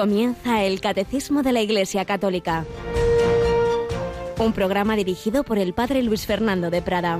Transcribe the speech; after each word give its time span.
Comienza 0.00 0.64
el 0.64 0.80
Catecismo 0.80 1.42
de 1.42 1.52
la 1.52 1.60
Iglesia 1.60 2.06
Católica. 2.06 2.64
Un 4.38 4.54
programa 4.54 4.96
dirigido 4.96 5.44
por 5.44 5.58
el 5.58 5.74
Padre 5.74 6.02
Luis 6.02 6.24
Fernando 6.24 6.70
de 6.70 6.80
Prada. 6.80 7.18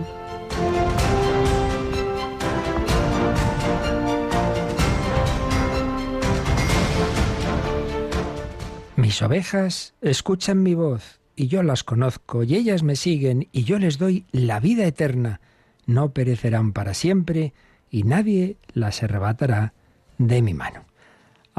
Mis 8.96 9.20
ovejas 9.20 9.92
escuchan 10.00 10.62
mi 10.62 10.72
voz, 10.72 11.20
y 11.36 11.48
yo 11.48 11.62
las 11.62 11.84
conozco, 11.84 12.44
y 12.44 12.54
ellas 12.54 12.82
me 12.82 12.96
siguen, 12.96 13.50
y 13.52 13.64
yo 13.64 13.78
les 13.78 13.98
doy 13.98 14.24
la 14.32 14.58
vida 14.58 14.86
eterna. 14.86 15.42
No 15.84 16.14
perecerán 16.14 16.72
para 16.72 16.94
siempre, 16.94 17.52
y 17.90 18.04
nadie 18.04 18.56
las 18.72 19.02
arrebatará 19.02 19.74
de 20.16 20.40
mi 20.40 20.54
mano. 20.54 20.89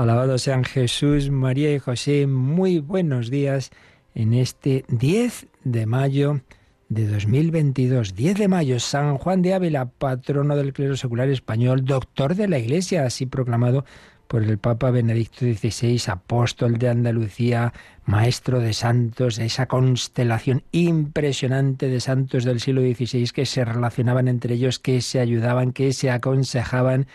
Alabado 0.02 0.40
sean 0.40 0.64
Jesús, 0.64 1.30
María 1.30 1.72
y 1.76 1.78
José. 1.78 2.26
Muy 2.26 2.80
buenos 2.80 3.30
días 3.30 3.70
en 4.16 4.34
este 4.34 4.84
10 4.88 5.46
de 5.64 5.86
mayo 5.86 6.42
de 6.90 7.08
2022. 7.08 8.16
10 8.16 8.38
de 8.40 8.48
mayo, 8.48 8.80
San 8.80 9.20
Juan 9.20 9.44
de 9.44 9.54
Ávila, 9.54 9.86
patrono 9.86 10.56
del 10.56 10.74
clero 10.74 10.98
secular 10.98 11.30
español, 11.30 11.86
doctor 11.86 12.34
de 12.34 12.48
la 12.48 12.58
Iglesia, 12.58 13.06
así 13.06 13.28
proclamado 13.28 13.86
por 14.28 14.42
el 14.42 14.58
Papa 14.58 14.90
Benedicto 14.90 15.46
XVI, 15.46 16.02
apóstol 16.08 16.80
de 16.80 16.90
Andalucía, 16.90 17.72
maestro 18.06 18.60
de 18.60 18.74
santos, 18.74 19.38
esa 19.38 19.68
constelación 19.68 20.64
impresionante 20.72 21.90
de 21.90 22.00
santos 22.00 22.44
del 22.44 22.60
siglo 22.60 22.82
XVI 22.82 23.30
que 23.30 23.46
se 23.46 23.64
relacionaban 23.64 24.28
entre 24.28 24.56
ellos, 24.56 24.80
que 24.80 25.02
se 25.02 25.20
ayudaban, 25.20 25.74
que 25.74 25.94
se 25.94 26.10
aconsejaban 26.10 27.06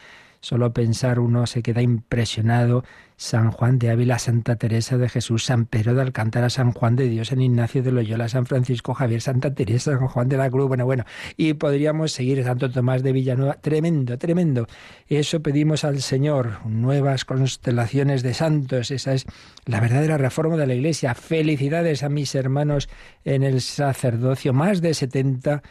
Solo 0.47 0.73
pensar 0.73 1.19
uno 1.19 1.45
se 1.49 1.61
queda 1.61 1.83
impresionado. 1.83 2.85
San 3.17 3.51
Juan 3.51 3.81
de 3.81 3.91
Ávila, 3.91 4.21
Santa 4.21 4.55
Teresa 4.55 4.97
de 4.97 5.09
Jesús, 5.09 5.45
San 5.45 5.67
Pedro 5.67 5.95
de 5.95 6.03
Alcántara, 6.03 6.51
San 6.51 6.71
Juan 6.71 6.95
de 6.95 7.09
Dios, 7.09 7.29
San 7.29 7.41
Ignacio 7.41 7.83
de 7.83 7.91
Loyola, 7.91 8.29
San 8.29 8.47
Francisco 8.47 8.95
Javier, 8.95 9.21
Santa 9.21 9.53
Teresa, 9.55 9.99
San 9.99 10.07
Juan 10.07 10.29
de 10.29 10.37
la 10.37 10.49
Cruz, 10.49 10.69
bueno, 10.69 10.85
bueno, 10.85 11.05
y 11.37 11.55
podríamos 11.55 12.13
seguir 12.13 12.45
Santo 12.45 12.71
Tomás 12.71 13.03
de 13.03 13.11
Villanueva, 13.11 13.55
tremendo, 13.55 14.19
tremendo. 14.19 14.69
Eso 15.09 15.41
pedimos 15.41 15.83
al 15.83 16.01
Señor, 16.01 16.65
nuevas 16.67 17.25
constelaciones 17.25 18.23
de 18.23 18.35
santos, 18.35 18.93
esa 18.93 19.15
es 19.15 19.25
la 19.65 19.81
verdadera 19.81 20.17
reforma 20.17 20.57
de 20.57 20.67
la 20.69 20.75
Iglesia. 20.75 21.15
Felicidades 21.15 22.05
a 22.05 22.09
mis 22.09 22.35
hermanos 22.37 22.89
en 23.25 23.43
el 23.43 23.63
sacerdocio, 23.63 24.53
más 24.53 24.81
de 24.81 24.95
70 24.95 25.63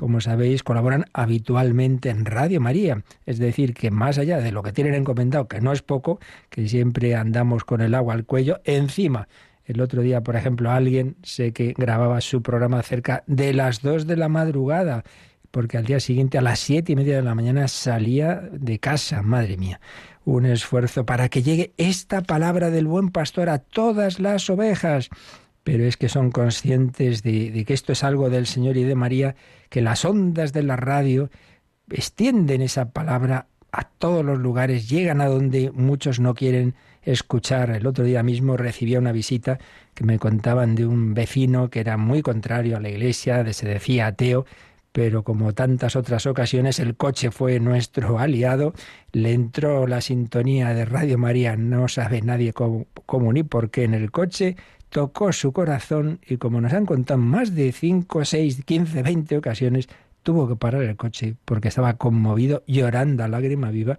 como 0.00 0.22
sabéis, 0.22 0.62
colaboran 0.62 1.04
habitualmente 1.12 2.08
en 2.08 2.24
Radio 2.24 2.58
María. 2.58 3.02
Es 3.26 3.38
decir, 3.38 3.74
que 3.74 3.90
más 3.90 4.16
allá 4.16 4.38
de 4.38 4.50
lo 4.50 4.62
que 4.62 4.72
tienen 4.72 4.94
encomendado, 4.94 5.46
que 5.46 5.60
no 5.60 5.72
es 5.72 5.82
poco, 5.82 6.20
que 6.48 6.66
siempre 6.68 7.14
andamos 7.14 7.64
con 7.64 7.82
el 7.82 7.94
agua 7.94 8.14
al 8.14 8.24
cuello, 8.24 8.62
encima 8.64 9.28
el 9.66 9.82
otro 9.82 10.00
día, 10.00 10.22
por 10.22 10.36
ejemplo, 10.36 10.70
alguien 10.70 11.16
sé 11.22 11.52
que 11.52 11.74
grababa 11.76 12.22
su 12.22 12.40
programa 12.40 12.82
cerca 12.82 13.24
de 13.26 13.52
las 13.52 13.82
dos 13.82 14.06
de 14.06 14.16
la 14.16 14.30
madrugada, 14.30 15.04
porque 15.50 15.76
al 15.76 15.84
día 15.84 16.00
siguiente 16.00 16.38
a 16.38 16.40
las 16.40 16.60
siete 16.60 16.92
y 16.92 16.96
media 16.96 17.16
de 17.16 17.22
la 17.22 17.34
mañana 17.34 17.68
salía 17.68 18.36
de 18.52 18.78
casa, 18.78 19.20
madre 19.20 19.58
mía. 19.58 19.82
Un 20.24 20.46
esfuerzo 20.46 21.04
para 21.04 21.28
que 21.28 21.42
llegue 21.42 21.74
esta 21.76 22.22
palabra 22.22 22.70
del 22.70 22.86
buen 22.86 23.10
pastor 23.10 23.50
a 23.50 23.58
todas 23.58 24.18
las 24.18 24.48
ovejas 24.48 25.10
pero 25.64 25.84
es 25.84 25.96
que 25.96 26.08
son 26.08 26.30
conscientes 26.30 27.22
de, 27.22 27.64
que 27.66 27.74
esto 27.74 27.92
es 27.92 28.04
algo 28.04 28.30
del 28.30 28.46
Señor 28.46 28.76
y 28.76 28.84
de 28.84 28.94
María, 28.94 29.36
que 29.68 29.82
las 29.82 30.04
ondas 30.04 30.52
de 30.52 30.62
la 30.62 30.76
radio 30.76 31.30
extienden 31.90 32.62
esa 32.62 32.90
palabra 32.90 33.46
a 33.72 33.84
todos 33.84 34.24
los 34.24 34.38
lugares, 34.38 34.88
llegan 34.88 35.20
a 35.20 35.26
donde 35.26 35.70
muchos 35.72 36.18
no 36.18 36.34
quieren 36.34 36.74
escuchar. 37.02 37.70
El 37.70 37.86
otro 37.86 38.04
día 38.04 38.22
mismo 38.22 38.56
recibía 38.56 38.98
una 38.98 39.12
visita 39.12 39.58
que 39.94 40.04
me 40.04 40.18
contaban 40.18 40.74
de 40.74 40.86
un 40.86 41.14
vecino 41.14 41.70
que 41.70 41.80
era 41.80 41.96
muy 41.96 42.22
contrario 42.22 42.76
a 42.76 42.80
la 42.80 42.88
iglesia, 42.88 43.50
se 43.52 43.68
decía 43.68 44.08
ateo, 44.08 44.46
pero 44.92 45.22
como 45.22 45.52
tantas 45.52 45.94
otras 45.94 46.26
ocasiones 46.26 46.80
el 46.80 46.96
coche 46.96 47.30
fue 47.30 47.60
nuestro 47.60 48.18
aliado, 48.18 48.74
le 49.12 49.32
entró 49.32 49.86
la 49.86 50.00
sintonía 50.00 50.70
de 50.74 50.84
Radio 50.84 51.18
María, 51.18 51.56
no 51.56 51.88
sabe 51.88 52.22
nadie 52.22 52.52
cómo, 52.52 52.86
cómo 53.06 53.32
ni 53.32 53.42
por 53.42 53.70
qué 53.70 53.84
en 53.84 53.94
el 53.94 54.10
coche, 54.10 54.56
tocó 54.90 55.32
su 55.32 55.52
corazón 55.52 56.20
y 56.26 56.36
como 56.36 56.60
nos 56.60 56.72
han 56.72 56.84
contado 56.84 57.18
más 57.18 57.54
de 57.54 57.72
5, 57.72 58.24
6, 58.24 58.64
15, 58.64 59.02
20 59.02 59.36
ocasiones, 59.38 59.88
tuvo 60.22 60.48
que 60.48 60.56
parar 60.56 60.82
el 60.82 60.96
coche 60.96 61.36
porque 61.44 61.68
estaba 61.68 61.94
conmovido, 61.94 62.62
llorando 62.66 63.24
a 63.24 63.28
lágrima 63.28 63.70
viva. 63.70 63.98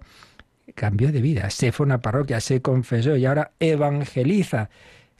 Cambió 0.74 1.10
de 1.10 1.20
vida, 1.20 1.50
se 1.50 1.72
fue 1.72 1.84
a 1.84 1.88
una 1.88 2.00
parroquia, 2.00 2.40
se 2.40 2.62
confesó 2.62 3.16
y 3.16 3.26
ahora 3.26 3.52
evangeliza. 3.58 4.70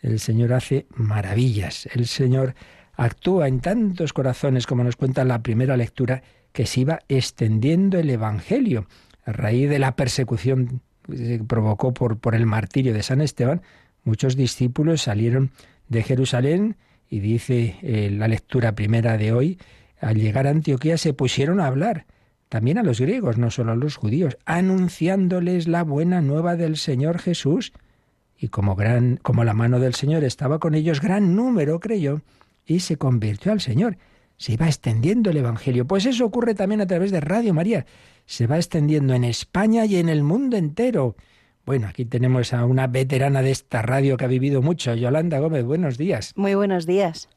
El 0.00 0.21
Señor 0.21 0.53
hace 0.53 0.87
maravillas. 0.94 1.89
El 1.94 2.06
Señor 2.06 2.54
actúa 2.94 3.49
en 3.49 3.60
tantos 3.60 4.12
corazones, 4.12 4.66
como 4.66 4.84
nos 4.84 4.97
cuenta 4.97 5.22
en 5.22 5.28
la 5.28 5.43
primera 5.43 5.77
lectura, 5.77 6.22
que 6.53 6.66
se 6.66 6.81
iba 6.81 7.00
extendiendo 7.09 7.99
el 7.99 8.10
Evangelio. 8.10 8.87
A 9.25 9.33
raíz 9.33 9.69
de 9.71 9.78
la 9.78 9.97
persecución 9.97 10.81
que 11.06 11.16
se 11.16 11.44
provocó 11.44 11.94
por, 11.94 12.19
por 12.19 12.34
el 12.34 12.47
martirio 12.47 12.93
de 12.93 13.03
San 13.03 13.21
Esteban, 13.21 13.62
Muchos 14.05 14.37
discípulos 14.37 15.03
salieron 15.03 15.51
de 15.89 16.03
Jerusalén 16.03 16.77
y 17.09 17.21
dice 17.21 17.77
eh, 17.83 18.11
la 18.11 18.27
lectura 18.27 18.75
primera 18.75 19.17
de 19.19 19.33
hoy, 19.33 19.59
al 20.01 20.17
llegar 20.17 20.47
a 20.47 20.51
Antioquía 20.51 20.99
se 20.99 21.13
pusieron 21.13 21.61
a 21.61 21.67
hablar, 21.67 22.07
también 22.49 22.79
a 22.79 22.83
los 22.83 23.01
griegos, 23.01 23.39
no 23.39 23.51
solo 23.51 23.73
a 23.73 23.77
los 23.77 23.97
judíos, 23.97 24.37
anunciándoles 24.45 25.69
la 25.69 25.85
buena 25.85 26.21
nueva 26.21 26.57
del 26.57 26.77
Señor 26.77 27.19
Jesús. 27.19 27.73
Y 28.37 28.49
como, 28.49 28.75
gran, 28.75 29.19
como 29.19 29.45
la 29.45 29.55
mano 29.55 29.79
del 29.79 29.95
Señor 29.95 30.25
estaba 30.25 30.59
con 30.59 30.75
ellos, 30.75 31.01
gran 31.01 31.37
número 31.37 31.79
creyó 31.79 32.23
y 32.67 32.81
se 32.81 32.97
convirtió 32.97 33.53
al 33.53 33.61
Señor. 33.61 33.97
Se 34.37 34.55
iba 34.55 34.67
extendiendo 34.67 35.31
el 35.31 35.37
Evangelio. 35.37 35.87
Pues 35.87 36.05
eso 36.05 36.25
ocurre 36.25 36.55
también 36.55 36.81
a 36.81 36.87
través 36.87 37.11
de 37.11 37.21
Radio 37.21 37.55
María. 37.55 37.87
Se 38.27 38.47
va 38.47 38.57
extendiendo 38.57 39.15
en 39.15 39.25
España 39.25 39.84
y 39.87 39.97
en 39.97 40.09
el 40.09 40.23
mundo 40.25 40.57
entero. 40.57 41.15
Bueno, 41.65 41.87
aquí 41.87 42.05
tenemos 42.05 42.53
a 42.53 42.65
una 42.65 42.89
veterana 42.89 43.43
de 43.43 43.53
esta 43.53 43.83
radio 43.83 44.17
que 44.17 44.25
ha 44.25 44.28
vivido 44.28 44.62
mucho, 44.62 44.95
Yolanda 44.95 45.39
Gómez. 45.39 45.65
Buenos 45.65 45.97
días. 45.97 46.33
Muy 46.37 46.55
buenos 46.55 46.87
días. 46.87 47.28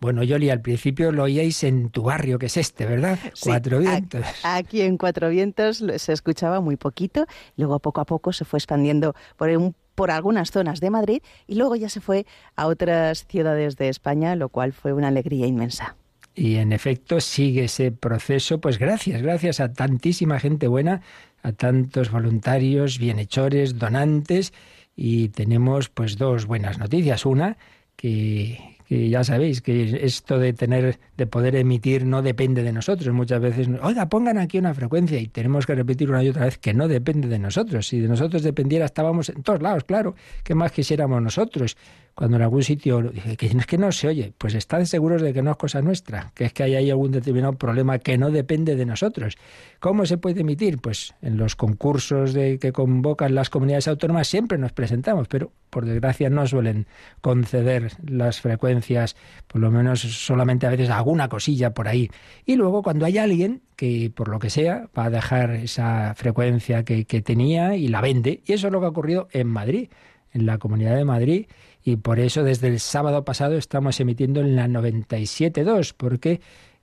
Bueno, 0.00 0.24
Yoli, 0.24 0.50
al 0.50 0.60
principio 0.60 1.12
lo 1.12 1.22
oíais 1.22 1.62
en 1.62 1.90
tu 1.90 2.02
barrio, 2.02 2.40
que 2.40 2.46
es 2.46 2.56
este, 2.56 2.86
¿verdad? 2.86 3.20
Cuatro 3.40 3.78
Vientos. 3.78 4.26
Aquí 4.42 4.80
en 4.80 4.98
Cuatro 4.98 5.28
Vientos 5.28 5.84
se 5.96 6.12
escuchaba 6.12 6.60
muy 6.60 6.76
poquito, 6.76 7.26
luego 7.56 7.78
poco 7.78 8.00
a 8.00 8.04
poco 8.04 8.32
se 8.32 8.44
fue 8.44 8.58
expandiendo 8.58 9.14
por, 9.36 9.48
por 9.94 10.10
algunas 10.10 10.50
zonas 10.50 10.80
de 10.80 10.90
Madrid 10.90 11.22
y 11.46 11.54
luego 11.54 11.76
ya 11.76 11.88
se 11.88 12.00
fue 12.00 12.26
a 12.56 12.66
otras 12.66 13.26
ciudades 13.28 13.76
de 13.76 13.90
España, 13.90 14.34
lo 14.34 14.48
cual 14.48 14.72
fue 14.72 14.92
una 14.92 15.06
alegría 15.06 15.46
inmensa. 15.46 15.94
Y 16.34 16.56
en 16.56 16.72
efecto 16.72 17.20
sigue 17.20 17.64
ese 17.64 17.92
proceso, 17.92 18.60
pues 18.60 18.78
gracias, 18.78 19.20
gracias 19.20 19.60
a 19.60 19.72
tantísima 19.72 20.40
gente 20.40 20.66
buena 20.66 21.02
a 21.42 21.52
tantos 21.52 22.10
voluntarios, 22.10 22.98
bienhechores, 22.98 23.78
donantes 23.78 24.52
y 24.96 25.28
tenemos 25.28 25.88
pues 25.88 26.16
dos 26.16 26.46
buenas 26.46 26.78
noticias. 26.78 27.26
Una, 27.26 27.56
que, 27.96 28.58
ya 28.88 29.24
sabéis 29.24 29.60
que 29.60 30.04
esto 30.04 30.38
de 30.38 30.52
tener, 30.52 30.98
de 31.16 31.26
poder 31.26 31.56
emitir 31.56 32.04
no 32.04 32.22
depende 32.22 32.62
de 32.62 32.72
nosotros. 32.72 33.12
Muchas 33.14 33.40
veces, 33.40 33.68
oiga, 33.82 34.08
pongan 34.08 34.38
aquí 34.38 34.58
una 34.58 34.74
frecuencia 34.74 35.18
y 35.18 35.28
tenemos 35.28 35.66
que 35.66 35.74
repetir 35.74 36.10
una 36.10 36.22
y 36.22 36.28
otra 36.28 36.44
vez 36.44 36.58
que 36.58 36.74
no 36.74 36.88
depende 36.88 37.28
de 37.28 37.38
nosotros. 37.38 37.88
Si 37.88 38.00
de 38.00 38.08
nosotros 38.08 38.42
dependiera, 38.42 38.84
estábamos 38.84 39.30
en 39.30 39.42
todos 39.42 39.62
lados, 39.62 39.84
claro. 39.84 40.14
¿Qué 40.44 40.54
más 40.54 40.72
quisiéramos 40.72 41.22
nosotros? 41.22 41.76
Cuando 42.14 42.36
en 42.36 42.42
algún 42.42 42.62
sitio 42.62 43.00
dije 43.02 43.36
que 43.36 43.46
es 43.46 43.66
que 43.66 43.78
no 43.78 43.90
se 43.90 44.08
oye, 44.08 44.32
pues 44.36 44.54
estad 44.54 44.84
seguros 44.84 45.22
de 45.22 45.32
que 45.32 45.42
no 45.42 45.52
es 45.52 45.56
cosa 45.56 45.80
nuestra, 45.80 46.30
que 46.34 46.44
es 46.44 46.52
que 46.52 46.62
hay 46.62 46.74
ahí 46.74 46.90
algún 46.90 47.10
determinado 47.10 47.54
problema 47.54 47.98
que 47.98 48.18
no 48.18 48.30
depende 48.30 48.76
de 48.76 48.84
nosotros. 48.84 49.38
¿Cómo 49.80 50.04
se 50.04 50.18
puede 50.18 50.42
emitir? 50.42 50.78
Pues 50.78 51.14
en 51.22 51.38
los 51.38 51.56
concursos 51.56 52.34
de 52.34 52.58
que 52.58 52.72
convocan 52.72 53.34
las 53.34 53.48
comunidades 53.48 53.88
autónomas 53.88 54.28
siempre 54.28 54.58
nos 54.58 54.72
presentamos, 54.72 55.26
pero 55.28 55.52
por 55.70 55.86
desgracia 55.86 56.28
no 56.28 56.46
suelen 56.46 56.86
conceder 57.22 57.92
las 58.06 58.40
frecuencias, 58.40 59.16
por 59.46 59.62
lo 59.62 59.70
menos 59.70 60.00
solamente 60.00 60.66
a 60.66 60.70
veces 60.70 60.90
alguna 60.90 61.28
cosilla 61.28 61.72
por 61.72 61.88
ahí. 61.88 62.10
Y 62.44 62.56
luego 62.56 62.82
cuando 62.82 63.06
hay 63.06 63.16
alguien 63.16 63.62
que 63.74 64.12
por 64.14 64.28
lo 64.28 64.38
que 64.38 64.50
sea 64.50 64.88
va 64.96 65.06
a 65.06 65.10
dejar 65.10 65.52
esa 65.52 66.14
frecuencia 66.14 66.84
que 66.84 67.04
tenía 67.22 67.74
y 67.74 67.88
la 67.88 68.02
vende, 68.02 68.42
y 68.44 68.52
eso 68.52 68.66
es 68.66 68.72
lo 68.72 68.80
que 68.80 68.86
ha 68.86 68.90
ocurrido 68.90 69.28
en 69.32 69.48
Madrid, 69.48 69.88
en 70.32 70.46
la 70.46 70.58
Comunidad 70.58 70.96
de 70.96 71.04
Madrid 71.04 71.46
y 71.84 71.96
por 71.96 72.20
eso 72.20 72.44
desde 72.44 72.68
el 72.68 72.80
sábado 72.80 73.24
pasado 73.24 73.56
estamos 73.56 73.98
emitiendo 74.00 74.40
en 74.40 74.56
la 74.56 74.68
97.2, 74.68 75.94
porque 75.96 76.40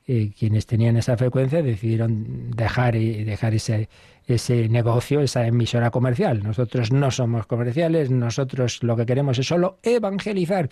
eh, 0.08 0.32
quienes 0.38 0.66
tenían 0.66 0.98
esa 0.98 1.16
frecuencia 1.18 1.62
decidieron 1.62 2.52
dejar, 2.52 2.96
dejar 2.96 3.54
ese, 3.54 3.90
ese 4.26 4.68
negocio, 4.68 5.22
esa 5.22 5.46
emisora 5.46 5.92
comercial. 5.92 6.44
Nosotros 6.44 6.92
no 6.92 7.12
somos 7.12 7.46
comerciales, 7.46 8.12
nosotros 8.12 8.84
lo 8.84 8.96
que 8.98 9.06
queremos 9.06 9.38
es 9.40 9.48
solo 9.48 9.80
evangelizar. 9.84 10.70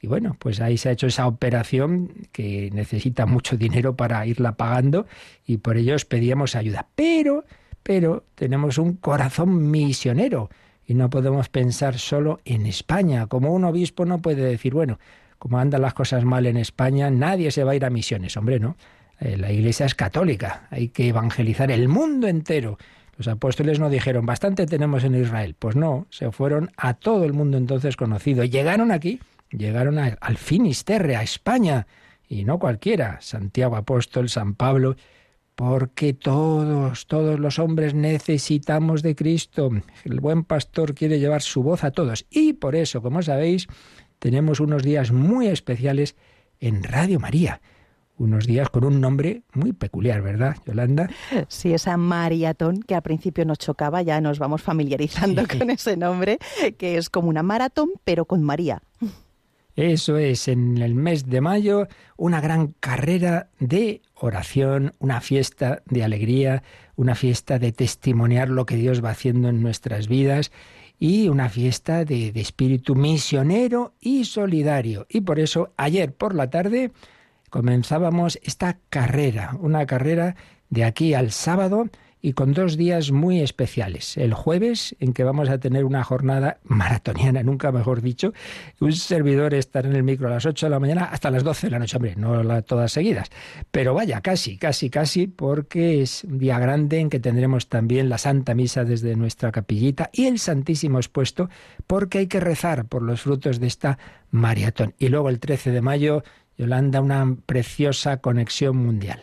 Y 0.00 0.06
bueno, 0.06 0.36
pues 0.38 0.60
ahí 0.60 0.76
se 0.76 0.88
ha 0.88 0.92
hecho 0.92 1.08
esa 1.08 1.26
operación 1.26 2.28
que 2.32 2.70
necesita 2.72 3.26
mucho 3.26 3.56
dinero 3.56 3.96
para 3.96 4.24
irla 4.26 4.52
pagando 4.52 5.06
y 5.44 5.58
por 5.58 5.76
ello 5.76 5.94
os 5.94 6.04
pedíamos 6.04 6.54
ayuda. 6.54 6.88
Pero, 6.94 7.44
pero 7.82 8.24
tenemos 8.34 8.78
un 8.78 8.94
corazón 8.94 9.70
misionero 9.70 10.50
y 10.88 10.94
no 10.94 11.10
podemos 11.10 11.50
pensar 11.50 11.98
solo 11.98 12.40
en 12.46 12.64
España. 12.64 13.26
Como 13.26 13.52
un 13.52 13.64
obispo 13.64 14.06
no 14.06 14.22
puede 14.22 14.42
decir, 14.42 14.72
bueno, 14.72 14.98
como 15.38 15.58
andan 15.58 15.82
las 15.82 15.92
cosas 15.92 16.24
mal 16.24 16.46
en 16.46 16.56
España, 16.56 17.10
nadie 17.10 17.50
se 17.50 17.62
va 17.62 17.72
a 17.72 17.76
ir 17.76 17.84
a 17.84 17.90
misiones. 17.90 18.38
Hombre, 18.38 18.58
no. 18.58 18.74
Eh, 19.20 19.36
la 19.36 19.52
Iglesia 19.52 19.84
es 19.84 19.94
católica, 19.94 20.66
hay 20.70 20.88
que 20.88 21.08
evangelizar 21.08 21.70
el 21.70 21.88
mundo 21.88 22.26
entero. 22.26 22.78
Los 23.18 23.28
apóstoles 23.28 23.78
no 23.78 23.90
dijeron, 23.90 24.24
bastante 24.24 24.64
tenemos 24.64 25.04
en 25.04 25.14
Israel. 25.14 25.54
Pues 25.58 25.76
no, 25.76 26.06
se 26.08 26.32
fueron 26.32 26.70
a 26.78 26.94
todo 26.94 27.26
el 27.26 27.34
mundo 27.34 27.58
entonces 27.58 27.94
conocido. 27.96 28.42
Llegaron 28.44 28.90
aquí, 28.90 29.20
llegaron 29.50 29.98
al 29.98 30.36
Finisterre, 30.38 31.16
a 31.16 31.22
España, 31.22 31.86
y 32.30 32.44
no 32.44 32.58
cualquiera, 32.58 33.18
Santiago 33.20 33.76
Apóstol, 33.76 34.30
San 34.30 34.54
Pablo, 34.54 34.96
porque 35.58 36.12
todos, 36.14 37.08
todos 37.08 37.40
los 37.40 37.58
hombres 37.58 37.92
necesitamos 37.92 39.02
de 39.02 39.16
Cristo. 39.16 39.70
El 40.04 40.20
buen 40.20 40.44
pastor 40.44 40.94
quiere 40.94 41.18
llevar 41.18 41.42
su 41.42 41.64
voz 41.64 41.82
a 41.82 41.90
todos. 41.90 42.26
Y 42.30 42.52
por 42.52 42.76
eso, 42.76 43.02
como 43.02 43.22
sabéis, 43.22 43.66
tenemos 44.20 44.60
unos 44.60 44.84
días 44.84 45.10
muy 45.10 45.48
especiales 45.48 46.14
en 46.60 46.84
Radio 46.84 47.18
María. 47.18 47.60
Unos 48.18 48.46
días 48.46 48.70
con 48.70 48.84
un 48.84 49.00
nombre 49.00 49.42
muy 49.52 49.72
peculiar, 49.72 50.22
¿verdad, 50.22 50.54
Yolanda? 50.64 51.10
Sí, 51.48 51.74
esa 51.74 51.96
maratón 51.96 52.80
que 52.84 52.94
al 52.94 53.02
principio 53.02 53.44
nos 53.44 53.58
chocaba, 53.58 54.02
ya 54.02 54.20
nos 54.20 54.38
vamos 54.38 54.62
familiarizando 54.62 55.42
con 55.48 55.70
ese 55.70 55.96
nombre, 55.96 56.38
que 56.78 56.98
es 56.98 57.10
como 57.10 57.30
una 57.30 57.42
maratón, 57.42 57.90
pero 58.04 58.26
con 58.26 58.44
María. 58.44 58.80
Eso 59.78 60.18
es, 60.18 60.48
en 60.48 60.78
el 60.78 60.96
mes 60.96 61.28
de 61.28 61.40
mayo, 61.40 61.86
una 62.16 62.40
gran 62.40 62.74
carrera 62.80 63.48
de 63.60 64.02
oración, 64.16 64.94
una 64.98 65.20
fiesta 65.20 65.82
de 65.86 66.02
alegría, 66.02 66.64
una 66.96 67.14
fiesta 67.14 67.60
de 67.60 67.70
testimoniar 67.70 68.48
lo 68.48 68.66
que 68.66 68.74
Dios 68.74 69.04
va 69.04 69.10
haciendo 69.10 69.50
en 69.50 69.62
nuestras 69.62 70.08
vidas 70.08 70.50
y 70.98 71.28
una 71.28 71.48
fiesta 71.48 72.04
de, 72.04 72.32
espíritu 72.34 72.96
misionero 72.96 73.94
y 74.00 74.24
solidario. 74.24 75.06
Y 75.08 75.20
por 75.20 75.38
eso 75.38 75.72
ayer 75.76 76.12
por 76.12 76.34
la 76.34 76.50
tarde 76.50 76.90
comenzábamos 77.48 78.40
esta 78.42 78.78
carrera, 78.90 79.56
una 79.60 79.86
carrera 79.86 80.34
de 80.70 80.82
aquí 80.82 81.14
al 81.14 81.30
sábado 81.30 81.88
y 82.20 82.32
con 82.32 82.52
dos 82.52 82.76
días 82.76 83.12
muy 83.12 83.40
especiales. 83.40 84.16
El 84.16 84.34
jueves, 84.34 84.96
en 85.00 85.12
que 85.12 85.24
vamos 85.24 85.48
a 85.48 85.58
tener 85.58 85.84
una 85.84 86.02
jornada 86.04 86.58
maratoniana, 86.64 87.42
nunca 87.42 87.72
mejor 87.72 88.02
dicho. 88.02 88.32
Un 88.80 88.92
servidor 88.92 89.54
estará 89.54 89.88
en 89.88 89.96
el 89.96 90.02
micro 90.02 90.28
a 90.28 90.30
las 90.30 90.46
8 90.46 90.66
de 90.66 90.70
la 90.70 90.80
mañana 90.80 91.04
hasta 91.04 91.30
las 91.30 91.44
12 91.44 91.66
de 91.66 91.70
la 91.70 91.78
noche, 91.78 91.96
hombre, 91.96 92.16
no 92.16 92.62
todas 92.62 92.92
seguidas. 92.92 93.28
Pero 93.70 93.94
vaya, 93.94 94.20
casi, 94.20 94.58
casi, 94.58 94.90
casi, 94.90 95.26
porque 95.26 96.02
es 96.02 96.24
un 96.24 96.38
día 96.38 96.58
grande 96.58 96.98
en 96.98 97.10
que 97.10 97.20
tendremos 97.20 97.68
también 97.68 98.08
la 98.08 98.18
Santa 98.18 98.54
Misa 98.54 98.84
desde 98.84 99.16
nuestra 99.16 99.52
capillita 99.52 100.10
y 100.12 100.26
el 100.26 100.38
Santísimo 100.38 100.98
expuesto, 100.98 101.48
porque 101.86 102.18
hay 102.18 102.26
que 102.26 102.40
rezar 102.40 102.86
por 102.86 103.02
los 103.02 103.22
frutos 103.22 103.60
de 103.60 103.66
esta 103.66 103.98
maratón. 104.30 104.94
Y 104.98 105.08
luego 105.08 105.28
el 105.28 105.38
13 105.40 105.70
de 105.70 105.80
mayo, 105.80 106.22
Yolanda, 106.56 107.00
una 107.00 107.36
preciosa 107.46 108.18
conexión 108.18 108.76
mundial 108.76 109.20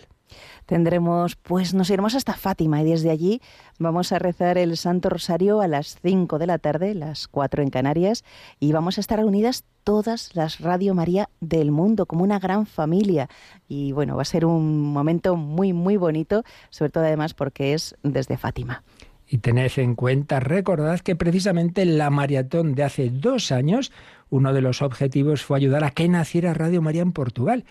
tendremos, 0.66 1.36
pues 1.36 1.74
nos 1.74 1.90
iremos 1.90 2.16
hasta 2.16 2.34
Fátima 2.34 2.82
y 2.82 2.90
desde 2.90 3.12
allí 3.12 3.42
vamos 3.80 4.12
a 4.12 4.20
rezar 4.20 4.58
el 4.58 4.78
Santo 4.78 5.10
Rosario 5.10 5.62
a 5.62 5.68
las 5.68 5.98
5 6.02 6.40
de 6.40 6.48
la 6.48 6.58
tarde, 6.58 6.96
las 6.96 7.28
4 7.28 7.64
en 7.64 7.70
Canarias, 7.70 8.24
y 8.60 8.72
vamos 8.72 8.98
a 8.98 9.02
estar 9.02 9.20
reunidas 9.20 9.64
todas 9.84 10.36
las 10.36 10.60
Radio 10.60 10.94
María 10.94 11.30
del 11.42 11.72
mundo 11.72 12.06
como 12.06 12.24
una 12.24 12.40
gran 12.40 12.66
familia. 12.66 13.30
Y 13.68 13.92
bueno, 13.92 14.16
va 14.16 14.24
a 14.24 14.26
ser 14.26 14.46
un 14.46 14.82
momento 14.82 15.36
muy, 15.36 15.74
muy 15.74 15.98
bonito, 15.98 16.44
sobre 16.70 16.92
todo 16.92 17.04
además 17.04 17.34
porque 17.34 17.74
es 17.74 17.96
desde 18.04 18.38
Fátima. 18.38 18.84
Y 19.28 19.40
tened 19.40 19.72
en 19.78 19.96
cuenta, 19.96 20.40
recordad 20.40 21.00
que 21.00 21.16
precisamente 21.16 21.84
la 21.86 22.10
maratón 22.10 22.76
de 22.76 22.84
hace 22.84 23.10
dos 23.10 23.52
años, 23.52 23.92
uno 24.30 24.54
de 24.54 24.62
los 24.62 24.82
objetivos 24.82 25.44
fue 25.44 25.58
ayudar 25.58 25.84
a 25.84 25.92
que 25.92 26.08
naciera 26.08 26.54
Radio 26.54 26.82
María 26.82 27.02
en 27.02 27.12
Portugal. 27.12 27.66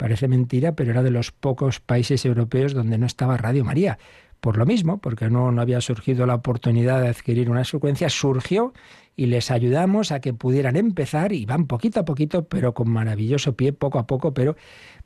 Parece 0.00 0.28
mentira, 0.28 0.72
pero 0.72 0.92
era 0.92 1.02
de 1.02 1.10
los 1.10 1.30
pocos 1.30 1.78
países 1.78 2.24
europeos 2.24 2.72
donde 2.72 2.96
no 2.96 3.04
estaba 3.04 3.36
Radio 3.36 3.66
María. 3.66 3.98
Por 4.40 4.56
lo 4.56 4.64
mismo, 4.64 4.96
porque 4.96 5.28
no, 5.28 5.52
no 5.52 5.60
había 5.60 5.82
surgido 5.82 6.24
la 6.24 6.36
oportunidad 6.36 7.02
de 7.02 7.08
adquirir 7.08 7.50
una 7.50 7.66
frecuencia, 7.66 8.08
surgió 8.08 8.72
y 9.16 9.26
les 9.26 9.50
ayudamos 9.50 10.12
a 10.12 10.20
que 10.20 10.32
pudieran 10.32 10.76
empezar 10.76 11.32
y 11.32 11.44
van 11.44 11.66
poquito 11.66 12.00
a 12.00 12.04
poquito, 12.04 12.44
pero 12.44 12.74
con 12.74 12.90
maravilloso 12.90 13.54
pie, 13.54 13.72
poco 13.72 13.98
a 13.98 14.06
poco, 14.06 14.32
pero 14.32 14.56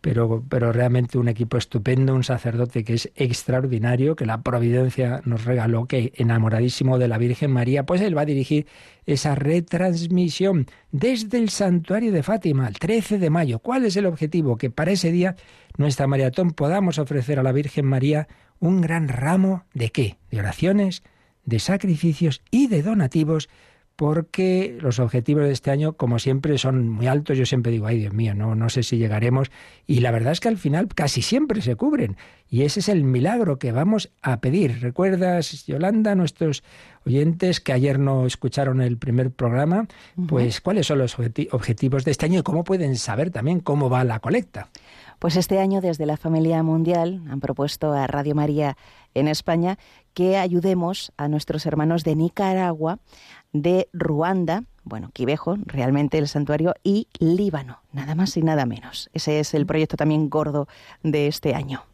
pero, 0.04 0.44
pero 0.50 0.70
realmente 0.70 1.16
un 1.16 1.28
equipo 1.28 1.56
estupendo, 1.56 2.14
un 2.14 2.24
sacerdote 2.24 2.84
que 2.84 2.92
es 2.92 3.10
extraordinario, 3.16 4.16
que 4.16 4.26
la 4.26 4.42
providencia 4.42 5.22
nos 5.24 5.46
regaló, 5.46 5.86
que 5.86 6.12
enamoradísimo 6.16 6.98
de 6.98 7.08
la 7.08 7.16
Virgen 7.16 7.50
María, 7.50 7.86
pues 7.86 8.02
él 8.02 8.14
va 8.14 8.20
a 8.20 8.26
dirigir 8.26 8.66
esa 9.06 9.34
retransmisión 9.34 10.66
desde 10.92 11.38
el 11.38 11.48
santuario 11.48 12.12
de 12.12 12.22
Fátima, 12.22 12.68
el 12.68 12.78
13 12.78 13.18
de 13.18 13.30
mayo. 13.30 13.60
¿Cuál 13.60 13.86
es 13.86 13.96
el 13.96 14.04
objetivo? 14.04 14.58
Que 14.58 14.68
para 14.68 14.90
ese 14.90 15.10
día 15.10 15.36
nuestra 15.78 16.06
maratón 16.06 16.50
podamos 16.50 16.98
ofrecer 16.98 17.38
a 17.38 17.42
la 17.42 17.52
Virgen 17.52 17.86
María 17.86 18.28
un 18.60 18.82
gran 18.82 19.08
ramo 19.08 19.64
de 19.72 19.88
qué? 19.88 20.18
De 20.30 20.38
oraciones, 20.38 21.02
de 21.46 21.60
sacrificios 21.60 22.42
y 22.50 22.66
de 22.66 22.82
donativos 22.82 23.48
porque 23.96 24.76
los 24.80 24.98
objetivos 24.98 25.44
de 25.44 25.52
este 25.52 25.70
año, 25.70 25.92
como 25.92 26.18
siempre, 26.18 26.58
son 26.58 26.88
muy 26.88 27.06
altos. 27.06 27.38
Yo 27.38 27.46
siempre 27.46 27.70
digo, 27.70 27.86
ay 27.86 27.98
Dios 28.00 28.12
mío, 28.12 28.34
no, 28.34 28.54
no 28.54 28.68
sé 28.68 28.82
si 28.82 28.98
llegaremos. 28.98 29.50
Y 29.86 30.00
la 30.00 30.10
verdad 30.10 30.32
es 30.32 30.40
que 30.40 30.48
al 30.48 30.58
final 30.58 30.88
casi 30.88 31.22
siempre 31.22 31.62
se 31.62 31.76
cubren. 31.76 32.16
Y 32.48 32.62
ese 32.62 32.80
es 32.80 32.88
el 32.88 33.04
milagro 33.04 33.58
que 33.58 33.72
vamos 33.72 34.10
a 34.22 34.40
pedir. 34.40 34.80
¿Recuerdas, 34.80 35.66
Yolanda, 35.66 36.14
nuestros 36.14 36.64
oyentes 37.06 37.60
que 37.60 37.72
ayer 37.72 37.98
no 37.98 38.26
escucharon 38.26 38.80
el 38.80 38.96
primer 38.98 39.30
programa? 39.30 39.86
Pues 40.28 40.60
cuáles 40.60 40.86
son 40.86 40.98
los 40.98 41.16
objetivos 41.18 42.04
de 42.04 42.10
este 42.10 42.26
año 42.26 42.40
y 42.40 42.42
cómo 42.42 42.64
pueden 42.64 42.96
saber 42.96 43.30
también 43.30 43.60
cómo 43.60 43.90
va 43.90 44.04
la 44.04 44.18
colecta. 44.18 44.68
Pues 45.18 45.36
este 45.36 45.58
año 45.58 45.80
desde 45.80 46.06
la 46.06 46.16
Familia 46.16 46.62
Mundial 46.62 47.22
han 47.30 47.40
propuesto 47.40 47.92
a 47.92 48.06
Radio 48.06 48.34
María 48.34 48.76
en 49.14 49.28
España 49.28 49.78
que 50.14 50.36
ayudemos 50.38 51.12
a 51.16 51.28
nuestros 51.28 51.66
hermanos 51.66 52.04
de 52.04 52.16
Nicaragua 52.16 52.98
de 53.52 53.88
Ruanda, 53.92 54.64
bueno, 54.84 55.10
Quibejo, 55.12 55.56
realmente 55.66 56.18
el 56.18 56.28
santuario, 56.28 56.74
y 56.82 57.08
Líbano, 57.18 57.82
nada 57.92 58.14
más 58.14 58.36
y 58.36 58.42
nada 58.42 58.66
menos. 58.66 59.10
Ese 59.12 59.40
es 59.40 59.54
el 59.54 59.66
proyecto 59.66 59.96
también 59.96 60.28
gordo 60.28 60.68
de 61.02 61.26
este 61.26 61.54
año. 61.54 61.84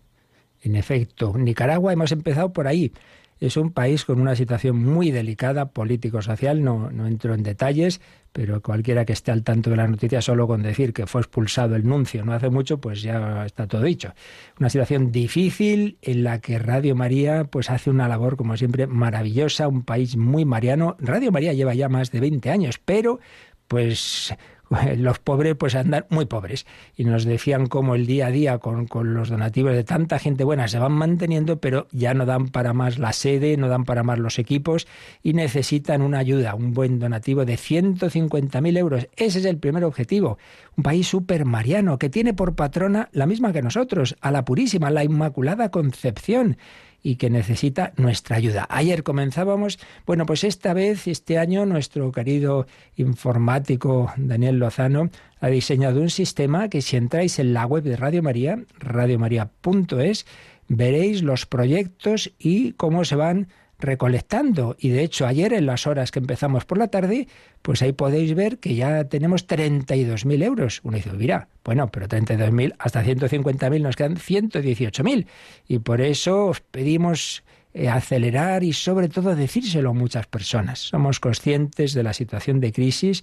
En 0.62 0.76
efecto, 0.76 1.34
Nicaragua 1.36 1.92
hemos 1.92 2.12
empezado 2.12 2.52
por 2.52 2.66
ahí. 2.66 2.92
Es 3.38 3.56
un 3.56 3.72
país 3.72 4.04
con 4.04 4.20
una 4.20 4.36
situación 4.36 4.84
muy 4.84 5.10
delicada, 5.10 5.70
político-social, 5.70 6.62
no, 6.62 6.90
no 6.90 7.06
entro 7.06 7.34
en 7.34 7.42
detalles, 7.42 8.00
pero 8.32 8.62
cualquiera 8.62 9.04
que 9.04 9.12
esté 9.12 9.32
al 9.32 9.42
tanto 9.42 9.70
de 9.70 9.76
la 9.76 9.88
noticia, 9.88 10.22
solo 10.22 10.46
con 10.46 10.62
decir 10.62 10.92
que 10.92 11.06
fue 11.06 11.20
expulsado 11.20 11.74
el 11.76 11.86
nuncio 11.86 12.24
no 12.24 12.32
hace 12.32 12.50
mucho, 12.50 12.80
pues 12.80 13.02
ya 13.02 13.44
está 13.44 13.66
todo 13.66 13.82
dicho. 13.82 14.12
Una 14.58 14.70
situación 14.70 15.10
difícil 15.10 15.98
en 16.02 16.24
la 16.24 16.40
que 16.40 16.58
Radio 16.58 16.94
María 16.94 17.44
pues 17.44 17.70
hace 17.70 17.90
una 17.90 18.08
labor, 18.08 18.36
como 18.36 18.56
siempre, 18.56 18.86
maravillosa, 18.86 19.68
un 19.68 19.82
país 19.82 20.16
muy 20.16 20.44
mariano. 20.44 20.96
Radio 21.00 21.32
María 21.32 21.52
lleva 21.52 21.74
ya 21.74 21.88
más 21.88 22.10
de 22.10 22.20
20 22.20 22.50
años, 22.50 22.80
pero 22.84 23.20
pues 23.68 24.34
los 24.96 25.18
pobres 25.18 25.56
pues 25.56 25.74
andan 25.74 26.06
muy 26.08 26.26
pobres. 26.26 26.66
Y 26.96 27.04
nos 27.04 27.24
decían 27.24 27.66
cómo 27.66 27.94
el 27.94 28.06
día 28.06 28.26
a 28.26 28.30
día 28.30 28.58
con, 28.58 28.86
con, 28.86 29.14
los 29.14 29.28
donativos 29.28 29.72
de 29.72 29.84
tanta 29.84 30.18
gente 30.18 30.44
buena 30.44 30.68
se 30.68 30.78
van 30.78 30.92
manteniendo, 30.92 31.60
pero 31.60 31.88
ya 31.90 32.14
no 32.14 32.26
dan 32.26 32.48
para 32.48 32.72
más 32.72 32.98
la 32.98 33.12
sede, 33.12 33.56
no 33.56 33.68
dan 33.68 33.84
para 33.84 34.02
más 34.02 34.18
los 34.18 34.38
equipos 34.38 34.86
y 35.22 35.32
necesitan 35.32 36.02
una 36.02 36.18
ayuda, 36.18 36.54
un 36.54 36.72
buen 36.72 36.98
donativo 36.98 37.44
de 37.44 37.54
150.000 37.54 38.78
euros. 38.78 39.08
Ese 39.16 39.40
es 39.40 39.44
el 39.44 39.58
primer 39.58 39.84
objetivo. 39.84 40.38
Un 40.76 40.84
país 40.84 41.08
súper 41.08 41.44
mariano 41.44 41.98
que 41.98 42.08
tiene 42.08 42.34
por 42.34 42.54
patrona 42.54 43.08
la 43.12 43.26
misma 43.26 43.52
que 43.52 43.62
nosotros, 43.62 44.16
a 44.20 44.30
la 44.30 44.44
Purísima, 44.44 44.90
la 44.90 45.04
Inmaculada 45.04 45.70
Concepción 45.70 46.56
y 47.02 47.16
que 47.16 47.30
necesita 47.30 47.92
nuestra 47.96 48.36
ayuda. 48.36 48.66
Ayer 48.70 49.02
comenzábamos, 49.02 49.78
bueno, 50.06 50.26
pues 50.26 50.44
esta 50.44 50.74
vez, 50.74 51.06
este 51.06 51.38
año, 51.38 51.66
nuestro 51.66 52.12
querido 52.12 52.66
informático 52.96 54.12
Daniel 54.16 54.58
Lozano 54.58 55.10
ha 55.40 55.48
diseñado 55.48 56.00
un 56.00 56.10
sistema 56.10 56.68
que 56.68 56.82
si 56.82 56.96
entráis 56.96 57.38
en 57.38 57.54
la 57.54 57.66
web 57.66 57.84
de 57.84 57.96
Radio 57.96 58.22
María, 58.22 58.62
radiomaria.es, 58.78 60.26
veréis 60.68 61.22
los 61.22 61.46
proyectos 61.46 62.32
y 62.38 62.72
cómo 62.72 63.04
se 63.04 63.16
van 63.16 63.48
recolectando. 63.80 64.76
Y 64.78 64.90
de 64.90 65.02
hecho, 65.02 65.26
ayer 65.26 65.52
en 65.52 65.66
las 65.66 65.86
horas 65.86 66.10
que 66.10 66.18
empezamos 66.18 66.64
por 66.64 66.78
la 66.78 66.88
tarde, 66.88 67.28
pues 67.62 67.82
ahí 67.82 67.92
podéis 67.92 68.34
ver 68.34 68.58
que 68.58 68.74
ya 68.74 69.04
tenemos 69.04 69.46
32.000 69.46 70.42
euros. 70.42 70.80
Uno 70.84 70.96
dice, 70.96 71.12
mira, 71.12 71.48
bueno, 71.64 71.90
pero 71.90 72.08
32.000 72.08 72.74
hasta 72.78 73.04
150.000 73.04 73.80
nos 73.80 73.96
quedan 73.96 74.16
118.000. 74.16 75.26
Y 75.68 75.78
por 75.80 76.00
eso 76.00 76.46
os 76.46 76.60
pedimos 76.60 77.42
eh, 77.72 77.88
acelerar 77.88 78.64
y 78.64 78.72
sobre 78.72 79.08
todo 79.08 79.36
decírselo 79.36 79.90
a 79.90 79.94
muchas 79.94 80.26
personas. 80.26 80.80
Somos 80.80 81.20
conscientes 81.20 81.94
de 81.94 82.02
la 82.02 82.12
situación 82.12 82.58
de 82.58 82.72
crisis, 82.72 83.22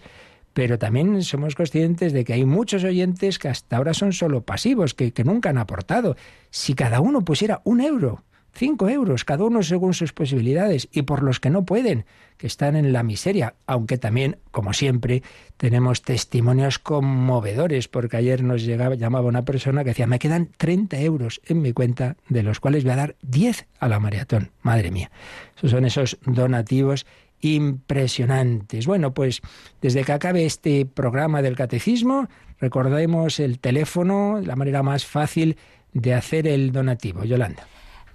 pero 0.54 0.80
también 0.80 1.22
somos 1.24 1.54
conscientes 1.54 2.14
de 2.14 2.24
que 2.24 2.34
hay 2.34 2.46
muchos 2.46 2.84
oyentes 2.84 3.40
que 3.40 3.50
hasta 3.50 3.78
ahora 3.78 3.94
son 3.94 4.14
solo 4.14 4.42
pasivos, 4.42 4.94
que, 4.94 5.12
que 5.12 5.24
nunca 5.24 5.50
han 5.50 5.58
aportado. 5.58 6.16
Si 6.50 6.76
cada 6.76 7.02
uno 7.02 7.26
pusiera 7.26 7.62
un 7.66 7.82
euro, 7.82 8.24
Cinco 8.58 8.90
euros, 8.90 9.24
cada 9.24 9.44
uno 9.44 9.62
según 9.62 9.94
sus 9.94 10.14
posibilidades, 10.14 10.90
y 10.92 11.04
por 11.04 11.22
los 11.22 11.40
que 11.40 11.52
no 11.52 11.64
pueden, 11.64 12.06
que 12.38 12.48
están 12.48 12.76
en 12.76 12.92
la 12.92 13.04
miseria, 13.04 13.54
aunque 13.68 14.00
también, 14.00 14.40
como 14.50 14.74
siempre, 14.74 15.22
tenemos 15.58 16.02
testimonios 16.02 16.80
conmovedores, 16.80 17.88
porque 17.88 18.18
ayer 18.18 18.42
nos 18.42 18.64
llegaba, 18.64 18.96
llamaba 18.96 19.28
una 19.28 19.46
persona 19.46 19.84
que 19.84 19.92
decía, 19.92 20.08
me 20.08 20.18
quedan 20.18 20.50
30 20.58 21.00
euros 21.02 21.40
en 21.46 21.62
mi 21.62 21.72
cuenta, 21.72 22.18
de 22.30 22.42
los 22.42 22.60
cuales 22.60 22.84
voy 22.84 22.94
a 22.94 22.96
dar 22.96 23.16
10 23.22 23.68
a 23.80 23.88
la 23.88 24.00
maratón. 24.00 24.50
Madre 24.64 24.90
mía, 24.90 25.12
esos 25.56 25.70
son 25.70 25.86
esos 25.86 26.18
donativos 26.26 27.06
impresionantes. 27.42 28.88
Bueno, 28.88 29.14
pues 29.14 29.42
desde 29.84 30.04
que 30.04 30.14
acabe 30.14 30.46
este 30.46 30.88
programa 30.88 31.44
del 31.44 31.56
catecismo, 31.56 32.28
recordemos 32.60 33.40
el 33.40 33.60
teléfono, 33.60 34.42
la 34.44 34.56
manera 34.56 34.82
más 34.82 35.06
fácil 35.06 35.58
de 35.94 36.16
hacer 36.16 36.48
el 36.48 36.72
donativo. 36.72 37.24
Yolanda. 37.24 37.68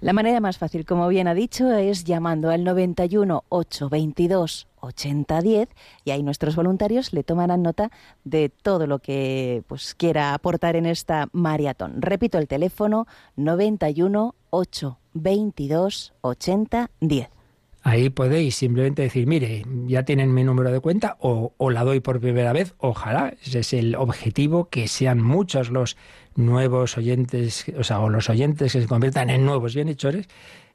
La 0.03 0.11
manera 0.11 0.41
más 0.41 0.57
fácil, 0.57 0.85
como 0.85 1.07
bien 1.07 1.29
ha 1.29 1.33
dicho, 1.33 1.71
es 1.71 2.03
llamando 2.03 2.49
al 2.49 2.65
91 2.65 3.45
822 3.47 4.67
8010 4.81 5.69
y 6.03 6.11
ahí 6.11 6.23
nuestros 6.23 6.57
voluntarios 6.57 7.13
le 7.13 7.23
tomarán 7.23 7.61
nota 7.61 7.89
de 8.25 8.49
todo 8.49 8.85
lo 8.85 8.99
que 8.99 9.63
pues 9.65 9.95
quiera 9.95 10.33
aportar 10.33 10.75
en 10.75 10.87
esta 10.87 11.29
maratón. 11.31 12.01
Repito 12.01 12.37
el 12.37 12.49
teléfono 12.49 13.07
91 13.37 14.35
822 14.49 16.13
8010. 16.19 17.42
Ahí 17.85 18.09
podéis 18.09 18.55
simplemente 18.55 19.01
decir, 19.01 19.27
mire, 19.27 19.65
ya 19.87 20.03
tienen 20.03 20.33
mi 20.33 20.45
número 20.45 20.71
de 20.71 20.79
cuenta 20.79 21.17
o, 21.19 21.53
o, 21.57 21.69
la 21.69 21.83
doy 21.83 21.99
por 21.99 22.21
primera 22.21 22.53
vez. 22.53 22.75
Ojalá, 22.77 23.35
ese 23.43 23.59
es 23.59 23.73
el 23.73 23.95
objetivo, 23.95 24.69
que 24.69 24.87
sean 24.87 25.21
muchos 25.21 25.69
los 25.69 25.97
nuevos 26.35 26.97
oyentes, 26.97 27.65
o 27.77 27.83
sea, 27.83 27.99
o 27.99 28.09
los 28.09 28.29
oyentes 28.29 28.71
que 28.71 28.81
se 28.81 28.87
conviertan 28.87 29.29
en 29.29 29.45
nuevos 29.45 29.75
bienhechores, 29.75 30.27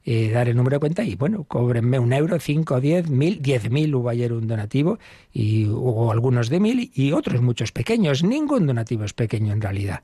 eh, 0.05 0.29
dar 0.29 0.49
el 0.49 0.55
número 0.55 0.75
de 0.75 0.79
cuenta 0.79 1.03
y 1.03 1.15
bueno, 1.15 1.45
cóbrenme 1.45 1.97
un 1.97 2.13
euro, 2.13 2.39
cinco, 2.39 2.79
diez, 2.79 3.09
mil, 3.09 3.41
diez 3.41 3.69
mil 3.71 3.93
hubo 3.95 4.09
ayer 4.09 4.31
un 4.31 4.47
donativo, 4.47 4.99
y 5.33 5.65
hubo 5.65 6.11
algunos 6.11 6.49
de 6.49 6.59
mil 6.59 6.91
y 6.93 7.11
otros 7.11 7.41
muchos 7.41 7.71
pequeños. 7.71 8.23
Ningún 8.23 8.67
donativo 8.67 9.03
es 9.03 9.13
pequeño 9.13 9.51
en 9.51 9.61
realidad. 9.61 10.03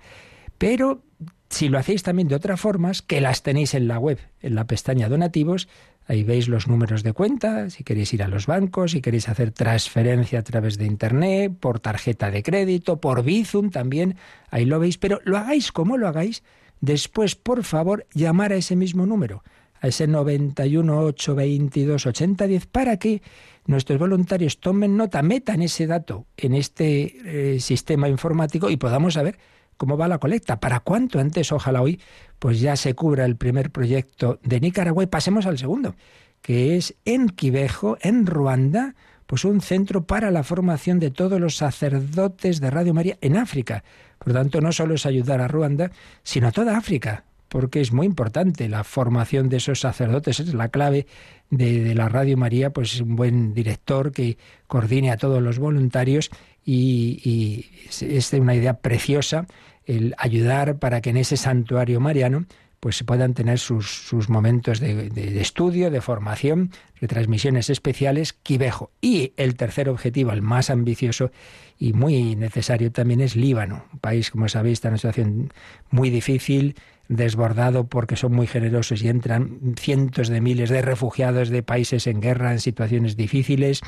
Pero 0.58 1.04
si 1.50 1.70
lo 1.70 1.78
hacéis 1.78 2.04
también 2.04 2.28
de 2.28 2.36
otras 2.36 2.60
formas, 2.60 3.02
que 3.02 3.22
las 3.22 3.44
tenéis 3.44 3.74
en 3.74 3.88
la 3.88 4.00
web, 4.00 4.20
en 4.42 4.56
la 4.56 4.66
pestaña 4.66 5.08
donativos, 5.08 5.68
Ahí 6.08 6.24
veis 6.24 6.48
los 6.48 6.68
números 6.68 7.02
de 7.02 7.14
cuenta, 7.14 7.72
si 7.72 7.84
queréis 7.84 8.14
ir 8.14 8.22
a 8.22 8.28
los 8.28 8.46
bancos, 8.46 8.92
si 8.92 9.02
queréis 9.02 9.28
hacer 9.28 9.50
transferencia 9.52 10.38
a 10.40 10.44
través 10.44 10.78
de 10.78 10.86
Internet, 10.86 11.54
por 11.60 11.80
tarjeta 11.80 12.30
de 12.30 12.44
crédito, 12.44 13.02
por 13.02 13.24
Bizum 13.24 13.72
también, 13.72 14.18
ahí 14.52 14.66
lo 14.66 14.80
veis, 14.80 15.00
pero 15.00 15.20
lo 15.24 15.38
hagáis 15.38 15.72
como 15.72 15.98
lo 15.98 16.08
hagáis, 16.08 16.44
después, 16.80 17.36
por 17.36 17.64
favor, 17.64 18.06
llamar 18.14 18.52
a 18.52 18.56
ese 18.56 18.76
mismo 18.76 19.08
número, 19.08 19.44
a 19.82 19.88
ese 19.88 20.08
918228010, 20.08 22.68
para 22.72 22.98
que 22.98 23.24
nuestros 23.66 23.98
voluntarios 23.98 24.60
tomen 24.60 24.96
nota, 24.96 25.24
metan 25.24 25.64
ese 25.64 25.88
dato 25.88 26.28
en 26.38 26.54
este 26.54 27.56
eh, 27.56 27.60
sistema 27.60 28.10
informático 28.10 28.70
y 28.70 28.78
podamos 28.78 29.16
saber 29.16 29.40
cómo 29.78 29.98
va 29.98 30.08
la 30.08 30.20
colecta, 30.20 30.60
para 30.60 30.80
cuánto 30.80 31.20
antes, 31.20 31.52
ojalá 31.52 31.82
hoy, 31.82 32.00
pues 32.40 32.60
ya 32.60 32.76
se 32.76 32.94
cubra 32.96 33.26
el 33.26 33.36
primer 33.36 33.72
proyecto 33.72 34.40
de 34.44 34.60
Nicaragua 34.60 35.04
y 35.04 35.08
pasemos 35.08 35.46
al 35.46 35.58
segundo, 35.58 35.96
que 36.42 36.78
es 36.78 36.96
en 37.06 37.30
Quivejo, 37.30 37.98
en 38.02 38.26
Ruanda, 38.26 38.96
pues 39.26 39.46
un 39.46 39.62
centro 39.62 40.06
para 40.06 40.32
la 40.32 40.44
formación 40.44 41.00
de 41.00 41.12
todos 41.12 41.40
los 41.40 41.58
sacerdotes 41.58 42.60
de 42.60 42.70
Radio 42.70 42.94
María 42.94 43.18
en 43.22 43.38
África. 43.38 43.84
Por 44.20 44.30
lo 44.30 44.34
tanto, 44.36 44.62
no 44.62 44.72
solo 44.72 44.96
es 44.96 45.06
ayudar 45.06 45.42
a 45.42 45.48
Ruanda, 45.48 45.92
sino 46.24 46.48
a 46.48 46.52
toda 46.52 46.78
África, 46.78 47.26
porque 47.50 47.82
es 47.82 47.92
muy 47.92 48.06
importante 48.06 48.70
la 48.70 48.84
formación 48.84 49.50
de 49.50 49.58
esos 49.58 49.80
sacerdotes, 49.80 50.40
es 50.40 50.54
la 50.54 50.70
clave 50.70 51.08
de, 51.50 51.96
la 51.96 52.10
Radio 52.10 52.38
María, 52.38 52.72
pues 52.72 53.02
un 53.02 53.16
buen 53.16 53.54
director 53.54 54.12
que 54.12 54.38
coordine 54.68 55.12
a 55.12 55.18
todos 55.18 55.42
los 55.42 55.60
voluntarios 55.60 56.32
y, 56.66 57.66
es 58.02 58.34
una 58.34 58.56
idea 58.56 58.80
preciosa 58.80 59.46
el 59.86 60.16
ayudar 60.18 60.80
para 60.80 61.00
que 61.02 61.12
en 61.12 61.18
ese 61.18 61.38
santuario 61.38 62.00
mariano 62.00 62.46
pues 62.80 63.02
puedan 63.04 63.34
tener 63.34 63.58
sus, 63.58 63.90
sus 64.08 64.30
momentos 64.30 64.80
de, 64.80 65.10
de, 65.10 65.42
estudio, 65.42 65.90
de 65.90 66.02
formación, 66.02 66.72
retransmisiones 67.02 67.72
especiales, 67.72 68.34
Quivejo. 68.34 68.92
Y 69.02 69.34
el 69.38 69.56
tercer 69.56 69.90
objetivo, 69.90 70.32
el 70.32 70.44
más 70.44 70.70
ambicioso 70.70 71.32
y 71.80 71.94
muy 71.94 72.36
necesario 72.36 72.92
también, 72.92 73.22
es 73.22 73.36
Líbano, 73.36 73.86
un 73.92 74.00
país, 74.00 74.30
como 74.30 74.48
sabéis, 74.50 74.74
está 74.74 74.90
en 74.90 74.94
una 74.94 74.98
situación 74.98 75.54
muy 75.90 76.12
difícil, 76.12 76.76
desbordado 77.08 77.88
porque 77.88 78.16
son 78.16 78.34
muy 78.34 78.48
generosos 78.48 79.02
y 79.04 79.10
entran 79.10 79.76
cientos 79.78 80.28
de 80.28 80.42
miles 80.42 80.70
de 80.70 80.82
refugiados 80.82 81.50
de 81.50 81.64
países 81.64 82.08
en 82.08 82.22
guerra, 82.22 82.52
en 82.52 82.60
situaciones 82.60 83.16
difíciles, 83.16 83.82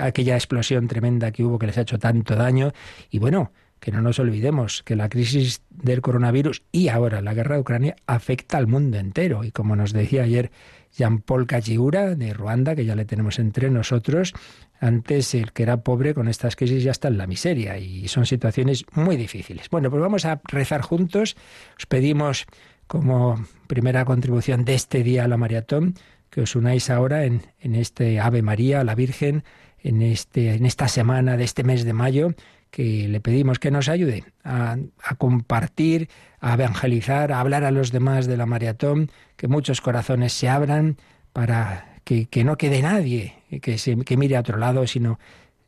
aquella 0.00 0.34
explosión 0.34 0.88
tremenda 0.88 1.32
que 1.32 1.44
hubo 1.44 1.58
que 1.58 1.66
les 1.66 1.78
ha 1.78 1.82
hecho 1.82 1.98
tanto 1.98 2.36
daño. 2.36 2.72
Y 3.10 3.18
bueno, 3.18 3.52
que 3.80 3.92
no 3.92 4.00
nos 4.00 4.18
olvidemos 4.18 4.82
que 4.82 4.96
la 4.96 5.08
crisis 5.08 5.62
del 5.70 6.00
coronavirus 6.00 6.62
y 6.72 6.88
ahora 6.88 7.20
la 7.20 7.34
guerra 7.34 7.56
de 7.56 7.60
Ucrania 7.60 7.96
afecta 8.06 8.58
al 8.58 8.66
mundo 8.66 8.98
entero. 8.98 9.44
Y 9.44 9.52
como 9.52 9.76
nos 9.76 9.92
decía 9.92 10.22
ayer 10.22 10.50
Jean-Paul 10.96 11.46
Kachigura 11.46 12.14
de 12.14 12.32
Ruanda, 12.32 12.74
que 12.74 12.84
ya 12.84 12.96
le 12.96 13.04
tenemos 13.04 13.38
entre 13.38 13.70
nosotros, 13.70 14.32
antes 14.80 15.34
el 15.34 15.52
que 15.52 15.62
era 15.62 15.82
pobre 15.82 16.14
con 16.14 16.28
estas 16.28 16.56
crisis 16.56 16.82
ya 16.82 16.90
está 16.90 17.08
en 17.08 17.18
la 17.18 17.26
miseria 17.26 17.78
y 17.78 18.08
son 18.08 18.26
situaciones 18.26 18.84
muy 18.92 19.16
difíciles. 19.16 19.68
Bueno, 19.70 19.90
pues 19.90 20.00
vamos 20.00 20.24
a 20.24 20.40
rezar 20.44 20.80
juntos. 20.80 21.36
Os 21.78 21.86
pedimos 21.86 22.46
como 22.86 23.44
primera 23.66 24.04
contribución 24.04 24.64
de 24.64 24.74
este 24.74 25.02
día 25.02 25.24
a 25.24 25.28
la 25.28 25.36
maratón 25.36 25.94
que 26.30 26.40
os 26.40 26.56
unáis 26.56 26.90
ahora 26.90 27.24
en, 27.24 27.42
en 27.60 27.74
este 27.74 28.20
Ave 28.20 28.42
María 28.42 28.80
a 28.80 28.84
la 28.84 28.94
Virgen, 28.94 29.44
en, 29.86 30.02
este, 30.02 30.54
en 30.54 30.66
esta 30.66 30.88
semana 30.88 31.36
de 31.36 31.44
este 31.44 31.62
mes 31.62 31.84
de 31.84 31.92
mayo 31.92 32.34
que 32.70 33.06
le 33.08 33.20
pedimos 33.20 33.58
que 33.58 33.70
nos 33.70 33.88
ayude 33.88 34.24
a, 34.42 34.76
compartir, 35.16 36.08
a 36.40 36.54
evangelizar, 36.54 37.32
a 37.32 37.40
hablar 37.40 37.64
a 37.64 37.70
los 37.70 37.92
demás 37.92 38.26
de 38.26 38.36
la 38.36 38.46
maratón, 38.46 39.10
que 39.36 39.46
muchos 39.46 39.80
corazones 39.80 40.32
se 40.32 40.48
abran 40.48 40.96
para 41.32 42.00
que, 42.04 42.28
no 42.44 42.56
quede 42.56 42.82
nadie 42.82 43.34
que, 43.62 43.78
se, 43.78 43.96
que 43.96 44.16
mire 44.16 44.36
a 44.36 44.40
otro 44.40 44.58
lado, 44.58 44.86
sino 44.86 45.18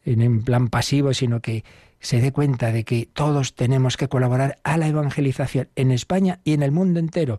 en 0.05 0.43
plan 0.43 0.69
pasivo, 0.69 1.15
sino 1.15 1.41
que 1.41 1.65
se 2.01 2.21
dé 2.21 2.33
cuenta 2.33 2.73
de 2.73 2.85
que 2.85 3.09
todos 3.13 3.55
tenemos 3.55 3.97
que 3.97 4.09
colaborar 4.09 4.59
a 4.65 4.77
la 4.77 4.89
evangelización 4.89 5.69
en 5.77 5.93
España 5.93 6.41
y 6.45 6.55
en 6.55 6.63
el 6.63 6.73
mundo 6.73 6.99
entero. 6.99 7.39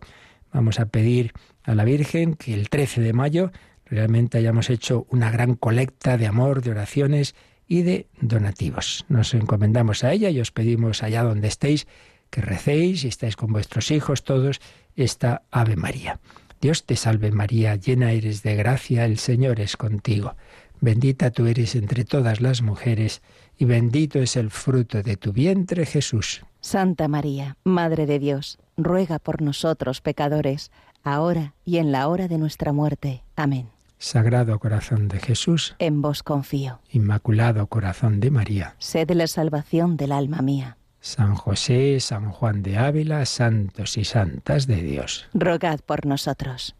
Vamos 0.52 0.80
a 0.80 0.86
pedir 0.86 1.32
a 1.62 1.74
la 1.74 1.84
Virgen 1.84 2.34
que 2.34 2.54
el 2.54 2.70
13 2.70 3.02
de 3.02 3.12
mayo 3.12 3.52
realmente 3.90 4.38
hayamos 4.38 4.70
hecho 4.70 5.06
una 5.10 5.30
gran 5.30 5.56
colecta 5.56 6.16
de 6.16 6.26
amor, 6.26 6.62
de 6.62 6.70
oraciones 6.70 7.34
y 7.66 7.82
de 7.82 8.06
donativos. 8.20 9.04
Nos 9.08 9.34
encomendamos 9.34 10.04
a 10.04 10.12
ella 10.12 10.30
y 10.30 10.40
os 10.40 10.52
pedimos 10.52 11.02
allá 11.02 11.22
donde 11.22 11.48
estéis 11.48 11.86
que 12.30 12.40
recéis 12.40 13.04
y 13.04 13.08
estáis 13.08 13.36
con 13.36 13.52
vuestros 13.52 13.90
hijos 13.90 14.24
todos 14.24 14.60
esta 14.96 15.42
Ave 15.50 15.76
María. 15.76 16.20
Dios 16.60 16.84
te 16.84 16.96
salve 16.96 17.32
María, 17.32 17.74
llena 17.76 18.12
eres 18.12 18.42
de 18.42 18.54
gracia, 18.54 19.04
el 19.04 19.18
Señor 19.18 19.60
es 19.60 19.76
contigo. 19.76 20.36
Bendita 20.80 21.30
tú 21.30 21.46
eres 21.46 21.74
entre 21.74 22.04
todas 22.04 22.40
las 22.40 22.62
mujeres, 22.62 23.22
y 23.58 23.64
bendito 23.64 24.18
es 24.18 24.36
el 24.36 24.50
fruto 24.50 25.02
de 25.02 25.16
tu 25.16 25.32
vientre, 25.32 25.84
Jesús. 25.84 26.42
Santa 26.60 27.08
María, 27.08 27.56
Madre 27.64 28.06
de 28.06 28.18
Dios, 28.18 28.58
ruega 28.76 29.18
por 29.18 29.42
nosotros 29.42 30.00
pecadores, 30.00 30.70
ahora 31.02 31.54
y 31.64 31.78
en 31.78 31.92
la 31.92 32.08
hora 32.08 32.28
de 32.28 32.38
nuestra 32.38 32.72
muerte. 32.72 33.22
Amén. 33.36 33.68
Sagrado 34.02 34.58
Corazón 34.58 35.08
de 35.08 35.20
Jesús, 35.20 35.76
en 35.78 36.00
vos 36.00 36.22
confío. 36.22 36.80
Inmaculado 36.90 37.66
Corazón 37.66 38.18
de 38.18 38.30
María, 38.30 38.74
sed 38.78 39.10
la 39.10 39.26
salvación 39.26 39.98
del 39.98 40.12
alma 40.12 40.40
mía. 40.40 40.78
San 41.00 41.34
José, 41.34 42.00
San 42.00 42.30
Juan 42.30 42.62
de 42.62 42.78
Ávila, 42.78 43.26
santos 43.26 43.98
y 43.98 44.04
santas 44.04 44.66
de 44.66 44.76
Dios. 44.76 45.28
Rogad 45.34 45.80
por 45.80 46.06
nosotros. 46.06 46.74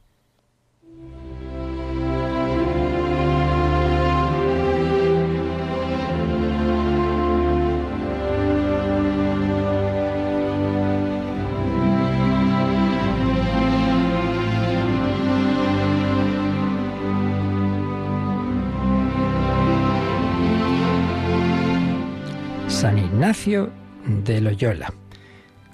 Ignacio 22.71 23.69
de 24.07 24.41
Loyola. 24.41 24.95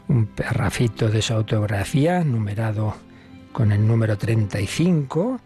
Un 0.09 0.27
perrafito 0.27 1.09
de 1.11 1.21
su 1.21 1.35
autografía, 1.35 2.25
numerado 2.25 2.97
con 3.53 3.71
el 3.71 3.87
número 3.87 4.17
35, 4.17 5.39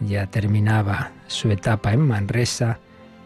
ya 0.00 0.26
terminaba 0.26 1.12
su 1.26 1.50
etapa 1.50 1.92
en 1.92 2.00
Manresa 2.00 2.80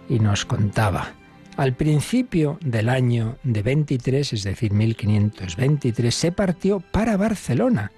y 0.08 0.18
nos 0.18 0.44
contaba. 0.44 1.12
Al 1.56 1.74
principio 1.74 2.58
del 2.60 2.88
año 2.88 3.38
de 3.44 3.62
23, 3.62 4.32
es 4.32 4.42
decir, 4.42 4.72
1523, 4.72 6.12
se 6.12 6.32
partió 6.32 6.80
para 6.80 7.16
Barcelona 7.16 7.92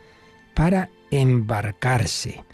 para 0.55 0.91
embarcarse. 1.11 2.45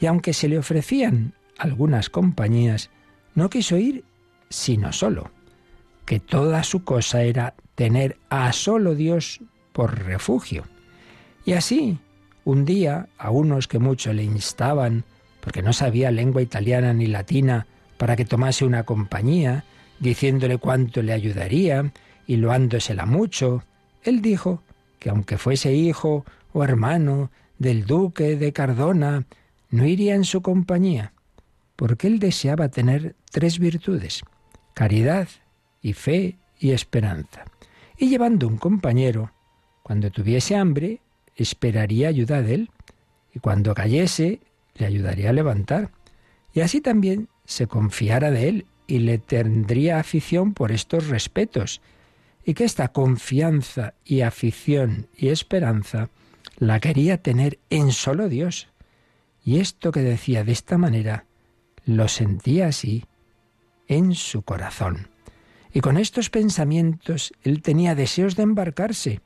Y 0.00 0.06
aunque 0.06 0.32
se 0.32 0.48
le 0.48 0.58
ofrecían 0.58 1.34
algunas 1.58 2.10
compañías, 2.10 2.90
no 3.34 3.50
quiso 3.50 3.76
ir 3.76 4.04
sino 4.48 4.92
solo, 4.92 5.30
que 6.06 6.20
toda 6.20 6.62
su 6.62 6.84
cosa 6.84 7.22
era 7.22 7.54
tener 7.74 8.16
a 8.30 8.52
solo 8.52 8.94
Dios 8.94 9.40
por 9.72 10.04
refugio. 10.04 10.64
Y 11.44 11.52
así, 11.52 11.98
un 12.44 12.64
día, 12.64 13.08
a 13.18 13.30
unos 13.30 13.68
que 13.68 13.78
mucho 13.78 14.12
le 14.12 14.22
instaban, 14.22 15.04
porque 15.40 15.62
no 15.62 15.72
sabía 15.72 16.10
lengua 16.10 16.42
italiana 16.42 16.94
ni 16.94 17.06
latina, 17.06 17.66
para 17.98 18.16
que 18.16 18.24
tomase 18.24 18.64
una 18.64 18.84
compañía, 18.84 19.64
diciéndole 19.98 20.58
cuánto 20.58 21.02
le 21.02 21.12
ayudaría 21.12 21.92
y 22.26 22.36
loándosela 22.36 23.04
mucho, 23.04 23.64
él 24.02 24.22
dijo 24.22 24.62
que 24.98 25.10
aunque 25.10 25.38
fuese 25.38 25.74
hijo 25.74 26.24
o 26.52 26.64
hermano 26.64 27.30
del 27.58 27.84
duque 27.84 28.36
de 28.36 28.52
Cardona, 28.52 29.26
no 29.70 29.84
iría 29.86 30.14
en 30.14 30.24
su 30.24 30.40
compañía, 30.40 31.12
porque 31.74 32.06
él 32.06 32.18
deseaba 32.18 32.68
tener 32.68 33.16
tres 33.32 33.58
virtudes, 33.58 34.22
caridad 34.74 35.28
y 35.82 35.92
fe 35.92 36.36
y 36.58 36.70
esperanza. 36.70 37.44
Y 37.98 38.08
llevando 38.08 38.46
un 38.48 38.58
compañero, 38.58 39.32
cuando 39.82 40.10
tuviese 40.10 40.56
hambre, 40.56 41.00
esperaría 41.36 42.08
ayuda 42.08 42.42
de 42.42 42.54
él, 42.54 42.70
y 43.34 43.38
cuando 43.38 43.74
cayese, 43.74 44.40
le 44.74 44.86
ayudaría 44.86 45.30
a 45.30 45.32
levantar. 45.32 45.90
Y 46.52 46.60
así 46.60 46.80
también 46.80 47.28
se 47.44 47.66
confiara 47.66 48.30
de 48.30 48.48
él 48.48 48.66
y 48.86 49.00
le 49.00 49.18
tendría 49.18 49.98
afición 49.98 50.54
por 50.54 50.72
estos 50.72 51.08
respetos, 51.08 51.80
y 52.44 52.54
que 52.54 52.64
esta 52.64 52.88
confianza 52.88 53.94
y 54.04 54.20
afición 54.20 55.08
y 55.16 55.28
esperanza 55.28 56.10
la 56.58 56.80
quería 56.80 57.20
tener 57.20 57.58
en 57.70 57.92
solo 57.92 58.28
Dios. 58.28 58.68
Y 59.44 59.60
esto 59.60 59.92
que 59.92 60.00
decía 60.00 60.44
de 60.44 60.52
esta 60.52 60.78
manera, 60.78 61.24
lo 61.84 62.08
sentía 62.08 62.68
así 62.68 63.04
en 63.88 64.14
su 64.14 64.42
corazón. 64.42 65.08
Y 65.76 65.82
con 65.82 65.98
estos 65.98 66.30
pensamientos 66.30 67.34
él 67.42 67.60
tenía 67.60 67.94
deseos 67.94 68.34
de 68.34 68.44
embarcarse, 68.44 69.20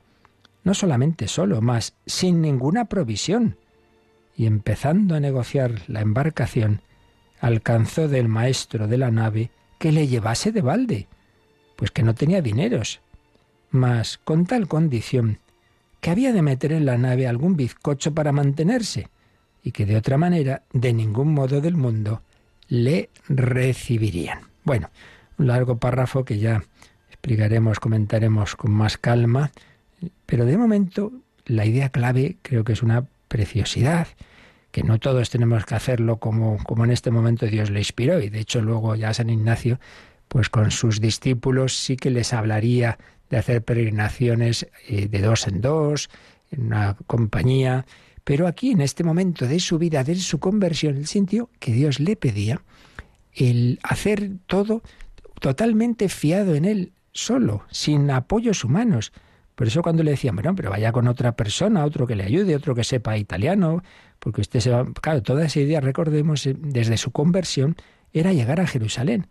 no 0.65 0.75
solamente 0.75 1.29
solo, 1.29 1.61
mas 1.61 1.95
sin 2.07 2.41
ninguna 2.43 2.87
provisión. 2.87 3.57
Y 4.35 4.47
empezando 4.47 5.15
a 5.15 5.21
negociar 5.21 5.83
la 5.87 6.01
embarcación, 6.01 6.83
alcanzó 7.39 8.09
del 8.09 8.27
maestro 8.27 8.89
de 8.89 8.99
la 8.99 9.13
nave 9.13 9.53
que 9.79 9.93
le 9.93 10.09
llevase 10.09 10.51
de 10.51 10.61
balde, 10.61 11.07
pues 11.77 11.93
que 11.93 12.03
no 12.03 12.17
tenía 12.17 12.43
dineros, 12.43 13.01
mas 13.71 14.19
con 14.19 14.45
tal 14.45 14.67
condición 14.67 15.39
que 16.01 16.11
había 16.11 16.33
de 16.33 16.43
meter 16.43 16.73
en 16.73 16.85
la 16.85 16.99
nave 16.99 17.29
algún 17.29 17.55
bizcocho 17.55 18.13
para 18.13 18.33
mantenerse, 18.33 19.09
y 19.63 19.71
que 19.71 19.87
de 19.87 19.95
otra 19.95 20.19
manera, 20.19 20.65
de 20.73 20.95
ningún 20.95 21.33
modo 21.33 21.61
del 21.61 21.77
mundo, 21.77 22.25
le 22.67 23.09
recibirían. 23.29 24.41
Bueno, 24.65 24.91
un 25.41 25.47
largo 25.47 25.79
párrafo 25.79 26.25
que 26.25 26.39
ya 26.39 26.63
explicaremos, 27.09 27.81
comentaremos 27.81 28.57
con 28.57 28.73
más 28.73 28.99
calma, 28.99 29.51
pero 30.27 30.45
de 30.45 30.59
momento 30.59 31.13
la 31.47 31.65
idea 31.65 31.89
clave 31.89 32.37
creo 32.43 32.63
que 32.63 32.75
es 32.75 32.83
una 32.83 33.07
preciosidad, 33.29 34.07
que 34.71 34.83
no 34.83 34.99
todos 34.99 35.31
tenemos 35.31 35.65
que 35.65 35.75
hacerlo 35.75 36.19
como, 36.19 36.59
como 36.63 36.85
en 36.85 36.91
este 36.91 37.11
momento 37.11 37.47
Dios 37.47 37.71
le 37.71 37.81
inspiró, 37.81 38.21
y 38.21 38.29
de 38.29 38.41
hecho 38.41 38.61
luego 38.61 38.95
ya 38.97 39.15
San 39.15 39.31
Ignacio, 39.31 39.81
pues 40.29 40.51
con 40.51 40.71
sus 40.71 41.01
discípulos 41.01 41.75
sí 41.75 41.97
que 41.97 42.11
les 42.11 42.35
hablaría 42.35 42.99
de 43.31 43.39
hacer 43.39 43.63
peregrinaciones 43.63 44.69
eh, 44.89 45.09
de 45.09 45.21
dos 45.23 45.49
en 45.49 45.63
dos, 45.63 46.11
en 46.51 46.67
una 46.67 46.97
compañía. 47.07 47.87
Pero 48.25 48.47
aquí, 48.47 48.73
en 48.73 48.81
este 48.81 49.05
momento 49.05 49.47
de 49.47 49.59
su 49.59 49.79
vida, 49.79 50.05
de 50.05 50.17
su 50.17 50.39
conversión, 50.39 50.97
él 50.97 51.07
sintió 51.07 51.49
que 51.59 51.73
Dios 51.73 51.99
le 51.99 52.15
pedía 52.15 52.61
el 53.33 53.79
hacer 53.83 54.31
todo 54.47 54.83
totalmente 55.41 56.09
fiado 56.09 56.55
en 56.55 56.65
él, 56.65 56.93
solo, 57.13 57.65
sin 57.71 58.11
apoyos 58.11 58.65
humanos. 58.65 59.13
Por 59.57 59.67
eso 59.67 59.83
cuando 59.83 60.03
le 60.03 60.13
decían, 60.13 60.37
bueno, 60.37 60.55
pero 60.55 60.71
vaya 60.71 60.93
con 60.93 61.09
otra 61.09 61.33
persona, 61.33 61.85
otro 61.85 62.07
que 62.07 62.15
le 62.15 62.25
ayude, 62.25 62.55
otro 62.55 62.75
que 62.75 62.85
sepa 62.85 63.19
italiano, 63.19 63.83
porque 64.19 64.41
usted 64.41 64.61
se 64.61 64.71
va... 64.71 64.87
Claro, 65.03 65.23
toda 65.23 65.45
esa 65.45 65.61
idea, 65.61 65.81
recordemos, 65.81 66.47
eh, 66.47 66.57
desde 66.59 66.97
su 66.97 67.11
conversión, 67.11 67.77
era 68.13 68.33
llegar 68.33 68.61
a 68.61 68.67
Jerusalén. 68.67 69.27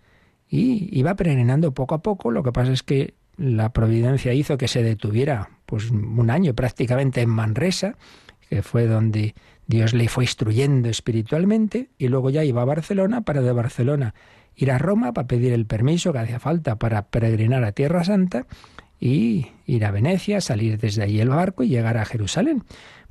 Y 0.47 0.89
iba 0.97 1.15
peregrinando 1.15 1.73
poco 1.73 1.95
a 1.95 2.01
poco, 2.01 2.31
lo 2.31 2.43
que 2.43 2.51
pasa 2.51 2.71
es 2.71 2.83
que 2.83 3.13
la 3.37 3.71
providencia 3.71 4.33
hizo 4.33 4.57
que 4.57 4.67
se 4.67 4.83
detuviera 4.83 5.49
pues 5.65 5.91
un 5.91 6.29
año 6.29 6.53
prácticamente 6.53 7.21
en 7.21 7.29
Manresa, 7.29 7.95
que 8.49 8.61
fue 8.61 8.87
donde 8.87 9.35
Dios 9.67 9.93
le 9.93 10.09
fue 10.09 10.25
instruyendo 10.25 10.89
espiritualmente, 10.89 11.89
y 11.97 12.07
luego 12.07 12.29
ya 12.31 12.43
iba 12.43 12.61
a 12.61 12.65
Barcelona 12.65 13.21
para 13.21 13.41
de 13.41 13.51
Barcelona 13.51 14.13
ir 14.59 14.71
a 14.71 14.77
Roma 14.77 15.13
para 15.13 15.27
pedir 15.27 15.53
el 15.53 15.65
permiso 15.65 16.11
que 16.11 16.19
hacía 16.19 16.39
falta 16.39 16.75
para 16.75 17.03
peregrinar 17.03 17.63
a 17.63 17.71
Tierra 17.71 18.03
Santa 18.03 18.45
y 18.99 19.47
ir 19.65 19.85
a 19.85 19.91
Venecia, 19.91 20.41
salir 20.41 20.77
desde 20.77 21.03
allí 21.03 21.21
el 21.21 21.29
barco 21.29 21.63
y 21.63 21.69
llegar 21.69 21.97
a 21.97 22.03
Jerusalén. 22.03 22.63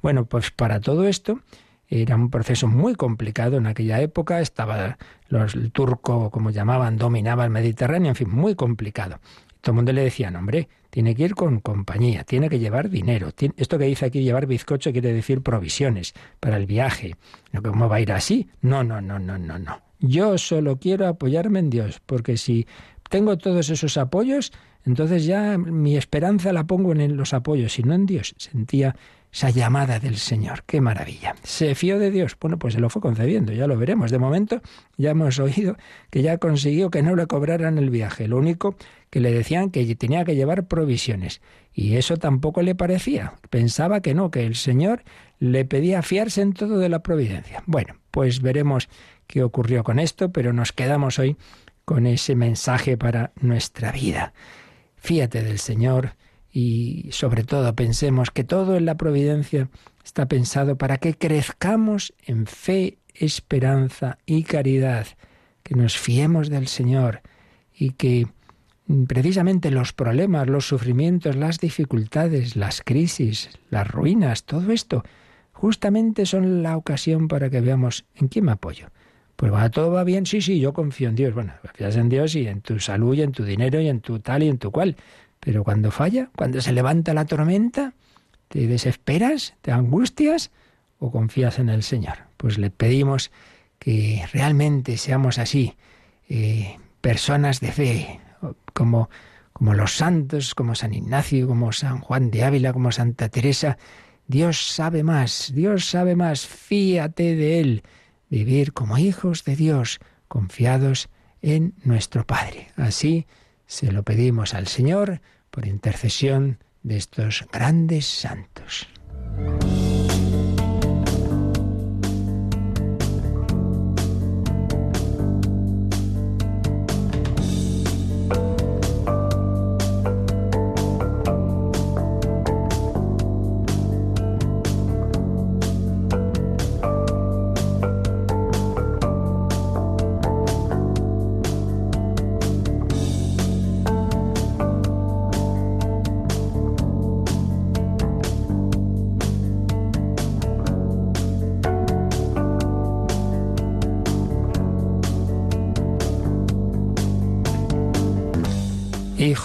Bueno, 0.03 0.27
pues 0.27 0.51
para 0.51 0.81
todo 0.81 1.09
esto 1.09 1.41
era 1.89 2.17
un 2.17 2.29
proceso 2.29 2.69
muy 2.69 2.95
complicado 2.95 3.57
en 3.57 3.67
aquella 3.67 3.99
época, 4.03 4.41
estaba 4.41 4.99
los, 5.31 5.55
el 5.55 5.73
turco, 5.73 6.31
como 6.31 6.51
llamaban, 6.51 6.99
dominaba 6.99 7.45
el 7.45 7.51
Mediterráneo, 7.51 8.11
en 8.11 8.15
fin, 8.15 8.29
muy 8.31 8.55
complicado. 8.55 9.19
Todo 9.63 9.73
el 9.73 9.77
mundo 9.77 9.93
le 9.95 10.03
decía, 10.03 10.29
hombre, 10.29 10.69
tiene 10.91 11.15
que 11.15 11.25
ir 11.25 11.35
con 11.35 11.61
compañía, 11.61 12.25
tiene 12.25 12.51
que 12.51 12.59
llevar 12.59 12.91
dinero. 12.91 13.31
Esto 13.57 13.79
que 13.79 13.87
dice 13.87 14.05
aquí 14.05 14.23
llevar 14.23 14.47
bizcocho 14.47 14.93
quiere 14.93 15.15
decir 15.15 15.43
provisiones 15.43 16.15
para 16.41 16.59
el 16.59 16.67
viaje. 16.67 17.17
¿Cómo 17.63 17.89
va 17.89 17.97
a 17.97 18.01
ir 18.01 18.13
así? 18.13 18.51
No, 18.61 18.85
no, 18.85 19.01
no, 19.01 19.19
no, 19.19 19.39
no, 19.39 19.59
no. 19.59 19.88
Yo 20.01 20.39
solo 20.39 20.79
quiero 20.79 21.07
apoyarme 21.07 21.59
en 21.59 21.71
Dios, 21.71 22.01
porque 22.05 22.37
si 22.37 22.67
tengo 23.09 23.39
todos 23.39 23.71
esos 23.71 23.97
apoyos, 23.97 24.53
entonces 24.85 25.25
ya 25.25 25.59
mi 25.59 25.97
esperanza 25.97 26.53
la 26.53 26.67
pongo 26.67 26.93
en 26.93 27.17
los 27.17 27.35
apoyos 27.35 27.79
y 27.79 27.83
no 27.83 27.95
en 27.95 28.07
Dios. 28.07 28.35
Sentía 28.39 28.95
esa 29.33 29.51
llamada 29.51 29.99
del 29.99 30.17
Señor. 30.17 30.65
¡Qué 30.65 30.81
maravilla! 30.81 31.35
¿Se 31.43 31.75
fió 31.75 31.99
de 31.99 32.11
Dios? 32.11 32.37
Bueno, 32.41 32.59
pues 32.59 32.75
se 32.75 32.81
lo 32.81 32.89
fue 32.89 33.03
concediendo, 33.03 33.53
ya 33.53 33.67
lo 33.67 33.77
veremos. 33.77 34.11
De 34.11 34.19
momento 34.19 34.63
ya 34.97 35.11
hemos 35.11 35.39
oído 35.39 35.77
que 36.11 36.23
ya 36.23 36.39
consiguió 36.39 36.91
que 36.91 37.03
no 37.03 37.15
le 37.17 37.27
cobraran 37.27 37.77
el 37.77 37.91
viaje. 37.91 38.29
Lo 38.29 38.39
único 38.39 38.77
que 39.11 39.21
le 39.21 39.33
decían 39.33 39.71
que 39.71 39.95
tenía 39.97 40.25
que 40.25 40.35
llevar 40.35 40.67
provisiones. 40.67 41.43
Y 41.73 41.97
eso 41.97 42.17
tampoco 42.17 42.63
le 42.63 42.75
parecía. 42.75 43.35
Pensaba 43.51 44.01
que 44.01 44.15
no, 44.15 44.31
que 44.31 44.47
el 44.47 44.55
Señor 44.55 45.05
le 45.39 45.65
pedía 45.65 46.03
fiarse 46.03 46.41
en 46.41 46.53
todo 46.53 46.79
de 46.79 46.89
la 46.89 47.03
providencia. 47.03 47.63
Bueno, 47.67 47.97
pues 48.11 48.41
veremos 48.41 48.89
qué 49.29 49.45
ocurrió 49.45 49.85
con 49.85 50.01
esto, 50.01 50.33
pero 50.33 50.53
nos 50.53 50.73
quedamos 50.73 51.21
hoy 51.21 51.37
con 51.85 52.07
ese 52.07 52.35
mensaje 52.35 52.97
para 52.97 53.33
nuestra 53.41 53.93
vida. 53.93 54.33
Fíate 54.97 55.45
del 55.45 55.61
Señor 55.61 56.17
y 56.51 57.11
sobre 57.13 57.45
todo 57.45 57.77
pensemos 57.77 58.31
que 58.31 58.43
todo 58.43 58.77
en 58.77 58.87
la 58.87 58.97
providencia 58.97 59.69
está 60.05 60.27
pensado 60.27 60.77
para 60.77 60.99
que 60.99 61.15
crezcamos 61.15 62.15
en 62.25 62.47
fe, 62.47 62.99
esperanza 63.15 64.19
y 64.27 64.43
caridad, 64.43 65.07
que 65.63 65.75
nos 65.75 65.97
fiemos 65.97 66.49
del 66.49 66.67
Señor 66.67 67.21
y 67.75 67.91
que 67.91 68.27
precisamente 69.07 69.71
los 69.71 69.93
problemas, 69.93 70.49
los 70.49 70.67
sufrimientos, 70.67 71.37
las 71.37 71.59
dificultades, 71.59 72.57
las 72.57 72.81
crisis, 72.83 73.51
las 73.69 73.87
ruinas, 73.87 74.45
todo 74.45 74.73
esto, 74.73 75.05
justamente 75.53 76.25
son 76.25 76.63
la 76.63 76.77
ocasión 76.77 77.29
para 77.29 77.51
que 77.51 77.61
veamos 77.61 78.07
en 78.15 78.29
quién 78.29 78.47
me 78.47 78.53
apoyo. 78.53 78.89
Pues 79.39 79.53
va, 79.53 79.71
todo 79.71 79.93
va 79.93 80.03
bien, 80.03 80.27
sí, 80.27 80.41
sí, 80.41 80.59
yo 80.59 80.73
confío 80.73 81.09
en 81.09 81.15
Dios. 81.15 81.33
Bueno, 81.33 81.53
confías 81.63 81.95
en 81.95 82.09
Dios 82.09 82.35
y 82.35 82.49
en 82.49 82.61
tu 82.61 82.81
salud 82.81 83.15
y 83.15 83.23
en 83.23 83.31
tu 83.31 83.45
dinero 83.45 83.81
y 83.81 83.87
en 83.87 84.01
tu 84.01 84.19
tal 84.19 84.43
y 84.43 84.49
en 84.49 84.59
tu 84.59 84.73
cual. 84.73 84.97
Pero 85.39 85.63
cuando 85.63 85.93
falla, 85.93 86.29
cuando 86.35 86.61
se 86.61 86.73
levanta 86.73 87.15
la 87.15 87.25
tormenta, 87.25 87.95
¿te 88.49 88.67
desesperas, 88.67 89.55
te 89.61 89.71
angustias 89.71 90.51
o 90.99 91.13
confías 91.13 91.61
en 91.61 91.69
el 91.69 91.85
Señor? 91.85 92.15
Pues 92.37 92.59
le 92.59 92.71
pedimos 92.71 93.31
que 93.79 94.25
realmente 94.33 94.97
seamos 94.97 95.39
así, 95.39 95.77
eh, 96.29 96.77
personas 97.01 97.61
de 97.61 97.71
fe, 97.71 98.21
como, 98.75 99.09
como 99.53 99.73
los 99.73 99.93
santos, 99.93 100.57
como 100.57 100.75
San 100.75 100.95
Ignacio, 100.95 101.47
como 101.47 101.71
San 101.71 102.01
Juan 102.01 102.33
de 102.33 102.43
Ávila, 102.43 102.73
como 102.73 102.91
Santa 102.91 103.29
Teresa. 103.29 103.79
Dios 104.27 104.73
sabe 104.75 105.05
más, 105.05 105.53
Dios 105.55 105.85
sabe 105.85 106.17
más, 106.17 106.45
fíate 106.45 107.37
de 107.37 107.61
Él. 107.61 107.83
Vivir 108.31 108.73
como 108.73 108.99
hijos 108.99 109.45
de 109.45 109.57
Dios, 109.57 110.01
confiados 110.29 111.09
en 111.43 111.75
nuestro 111.85 112.27
Padre. 112.27 112.69
Así 112.77 113.27
se 113.67 113.93
lo 113.93 114.03
pedimos 114.03 114.55
al 114.55 114.67
Señor 114.67 115.21
por 115.51 115.67
intercesión 115.67 116.59
de 116.83 116.97
estos 116.97 117.47
grandes 117.53 118.07
santos. 118.07 118.89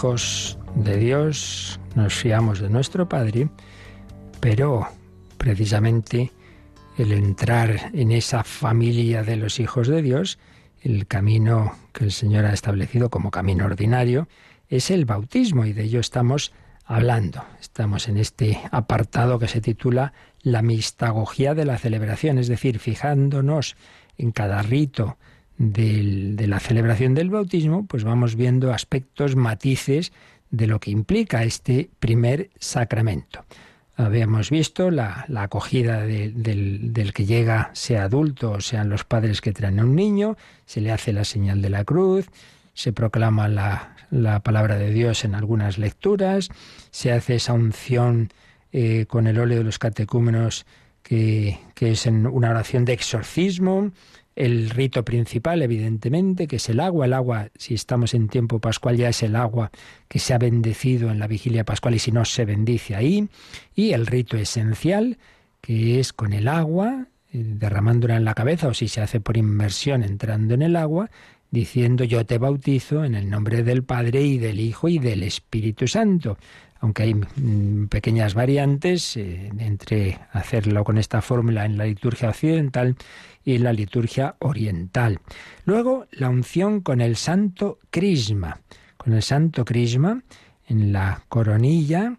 Hijos 0.04 0.58
de 0.76 0.98
Dios, 0.98 1.80
nos 1.96 2.14
fiamos 2.14 2.60
de 2.60 2.70
nuestro 2.70 3.08
Padre, 3.08 3.48
pero 4.42 4.86
precisamente 5.38 6.34
el 6.98 7.14
entrar 7.14 7.90
en 7.94 8.12
esa 8.12 8.44
familia 8.44 9.24
de 9.24 9.38
los 9.38 9.62
hijos 9.62 9.88
de 9.88 10.02
Dios, 10.02 10.40
el 10.82 11.08
camino 11.08 11.72
que 11.94 12.04
el 12.04 12.12
Señor 12.12 12.44
ha 12.44 12.52
establecido 12.52 13.10
como 13.10 13.32
camino 13.32 13.64
ordinario, 13.64 14.28
es 14.68 14.92
el 14.92 15.06
bautismo 15.06 15.64
y 15.64 15.72
de 15.72 15.84
ello 15.84 16.02
estamos 16.02 16.52
hablando. 16.84 17.46
Estamos 17.62 18.10
en 18.10 18.18
este 18.18 18.60
apartado 18.72 19.40
que 19.40 19.48
se 19.48 19.62
titula 19.62 20.12
La 20.42 20.62
mistagogía 20.62 21.54
de 21.54 21.64
la 21.64 21.78
celebración, 21.78 22.40
es 22.40 22.50
decir, 22.50 22.80
fijándonos 22.80 23.78
en 24.18 24.34
cada 24.34 24.64
rito 24.64 25.18
de 25.58 26.46
la 26.48 26.60
celebración 26.60 27.14
del 27.14 27.30
bautismo, 27.30 27.86
pues 27.86 28.04
vamos 28.04 28.36
viendo 28.36 28.74
aspectos, 28.74 29.36
matices 29.36 30.12
de 30.50 30.68
lo 30.68 30.80
que 30.80 30.92
implica 30.92 31.44
este 31.44 31.90
primer 32.00 32.50
sacramento. 32.60 33.44
Habíamos 33.96 34.50
visto 34.50 34.90
la, 34.90 35.26
acogida 35.36 36.02
del, 36.02 36.42
del, 36.94 37.14
que 37.14 37.26
llega, 37.26 37.70
sea 37.74 38.04
adulto 38.04 38.52
o 38.52 38.62
sean 38.62 38.90
los 38.90 39.04
padres 39.04 39.40
que 39.42 39.52
traen 39.52 39.80
a 39.80 39.84
un 39.84 39.96
niño, 39.96 40.36
se 40.66 40.82
le 40.82 40.92
hace 40.92 41.14
la 41.14 41.26
señal 41.26 41.62
de 41.62 41.70
la 41.70 41.84
cruz, 41.84 42.28
se 42.74 42.92
proclama 42.92 43.48
la, 43.48 43.96
la 44.10 44.40
palabra 44.42 44.78
de 44.78 44.92
Dios 44.92 45.26
en 45.26 45.36
algunas 45.36 45.78
lecturas, 45.78 46.50
se 46.90 47.12
hace 47.12 47.36
esa 47.36 47.54
unción 47.54 48.30
eh, 48.72 49.06
con 49.08 49.28
el 49.28 49.40
óleo 49.40 49.60
de 49.60 49.64
los 49.64 49.78
catecúmenos 49.78 50.66
que, 51.04 51.60
que 51.76 51.92
es 51.92 52.08
en 52.08 52.26
una 52.26 52.50
oración 52.50 52.86
de 52.86 52.94
exorcismo, 52.94 53.92
el 54.36 54.70
rito 54.70 55.06
principal, 55.06 55.62
evidentemente, 55.62 56.48
que 56.48 56.56
es 56.56 56.70
el 56.70 56.80
agua. 56.80 57.06
El 57.06 57.14
agua, 57.14 57.50
si 57.56 57.74
estamos 57.74 58.14
en 58.14 58.28
tiempo 58.28 58.60
pascual, 58.60 58.98
ya 58.98 59.10
es 59.10 59.22
el 59.24 59.36
agua 59.36 59.72
que 60.08 60.20
se 60.20 60.34
ha 60.34 60.38
bendecido 60.38 61.12
en 61.12 61.20
la 61.20 61.28
vigilia 61.28 61.64
pascual 61.64 61.96
y 61.96 62.00
si 62.00 62.12
no, 62.12 62.26
se 62.26 62.46
bendice 62.46 62.96
ahí. 62.96 63.30
Y 63.76 63.92
el 63.92 64.08
rito 64.08 64.38
esencial, 64.38 65.18
que 65.62 66.00
es 66.00 66.14
con 66.14 66.34
el 66.34 66.48
agua, 66.48 67.08
eh, 67.32 67.44
derramándola 67.46 68.18
en 68.18 68.26
la 68.26 68.34
cabeza, 68.34 68.68
o 68.68 68.74
si 68.74 68.88
se 68.88 69.02
hace 69.02 69.20
por 69.20 69.38
inmersión 69.38 70.04
entrando 70.04 70.56
en 70.56 70.64
el 70.64 70.76
agua, 70.76 71.10
diciendo 71.52 72.04
yo 72.04 72.26
te 72.26 72.40
bautizo 72.40 73.06
en 73.06 73.14
el 73.14 73.30
nombre 73.30 73.62
del 73.62 73.84
Padre 73.84 74.24
y 74.24 74.40
del 74.40 74.60
Hijo 74.60 74.90
y 74.90 74.98
del 74.98 75.22
Espíritu 75.22 75.88
Santo. 75.88 76.38
Aunque 76.80 77.04
hay 77.04 77.14
mm, 77.14 77.88
pequeñas 77.88 78.34
variantes 78.34 79.16
eh, 79.16 79.52
entre 79.60 80.20
hacerlo 80.32 80.84
con 80.84 80.98
esta 80.98 81.22
fórmula 81.22 81.64
en 81.64 81.78
la 81.78 81.86
liturgia 81.86 82.30
occidental 82.30 82.96
y 83.46 83.58
la 83.58 83.74
liturgia 83.74 84.36
oriental. 84.40 85.20
Luego, 85.66 86.08
la 86.12 86.30
unción 86.30 86.82
con 86.82 87.02
el 87.02 87.16
santo 87.16 87.80
crisma. 87.90 88.62
Con 88.98 89.14
el 89.14 89.22
santo 89.22 89.66
crisma 89.66 90.24
en 90.68 90.94
la 90.94 91.24
coronilla, 91.28 92.18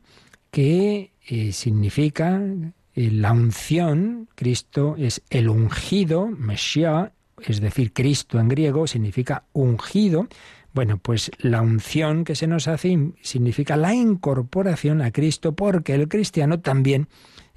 que 0.51 1.13
eh, 1.27 1.53
significa 1.53 2.41
eh, 2.95 3.11
la 3.11 3.33
unción, 3.33 4.29
Cristo 4.35 4.95
es 4.99 5.23
el 5.31 5.49
ungido, 5.49 6.29
Mesías, 6.29 7.11
es 7.43 7.61
decir, 7.61 7.93
Cristo 7.93 8.39
en 8.39 8.49
griego 8.49 8.87
significa 8.87 9.45
ungido. 9.53 10.29
Bueno, 10.73 10.99
pues 10.99 11.31
la 11.39 11.63
unción 11.63 12.25
que 12.25 12.35
se 12.35 12.47
nos 12.47 12.69
hace 12.69 13.13
significa 13.23 13.77
la 13.77 13.95
incorporación 13.95 15.03
a 15.03 15.13
Cristo 15.13 15.55
porque 15.55 15.95
el 15.95 16.09
cristiano 16.09 16.61
también 16.61 17.09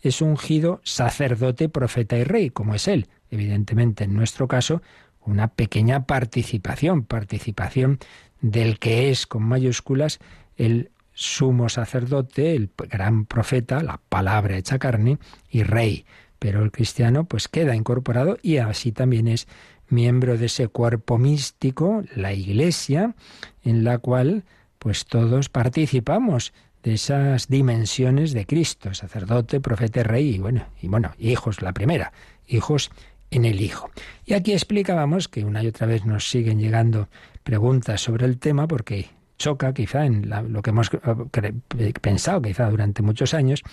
es 0.02 0.22
ungido 0.22 0.82
sacerdote, 0.84 1.70
profeta 1.70 2.18
y 2.18 2.24
rey, 2.24 2.50
como 2.50 2.76
es 2.76 2.88
él. 2.88 3.08
Evidentemente, 3.30 4.04
en 4.06 4.14
nuestro 4.14 4.48
caso, 4.48 4.82
una 5.22 5.50
pequeña 5.50 6.06
participación, 6.06 7.04
participación 7.04 8.00
del 8.42 8.80
que 8.80 9.10
es 9.10 9.28
con 9.28 9.44
mayúsculas 9.44 10.20
el 10.56 10.92
sumo 11.14 11.70
sacerdote, 11.70 12.56
el 12.56 12.70
gran 12.90 13.26
profeta, 13.26 13.82
la 13.82 14.00
palabra 14.10 14.58
hecha 14.58 14.78
carne 14.80 15.18
y 15.50 15.64
rey 15.64 16.06
pero 16.40 16.64
el 16.64 16.72
cristiano 16.72 17.26
pues 17.26 17.48
queda 17.48 17.76
incorporado 17.76 18.38
y 18.42 18.58
así 18.58 18.92
también 18.92 19.28
es 19.28 19.48
miembro 19.90 20.38
de 20.38 20.48
ese 20.48 20.68
cuerpo 20.68 21.18
místico, 21.18 22.04
la 22.16 22.34
Iglesia, 22.34 23.16
en 23.64 23.84
la 23.84 23.98
cual 23.98 24.44
pues 24.80 25.06
todos 25.06 25.50
participamos 25.50 26.54
de 26.88 26.94
esas 26.94 27.50
dimensiones 27.50 28.32
de 28.32 28.46
Cristo, 28.46 28.94
sacerdote, 28.94 29.60
profeta, 29.60 30.04
rey 30.04 30.36
y 30.36 30.40
bueno, 30.40 30.68
y 30.82 30.88
bueno, 30.88 31.12
hijos 31.20 31.62
la 31.62 31.74
primera, 31.74 32.14
hijos 32.48 32.92
en 33.30 33.44
el 33.44 33.60
Hijo. 33.60 33.92
Y 34.26 34.36
aquí 34.36 34.54
explicábamos 34.54 35.28
que 35.28 35.44
una 35.44 35.62
y 35.62 35.68
otra 35.68 35.86
vez 35.86 36.06
nos 36.06 36.30
siguen 36.30 36.62
llegando 36.62 37.10
preguntas 37.44 38.00
sobre 38.00 38.26
el 38.26 38.38
tema 38.38 38.70
porque 38.70 39.10
choca 39.38 39.74
quizá 39.74 40.06
en 40.06 40.30
lo 40.30 40.62
que 40.62 40.70
hemos 40.70 40.90
eh, 40.94 41.94
pensado 42.02 42.42
quizá 42.42 42.70
durante 42.70 43.02
muchos 43.02 43.34
años 43.34 43.64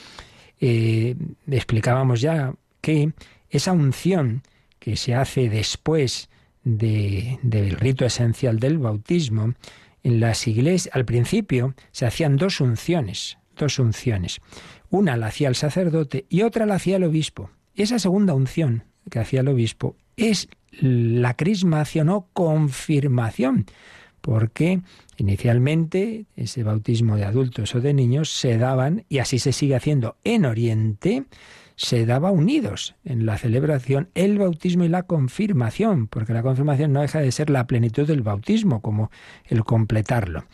eh, 0.60 1.14
explicábamos 1.48 2.20
ya 2.20 2.52
que 2.80 3.12
esa 3.48 3.70
unción 3.70 4.42
que 4.80 4.96
se 4.96 5.14
hace 5.14 5.48
después 5.48 6.28
del 6.64 7.70
rito 7.78 8.04
esencial 8.04 8.58
del 8.58 8.78
bautismo, 8.78 9.54
en 10.04 10.20
las 10.20 10.46
iglesias, 10.46 10.94
al 10.94 11.04
principio 11.04 11.74
se 11.90 12.06
hacían 12.06 12.36
dos 12.36 12.60
unciones, 12.60 13.38
dos 13.56 13.78
unciones. 13.80 14.40
Una 14.90 15.16
la 15.16 15.26
hacía 15.26 15.48
el 15.48 15.56
sacerdote 15.56 16.26
y 16.28 16.42
otra 16.42 16.66
la 16.66 16.76
hacía 16.76 16.96
el 16.96 17.04
obispo. 17.04 17.50
esa 17.74 17.98
segunda 17.98 18.34
unción 18.34 18.84
que 19.10 19.18
hacía 19.18 19.40
el 19.40 19.48
obispo 19.48 19.96
es 20.16 20.48
la 20.80 21.34
crismación 21.34 22.08
o 22.08 22.28
confirmación, 22.32 23.66
porque 24.20 24.80
inicialmente 25.16 26.26
ese 26.36 26.62
bautismo 26.62 27.16
de 27.16 27.24
adultos 27.24 27.74
o 27.74 27.80
de 27.80 27.94
niños 27.94 28.30
se 28.30 28.56
daban, 28.58 29.04
y 29.08 29.18
así 29.18 29.38
se 29.38 29.52
sigue 29.52 29.74
haciendo 29.74 30.16
en 30.24 30.44
Oriente, 30.44 31.24
se 31.76 32.06
daba 32.06 32.30
unidos 32.30 32.94
en 33.04 33.26
la 33.26 33.36
celebración 33.36 34.08
el 34.14 34.38
bautismo 34.38 34.84
y 34.84 34.88
la 34.88 35.04
confirmación, 35.04 36.06
porque 36.06 36.32
la 36.32 36.42
confirmación 36.42 36.92
no 36.92 37.00
deja 37.00 37.20
de 37.20 37.32
ser 37.32 37.50
la 37.50 37.66
plenitud 37.66 38.06
del 38.06 38.22
bautismo, 38.22 38.80
como 38.80 39.10
el 39.46 39.64
completarlo. 39.64 40.44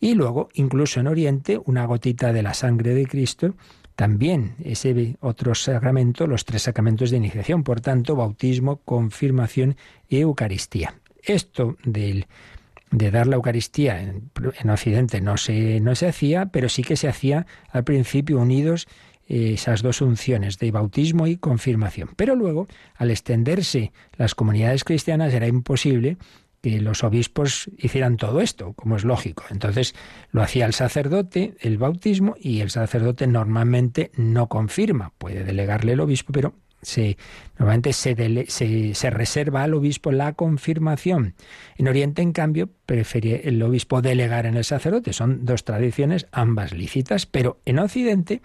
Y 0.00 0.14
luego, 0.14 0.48
incluso 0.54 1.00
en 1.00 1.06
Oriente, 1.06 1.60
una 1.64 1.84
gotita 1.84 2.32
de 2.32 2.42
la 2.42 2.54
sangre 2.54 2.94
de 2.94 3.06
Cristo, 3.06 3.54
también 3.94 4.54
ese 4.64 5.16
otro 5.20 5.54
sacramento, 5.54 6.26
los 6.26 6.44
tres 6.44 6.62
sacramentos 6.62 7.10
de 7.10 7.18
iniciación, 7.18 7.62
por 7.62 7.80
tanto, 7.80 8.16
bautismo, 8.16 8.78
confirmación 8.78 9.76
y 10.08 10.18
Eucaristía. 10.18 10.94
Esto 11.22 11.76
del 11.84 12.26
de 12.90 13.10
dar 13.10 13.26
la 13.26 13.36
Eucaristía 13.36 14.00
en, 14.00 14.70
Occidente 14.70 15.20
no 15.20 15.38
se, 15.38 15.80
no 15.80 15.94
se 15.94 16.08
hacía, 16.08 16.46
pero 16.46 16.68
sí 16.68 16.82
que 16.82 16.96
se 16.96 17.08
hacía 17.08 17.46
al 17.70 17.84
principio 17.84 18.38
unidos 18.38 18.86
esas 19.26 19.82
dos 19.82 20.00
unciones 20.00 20.58
de 20.58 20.70
bautismo 20.70 21.26
y 21.26 21.36
confirmación. 21.36 22.10
Pero 22.16 22.34
luego, 22.36 22.68
al 22.96 23.10
extenderse 23.10 23.92
las 24.16 24.34
comunidades 24.34 24.84
cristianas, 24.84 25.32
era 25.32 25.46
imposible 25.46 26.18
que 26.62 26.80
los 26.80 27.02
obispos 27.02 27.70
hicieran 27.76 28.16
todo 28.16 28.40
esto, 28.40 28.72
como 28.74 28.96
es 28.96 29.04
lógico. 29.04 29.44
Entonces 29.50 29.94
lo 30.30 30.42
hacía 30.42 30.64
el 30.64 30.74
sacerdote, 30.74 31.54
el 31.60 31.76
bautismo, 31.76 32.36
y 32.38 32.60
el 32.60 32.70
sacerdote 32.70 33.26
normalmente 33.26 34.12
no 34.16 34.48
confirma. 34.48 35.12
Puede 35.18 35.42
delegarle 35.42 35.92
el 35.92 36.00
obispo, 36.00 36.32
pero 36.32 36.54
se, 36.82 37.16
normalmente 37.58 37.92
se, 37.92 38.14
se, 38.94 39.10
reserva 39.10 39.62
al 39.62 39.74
obispo 39.74 40.12
la 40.12 40.34
confirmación. 40.34 41.34
En 41.76 41.88
Oriente, 41.88 42.22
en 42.22 42.32
cambio, 42.32 42.68
prefiere 42.86 43.48
el 43.48 43.62
obispo 43.62 44.02
delegar 44.02 44.46
en 44.46 44.56
el 44.56 44.64
sacerdote. 44.64 45.12
Son 45.12 45.44
dos 45.44 45.64
tradiciones, 45.64 46.26
ambas 46.32 46.72
lícitas, 46.72 47.26
pero 47.26 47.60
en 47.64 47.78
Occidente, 47.78 48.42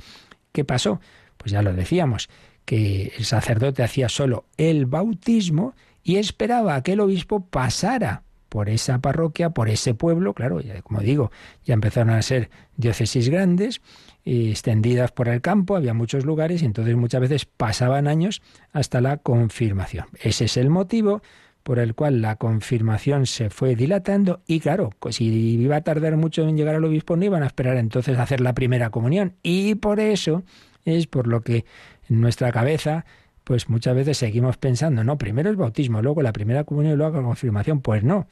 ¿qué 0.51 0.63
pasó? 0.63 0.99
Pues 1.37 1.51
ya 1.51 1.61
lo 1.61 1.73
decíamos, 1.73 2.29
que 2.65 3.13
el 3.17 3.25
sacerdote 3.25 3.83
hacía 3.83 4.09
solo 4.09 4.45
el 4.57 4.85
bautismo 4.85 5.75
y 6.03 6.17
esperaba 6.17 6.81
que 6.83 6.93
el 6.93 6.99
obispo 6.99 7.45
pasara 7.45 8.23
por 8.49 8.69
esa 8.69 8.99
parroquia, 8.99 9.51
por 9.51 9.69
ese 9.69 9.93
pueblo, 9.93 10.33
claro, 10.33 10.61
ya, 10.61 10.81
como 10.81 11.01
digo, 11.01 11.31
ya 11.65 11.73
empezaron 11.73 12.11
a 12.11 12.21
ser 12.21 12.49
diócesis 12.75 13.29
grandes, 13.29 13.81
extendidas 14.25 15.11
por 15.11 15.27
el 15.27 15.41
campo, 15.41 15.75
había 15.75 15.93
muchos 15.93 16.25
lugares 16.25 16.61
y 16.61 16.65
entonces 16.65 16.95
muchas 16.95 17.21
veces 17.21 17.45
pasaban 17.45 18.07
años 18.07 18.41
hasta 18.71 19.01
la 19.01 19.17
confirmación. 19.17 20.07
Ese 20.19 20.45
es 20.45 20.57
el 20.57 20.69
motivo 20.69 21.21
por 21.67 21.79
el 21.79 21.95
cual 21.95 22.21
la 22.21 22.37
confirmación 22.37 23.25
se 23.25 23.49
fue 23.49 23.75
dilatando 23.75 24.39
y 24.47 24.61
claro, 24.61 24.91
pues 25.01 25.17
si 25.17 25.25
iba 25.25 25.75
a 25.75 25.81
tardar 25.81 26.15
mucho 26.15 26.47
en 26.47 26.55
llegar 26.55 26.75
al 26.75 26.85
obispo 26.85 27.17
no 27.17 27.25
iban 27.25 27.43
a 27.43 27.47
esperar 27.47 27.75
entonces 27.75 28.17
a 28.17 28.23
hacer 28.23 28.39
la 28.39 28.53
primera 28.53 28.89
comunión 28.89 29.33
y 29.43 29.75
por 29.75 29.99
eso 29.99 30.43
es 30.85 31.07
por 31.07 31.27
lo 31.27 31.41
que 31.41 31.65
en 32.09 32.21
nuestra 32.21 32.53
cabeza 32.53 33.03
pues 33.43 33.67
muchas 33.67 33.97
veces 33.97 34.17
seguimos 34.17 34.55
pensando, 34.55 35.03
no, 35.03 35.17
primero 35.17 35.49
el 35.49 35.57
bautismo, 35.57 36.01
luego 36.01 36.21
la 36.21 36.31
primera 36.31 36.63
comunión 36.63 36.93
y 36.93 36.95
luego 36.95 37.17
la 37.17 37.23
confirmación, 37.23 37.81
pues 37.81 38.01
no. 38.01 38.27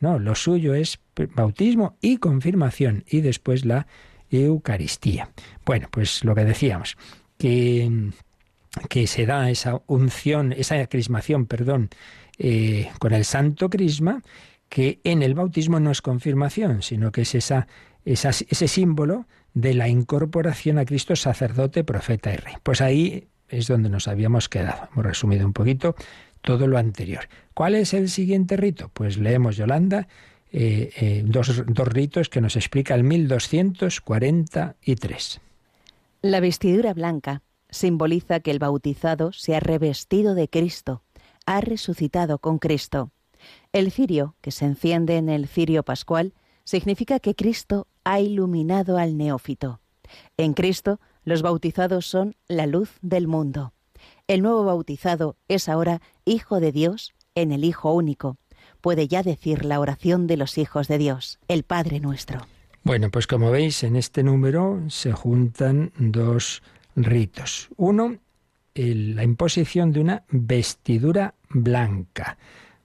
No, 0.00 0.18
lo 0.18 0.34
suyo 0.34 0.74
es 0.74 1.00
bautismo 1.34 1.96
y 2.02 2.18
confirmación 2.18 3.04
y 3.08 3.22
después 3.22 3.64
la 3.64 3.86
Eucaristía. 4.30 5.30
Bueno, 5.64 5.88
pues 5.90 6.22
lo 6.22 6.34
que 6.34 6.44
decíamos, 6.44 6.98
que, 7.38 8.10
que 8.90 9.06
se 9.06 9.24
da 9.24 9.48
esa 9.48 9.80
unción, 9.86 10.52
esa 10.52 10.86
crismación, 10.86 11.46
perdón, 11.46 11.88
eh, 12.38 12.90
con 12.98 13.12
el 13.12 13.24
santo 13.24 13.70
crisma, 13.70 14.22
que 14.68 15.00
en 15.04 15.22
el 15.22 15.34
bautismo 15.34 15.80
no 15.80 15.90
es 15.90 16.02
confirmación, 16.02 16.82
sino 16.82 17.12
que 17.12 17.22
es 17.22 17.34
esa 17.34 17.66
ese 18.04 18.68
símbolo 18.68 19.26
de 19.54 19.72
la 19.74 19.88
incorporación 19.88 20.78
a 20.78 20.84
Cristo 20.84 21.16
sacerdote, 21.16 21.82
profeta 21.84 22.32
y 22.32 22.36
rey. 22.36 22.54
Pues 22.62 22.80
ahí 22.80 23.26
es 23.48 23.66
donde 23.66 23.88
nos 23.88 24.06
habíamos 24.08 24.48
quedado. 24.48 24.88
Hemos 24.92 25.06
resumido 25.06 25.44
un 25.46 25.52
poquito 25.52 25.94
todo 26.42 26.66
lo 26.66 26.78
anterior. 26.78 27.28
¿Cuál 27.54 27.76
es 27.76 27.94
el 27.94 28.10
siguiente 28.10 28.56
rito? 28.56 28.90
Pues 28.92 29.16
leemos, 29.16 29.56
Yolanda, 29.56 30.08
eh, 30.52 30.90
eh, 30.96 31.22
dos, 31.24 31.64
dos 31.66 31.88
ritos 31.88 32.28
que 32.28 32.40
nos 32.40 32.56
explica 32.56 32.94
el 32.94 33.04
1243. 33.04 35.40
La 36.22 36.40
vestidura 36.40 36.94
blanca 36.94 37.42
simboliza 37.70 38.40
que 38.40 38.50
el 38.50 38.58
bautizado 38.58 39.32
se 39.32 39.54
ha 39.56 39.60
revestido 39.60 40.34
de 40.34 40.48
Cristo, 40.48 41.03
ha 41.46 41.60
resucitado 41.60 42.38
con 42.38 42.58
Cristo. 42.58 43.10
El 43.72 43.90
cirio, 43.90 44.36
que 44.40 44.50
se 44.50 44.64
enciende 44.64 45.16
en 45.16 45.28
el 45.28 45.48
cirio 45.48 45.82
pascual, 45.82 46.34
significa 46.64 47.20
que 47.20 47.34
Cristo 47.34 47.86
ha 48.04 48.20
iluminado 48.20 48.98
al 48.98 49.16
neófito. 49.16 49.80
En 50.36 50.54
Cristo, 50.54 51.00
los 51.24 51.42
bautizados 51.42 52.06
son 52.06 52.36
la 52.48 52.66
luz 52.66 52.98
del 53.02 53.26
mundo. 53.26 53.72
El 54.26 54.42
nuevo 54.42 54.64
bautizado 54.64 55.36
es 55.48 55.68
ahora 55.68 56.00
Hijo 56.24 56.60
de 56.60 56.72
Dios 56.72 57.14
en 57.34 57.52
el 57.52 57.64
Hijo 57.64 57.92
único. 57.92 58.36
Puede 58.80 59.08
ya 59.08 59.22
decir 59.22 59.64
la 59.64 59.80
oración 59.80 60.26
de 60.26 60.36
los 60.36 60.58
hijos 60.58 60.88
de 60.88 60.98
Dios, 60.98 61.38
el 61.48 61.62
Padre 61.62 62.00
nuestro. 62.00 62.46
Bueno, 62.82 63.10
pues 63.10 63.26
como 63.26 63.50
veis, 63.50 63.82
en 63.82 63.96
este 63.96 64.22
número 64.22 64.82
se 64.88 65.12
juntan 65.12 65.92
dos 65.96 66.62
ritos. 66.94 67.70
Uno, 67.76 68.18
la 68.74 69.22
imposición 69.22 69.92
de 69.92 70.00
una 70.00 70.24
vestidura 70.30 71.34
blanca. 71.48 72.36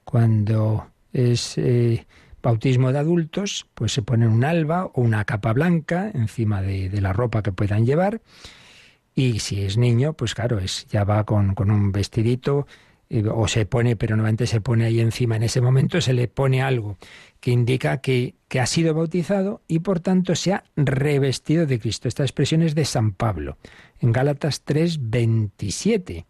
Cuando 0.04 0.88
es 1.13 1.58
eh, 1.58 2.06
bautismo 2.41 2.91
de 2.91 2.99
adultos, 2.99 3.67
pues 3.73 3.93
se 3.93 4.02
pone 4.02 4.28
un 4.28 4.43
alba 4.43 4.86
o 4.86 5.02
una 5.02 5.25
capa 5.25 5.54
blanca 5.54 6.12
encima 6.13 6.62
de, 6.62 6.89
la 7.02 7.13
ropa 7.13 7.41
que 7.41 7.52
puedan 7.52 7.86
llevar. 7.86 8.21
Y 9.15 9.39
si 9.39 9.63
es 9.63 9.78
niño, 9.78 10.13
pues 10.13 10.36
claro, 10.36 10.60
es, 10.60 10.88
ya 10.88 11.04
va 11.04 11.25
con, 11.25 11.56
con 11.56 11.71
un 11.71 11.91
vestidito 11.91 12.67
eh, 13.10 13.23
o 13.28 13.47
se 13.47 13.65
pone, 13.65 13.95
pero 13.95 14.15
normalmente 14.15 14.45
se 14.45 14.62
pone 14.62 14.86
ahí 14.86 14.99
encima, 14.99 15.36
en 15.36 15.43
ese 15.43 15.62
momento 15.62 15.99
se 15.99 16.13
le 16.13 16.28
pone 16.28 16.62
algo 16.62 16.97
que 17.39 17.52
indica 17.52 18.02
que, 18.02 18.36
que, 18.47 18.60
ha 18.60 18.65
sido 18.67 18.93
bautizado 18.93 19.62
y 19.67 19.80
por 19.80 19.99
tanto 19.99 20.36
se 20.36 20.54
ha 20.54 20.63
revestido 20.75 21.65
de 21.65 21.80
Cristo. 21.80 22.08
Esta 22.08 22.23
expresión 22.23 22.62
es 22.62 22.75
de 22.75 22.86
San 22.86 23.12
Pablo, 23.12 23.58
en 24.00 24.12
Gálatas 24.12 24.64
3:27. 24.66 26.26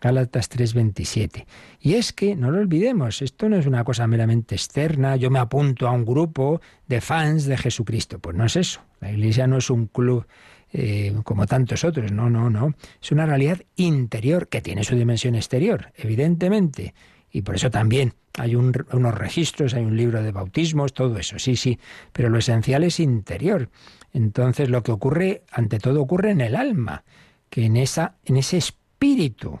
Gálatas 0.00 0.48
3:27. 0.48 1.46
Y 1.80 1.94
es 1.94 2.12
que, 2.12 2.34
no 2.34 2.50
lo 2.50 2.58
olvidemos, 2.58 3.22
esto 3.22 3.48
no 3.48 3.56
es 3.56 3.66
una 3.66 3.84
cosa 3.84 4.06
meramente 4.06 4.54
externa, 4.54 5.16
yo 5.16 5.30
me 5.30 5.38
apunto 5.38 5.86
a 5.86 5.92
un 5.92 6.04
grupo 6.04 6.60
de 6.86 7.00
fans 7.00 7.44
de 7.44 7.58
Jesucristo. 7.58 8.18
Pues 8.18 8.36
no 8.36 8.46
es 8.46 8.56
eso. 8.56 8.80
La 9.00 9.12
Iglesia 9.12 9.46
no 9.46 9.58
es 9.58 9.68
un 9.68 9.86
club 9.86 10.26
eh, 10.72 11.12
como 11.24 11.46
tantos 11.46 11.84
otros, 11.84 12.12
no, 12.12 12.30
no, 12.30 12.48
no. 12.48 12.74
Es 13.02 13.12
una 13.12 13.26
realidad 13.26 13.60
interior 13.76 14.48
que 14.48 14.60
tiene 14.60 14.84
su 14.84 14.94
dimensión 14.94 15.34
exterior, 15.34 15.92
evidentemente. 15.96 16.94
Y 17.32 17.42
por 17.42 17.56
eso 17.56 17.70
también 17.70 18.14
hay 18.38 18.54
unos 18.54 19.14
registros, 19.14 19.74
hay 19.74 19.84
un 19.84 19.96
libro 19.96 20.22
de 20.22 20.32
bautismos, 20.32 20.92
todo 20.92 21.18
eso, 21.18 21.38
sí, 21.38 21.56
sí. 21.56 21.78
Pero 22.12 22.28
lo 22.28 22.38
esencial 22.38 22.84
es 22.84 23.00
interior. 23.00 23.68
Entonces 24.12 24.68
lo 24.68 24.82
que 24.82 24.92
ocurre, 24.92 25.42
ante 25.50 25.78
todo, 25.78 26.02
ocurre 26.02 26.30
en 26.30 26.40
el 26.40 26.56
alma, 26.56 27.04
que 27.48 27.64
en, 27.64 27.76
esa, 27.76 28.14
en 28.24 28.36
ese 28.36 28.56
espíritu 28.56 29.60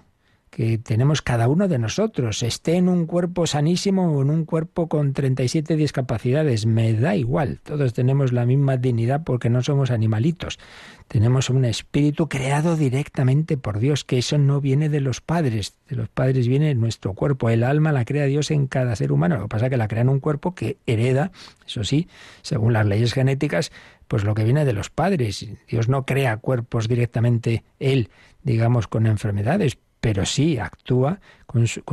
que 0.50 0.78
tenemos 0.78 1.22
cada 1.22 1.46
uno 1.48 1.68
de 1.68 1.78
nosotros, 1.78 2.42
esté 2.42 2.74
en 2.74 2.88
un 2.88 3.06
cuerpo 3.06 3.46
sanísimo 3.46 4.12
o 4.12 4.22
en 4.22 4.30
un 4.30 4.44
cuerpo 4.44 4.88
con 4.88 5.12
37 5.12 5.76
discapacidades, 5.76 6.66
me 6.66 6.92
da 6.92 7.14
igual, 7.14 7.60
todos 7.62 7.94
tenemos 7.94 8.32
la 8.32 8.44
misma 8.46 8.76
dignidad 8.76 9.22
porque 9.22 9.48
no 9.48 9.62
somos 9.62 9.92
animalitos, 9.92 10.58
tenemos 11.06 11.50
un 11.50 11.64
espíritu 11.64 12.28
creado 12.28 12.76
directamente 12.76 13.56
por 13.56 13.78
Dios, 13.78 14.04
que 14.04 14.18
eso 14.18 14.38
no 14.38 14.60
viene 14.60 14.88
de 14.88 15.00
los 15.00 15.20
padres, 15.20 15.76
de 15.88 15.94
los 15.94 16.08
padres 16.08 16.48
viene 16.48 16.74
nuestro 16.74 17.14
cuerpo, 17.14 17.48
el 17.48 17.62
alma 17.62 17.92
la 17.92 18.04
crea 18.04 18.24
Dios 18.24 18.50
en 18.50 18.66
cada 18.66 18.96
ser 18.96 19.12
humano, 19.12 19.36
lo 19.36 19.42
que 19.42 19.48
pasa 19.48 19.66
es 19.66 19.70
que 19.70 19.76
la 19.76 19.88
crea 19.88 20.02
en 20.02 20.08
un 20.08 20.20
cuerpo 20.20 20.56
que 20.56 20.78
hereda, 20.84 21.30
eso 21.64 21.84
sí, 21.84 22.08
según 22.42 22.72
las 22.72 22.86
leyes 22.86 23.12
genéticas, 23.12 23.70
pues 24.08 24.24
lo 24.24 24.34
que 24.34 24.42
viene 24.42 24.64
de 24.64 24.72
los 24.72 24.90
padres. 24.90 25.46
Dios 25.68 25.88
no 25.88 26.04
crea 26.04 26.38
cuerpos 26.38 26.88
directamente 26.88 27.62
Él, 27.78 28.10
digamos, 28.42 28.88
con 28.88 29.06
enfermedades, 29.06 29.78
pero 30.00 30.26
sí 30.26 30.58
actúa 30.58 31.20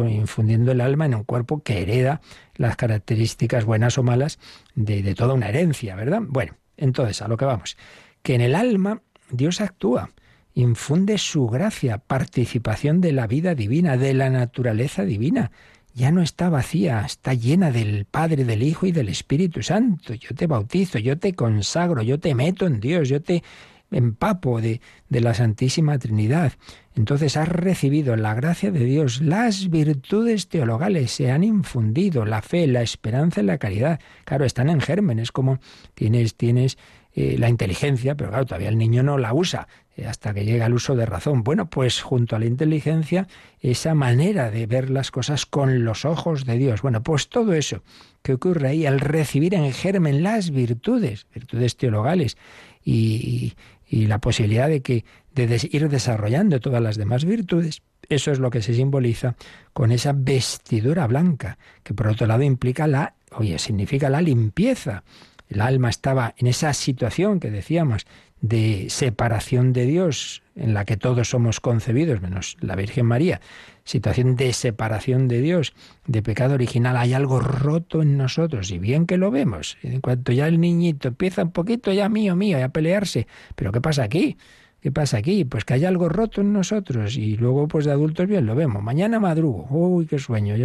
infundiendo 0.10 0.72
el 0.72 0.82
alma 0.82 1.06
en 1.06 1.16
un 1.16 1.24
cuerpo 1.24 1.62
que 1.64 1.82
hereda 1.82 2.22
las 2.56 2.76
características 2.76 3.66
buenas 3.66 3.98
o 3.98 4.04
malas 4.04 4.40
de 4.76 5.16
toda 5.16 5.34
una 5.34 5.50
herencia, 5.50 5.96
¿verdad? 5.96 6.22
Bueno, 6.28 6.56
entonces, 6.78 7.22
a 7.22 7.28
lo 7.28 7.38
que 7.38 7.46
vamos, 7.46 7.78
que 8.22 8.36
en 8.36 8.42
el 8.42 8.56
alma 8.56 9.02
Dios 9.30 9.62
actúa, 9.62 10.12
infunde 10.54 11.18
su 11.18 11.48
gracia, 11.48 11.98
participación 11.98 13.02
de 13.02 13.12
la 13.12 13.28
vida 13.28 13.56
divina, 13.56 13.98
de 13.98 14.14
la 14.14 14.30
naturaleza 14.30 15.04
divina. 15.04 15.52
Ya 15.94 16.12
no 16.12 16.22
está 16.22 16.50
vacía, 16.50 17.02
está 17.06 17.34
llena 17.34 17.72
del 17.72 18.06
Padre, 18.06 18.46
del 18.46 18.62
Hijo 18.62 18.86
y 18.86 18.92
del 18.92 19.10
Espíritu 19.10 19.64
Santo. 19.64 20.14
Yo 20.14 20.36
te 20.36 20.46
bautizo, 20.46 21.00
yo 21.00 21.18
te 21.18 21.34
consagro, 21.34 22.04
yo 22.04 22.20
te 22.20 22.36
meto 22.36 22.68
en 22.68 22.80
Dios, 22.80 23.10
yo 23.10 23.22
te 23.22 23.44
empapo 23.92 24.62
de, 24.62 24.82
de 25.10 25.22
la 25.22 25.34
Santísima 25.34 25.98
Trinidad. 26.00 26.54
Entonces 26.96 27.38
has 27.38 27.48
recibido 27.48 28.16
la 28.16 28.34
gracia 28.34 28.72
de 28.72 28.84
Dios, 28.84 29.22
las 29.22 29.70
virtudes 29.70 30.50
teologales 30.50 31.12
se 31.12 31.32
han 31.32 31.44
infundido, 31.44 32.26
la 32.26 32.42
fe, 32.42 32.66
la 32.68 32.82
esperanza 32.82 33.42
y 33.42 33.46
la 33.46 33.60
caridad. 33.60 34.00
Claro, 34.26 34.46
están 34.46 34.70
en 34.70 34.82
germen, 34.82 35.20
es 35.20 35.32
como 35.32 35.60
tienes, 35.94 36.36
tienes 36.36 36.78
eh, 37.20 37.36
la 37.40 37.50
inteligencia, 37.50 38.16
pero 38.16 38.30
claro, 38.30 38.46
todavía 38.46 38.70
el 38.70 38.78
niño 38.78 39.02
no 39.02 39.18
la 39.18 39.34
usa 39.34 39.68
eh, 39.96 40.06
hasta 40.06 40.36
que 40.36 40.46
llega 40.46 40.68
al 40.68 40.74
uso 40.76 40.96
de 40.96 41.08
razón. 41.08 41.44
Bueno, 41.44 41.68
pues 41.68 42.02
junto 42.04 42.36
a 42.36 42.40
la 42.40 42.46
inteligencia, 42.46 43.28
esa 43.60 43.96
manera 43.96 44.52
de 44.52 44.68
ver 44.68 44.92
las 44.92 45.10
cosas 45.10 45.48
con 45.48 45.84
los 45.84 46.06
ojos 46.06 46.46
de 46.46 46.60
Dios. 46.60 46.84
Bueno, 46.84 47.02
pues 47.02 47.30
todo 47.30 47.54
eso 47.54 47.82
que 48.22 48.34
ocurre 48.34 48.70
ahí 48.70 48.86
al 48.86 49.00
recibir 49.00 49.56
en 49.56 49.74
germen 49.74 50.22
las 50.22 50.52
virtudes, 50.52 51.26
virtudes 51.34 51.76
teologales 51.76 52.38
y, 52.86 53.54
y 53.90 54.08
la 54.08 54.20
posibilidad 54.20 54.68
de 54.68 54.82
que 54.82 55.06
de 55.34 55.70
ir 55.72 55.88
desarrollando 55.90 56.60
todas 56.60 56.82
las 56.82 56.98
demás 56.98 57.26
virtudes. 57.26 57.82
Eso 58.10 58.32
es 58.32 58.40
lo 58.40 58.50
que 58.50 58.62
se 58.62 58.74
simboliza 58.74 59.36
con 59.74 59.92
esa 59.92 60.14
vestidura 60.14 61.08
blanca, 61.08 61.58
que 61.84 61.94
por 61.94 62.08
otro 62.08 62.26
lado 62.26 62.44
implica 62.44 62.88
la, 62.88 63.16
oye, 63.32 63.60
significa 63.60 64.10
la 64.10 64.22
limpieza. 64.22 65.04
El 65.50 65.62
alma 65.62 65.90
estaba 65.90 66.34
en 66.38 66.48
esa 66.48 66.74
situación 66.74 67.40
que 67.40 67.52
decíamos 67.52 68.06
de 68.42 68.88
separación 68.90 69.74
de 69.74 69.86
Dios, 69.86 70.42
en 70.56 70.74
la 70.74 70.86
que 70.86 70.98
todos 70.98 71.30
somos 71.30 71.60
concebidos, 71.60 72.22
menos 72.22 72.58
la 72.60 72.76
Virgen 72.76 73.06
María, 73.06 73.42
situación 73.88 74.36
de 74.36 74.52
separación 74.52 75.28
de 75.28 75.42
Dios, 75.42 75.74
de 76.06 76.22
pecado 76.22 76.56
original, 76.56 76.98
hay 76.98 77.14
algo 77.14 77.40
roto 77.40 78.02
en 78.02 78.18
nosotros, 78.18 78.70
y 78.70 78.80
bien 78.80 79.08
que 79.08 79.18
lo 79.18 79.32
vemos. 79.32 79.78
En 79.82 80.02
cuanto 80.02 80.34
ya 80.34 80.48
el 80.48 80.60
niñito 80.60 81.08
empieza 81.08 81.44
un 81.44 81.52
poquito 81.52 81.94
ya 81.94 82.10
mío, 82.10 82.36
mío, 82.36 82.64
a 82.64 82.70
pelearse, 82.70 83.28
pero 83.56 83.72
¿qué 83.72 83.80
pasa 83.80 84.04
aquí? 84.04 84.38
¿Qué 84.82 84.92
pasa 84.92 85.18
aquí? 85.18 85.44
Pues 85.46 85.66
que 85.66 85.74
hay 85.74 85.86
algo 85.86 86.08
roto 86.08 86.42
en 86.42 86.54
nosotros 86.54 87.18
y 87.18 87.36
luego 87.38 87.68
pues 87.68 87.86
de 87.86 87.92
adultos 87.92 88.28
bien 88.28 88.46
lo 88.46 88.56
vemos. 88.56 88.84
Mañana 88.84 89.20
madrugo, 89.20 89.66
uy, 89.72 90.06
qué 90.06 90.20
sueño. 90.20 90.56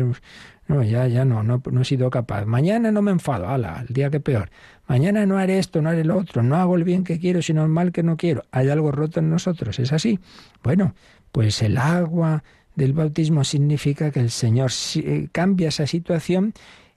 no, 0.66 0.82
ya, 0.82 1.06
ya 1.06 1.24
no, 1.24 1.42
no, 1.42 1.62
no 1.70 1.80
he 1.80 1.84
sido 1.84 2.10
capaz. 2.10 2.44
Mañana 2.44 2.92
no 2.92 3.00
me 3.02 3.10
enfado, 3.10 3.48
ala, 3.48 3.84
el 3.88 3.94
día 3.94 4.10
que 4.10 4.20
peor. 4.20 4.50
Mañana 4.86 5.24
no 5.24 5.38
haré 5.38 5.58
esto, 5.58 5.80
no 5.80 5.88
haré 5.88 6.04
lo 6.04 6.18
otro, 6.18 6.42
no 6.42 6.56
hago 6.56 6.76
el 6.76 6.84
bien 6.84 7.04
que 7.04 7.18
quiero, 7.18 7.40
sino 7.40 7.62
el 7.62 7.70
mal 7.70 7.92
que 7.92 8.02
no 8.02 8.16
quiero. 8.16 8.42
Hay 8.50 8.68
algo 8.68 8.92
roto 8.92 9.20
en 9.20 9.30
nosotros, 9.30 9.78
¿es 9.78 9.92
así? 9.92 10.18
Bueno, 10.62 10.94
pues 11.30 11.62
el 11.62 11.78
agua 11.78 12.44
del 12.74 12.92
bautismo 12.92 13.44
significa 13.44 14.10
que 14.10 14.20
el 14.20 14.30
Señor 14.30 14.70
eh, 14.96 15.28
cambia 15.32 15.68
esa 15.68 15.86
situación 15.86 16.54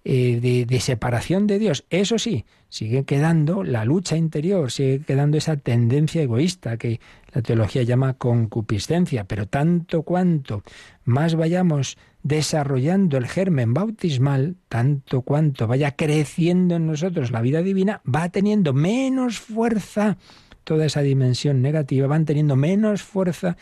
eh, 0.08 0.66
de, 0.68 0.80
separación 0.80 1.48
de 1.48 1.58
Dios. 1.58 1.84
Eso 1.90 2.20
sí, 2.20 2.46
sigue 2.70 3.06
quedando 3.06 3.64
la 3.64 3.86
lucha 3.86 4.16
interior, 4.16 4.72
sigue 4.72 5.00
quedando 5.00 5.38
esa 5.38 5.58
tendencia 5.58 6.22
egoísta 6.22 6.78
que 6.78 7.00
la 7.34 7.42
teología 7.42 7.82
llama 7.82 8.14
concupiscencia, 8.14 9.24
pero 9.24 9.48
tanto 9.48 10.04
cuanto 10.04 10.62
más 11.06 11.34
vayamos 11.34 11.98
desarrollando 12.22 13.18
el 13.18 13.26
germen 13.26 13.74
bautismal, 13.74 14.58
tanto 14.70 15.24
cuanto 15.24 15.66
vaya 15.66 15.96
creciendo 15.96 16.76
en 16.76 16.86
nosotros 16.86 17.32
la 17.32 17.42
vida 17.42 17.64
divina, 17.64 18.02
va 18.06 18.30
teniendo 18.30 18.74
menos 18.74 19.40
fuerza 19.40 20.18
toda 20.64 20.86
esa 20.86 21.02
dimensión 21.02 21.64
negativa, 21.64 22.06
van 22.06 22.26
teniendo 22.26 22.56
menos 22.56 23.02
fuerza 23.02 23.58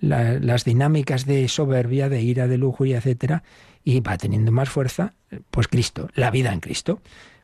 las 0.00 0.64
dinámicas 0.64 1.26
de 1.26 1.48
soberbia, 1.48 2.08
de 2.08 2.22
ira, 2.22 2.46
de 2.46 2.58
lujuria, 2.58 2.98
etcétera, 2.98 3.42
y 3.84 4.00
va 4.00 4.16
teniendo 4.18 4.52
más 4.52 4.68
fuerza, 4.68 5.14
pues 5.50 5.68
Cristo, 5.68 6.08
la 6.14 6.30
vida 6.30 6.52
en 6.52 6.60
Cristo. 6.60 7.00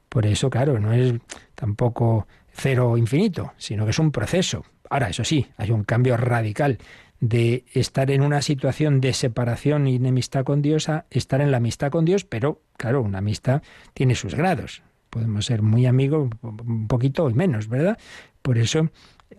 Por 0.09 0.27
eso, 0.27 0.51
claro, 0.51 0.79
no 0.79 0.93
es 0.93 1.15
tampoco 1.55 2.29
cero 2.53 2.97
infinito, 2.97 3.53
sino 3.57 3.85
que 3.85 3.91
es 3.91 3.99
un 3.99 4.13
proceso. 4.13 4.65
Ahora, 4.91 5.09
eso 5.09 5.25
sí, 5.25 5.47
hay 5.57 5.71
un 5.71 5.85
cambio 5.85 6.17
radical 6.17 6.79
de 7.21 7.65
estar 7.73 8.11
en 8.11 8.21
una 8.21 8.43
situación 8.43 9.01
de 9.01 9.13
separación 9.13 9.89
y 9.89 9.97
enemistad 9.97 10.45
con 10.45 10.63
Dios 10.63 10.89
a 10.89 11.07
estar 11.11 11.41
en 11.41 11.51
la 11.51 11.57
amistad 11.57 11.91
con 11.91 12.05
Dios, 12.05 12.25
pero 12.25 12.61
claro, 12.77 13.03
una 13.03 13.19
amistad 13.19 13.63
tiene 13.95 14.15
sus 14.15 14.35
grados. 14.35 14.83
podemos 15.11 15.47
ser 15.47 15.63
muy 15.63 15.87
amigos 15.87 16.29
un 16.43 16.87
poquito 16.87 17.31
y 17.31 17.35
menos, 17.35 17.69
¿verdad? 17.69 17.99
Por 18.43 18.59
eso 18.59 18.91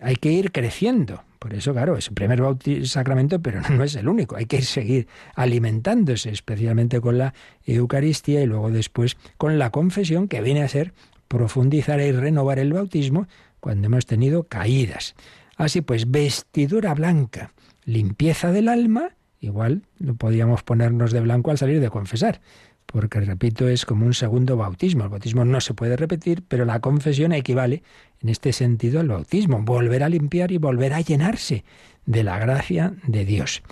hay 0.01 0.15
que 0.15 0.31
ir 0.31 0.51
creciendo. 0.51 1.23
Por 1.45 1.53
eso, 1.53 1.73
claro, 1.73 1.95
es 1.95 2.07
el 2.07 2.15
primer 2.15 2.41
sacramento, 2.87 3.39
pero 3.39 3.61
no 3.69 3.83
es 3.83 3.95
el 3.95 4.07
único. 4.07 4.35
Hay 4.35 4.47
que 4.47 4.63
seguir 4.63 5.07
alimentándose, 5.35 6.31
especialmente 6.31 6.99
con 6.99 7.19
la 7.19 7.35
Eucaristía 7.67 8.41
y 8.41 8.47
luego 8.47 8.71
después 8.71 9.15
con 9.37 9.59
la 9.59 9.69
confesión, 9.69 10.27
que 10.27 10.41
viene 10.41 10.63
a 10.63 10.67
ser 10.67 10.95
profundizar 11.27 11.99
y 11.99 12.11
renovar 12.11 12.57
el 12.57 12.73
bautismo 12.73 13.27
cuando 13.59 13.85
hemos 13.85 14.07
tenido 14.07 14.45
caídas. 14.45 15.13
Así 15.55 15.81
pues, 15.81 16.09
vestidura 16.09 16.95
blanca, 16.95 17.53
limpieza 17.83 18.51
del 18.51 18.67
alma, 18.67 19.11
igual 19.39 19.83
no 19.99 20.15
podíamos 20.15 20.63
ponernos 20.63 21.11
de 21.11 21.21
blanco 21.21 21.51
al 21.51 21.59
salir 21.59 21.79
de 21.79 21.91
confesar, 21.91 22.41
porque 22.87 23.19
repito, 23.19 23.67
es 23.67 23.85
como 23.85 24.07
un 24.07 24.15
segundo 24.15 24.57
bautismo. 24.57 25.03
El 25.03 25.09
bautismo 25.09 25.45
no 25.45 25.61
se 25.61 25.75
puede 25.75 25.95
repetir, 25.95 26.43
pero 26.47 26.65
la 26.65 26.79
confesión 26.79 27.33
equivale 27.33 27.83
en 28.21 28.29
este 28.29 28.53
sentido 28.53 28.99
al 28.99 29.09
bautismo, 29.09 29.61
volver 29.61 30.03
a 30.03 30.09
limpiar 30.09 30.51
y 30.51 30.57
volver 30.57 30.93
a 30.93 31.01
llenarse 31.01 31.63
de 32.05 32.23
la 32.23 32.39
gracia 32.39 32.93
de 33.07 33.25
Dios. 33.25 33.63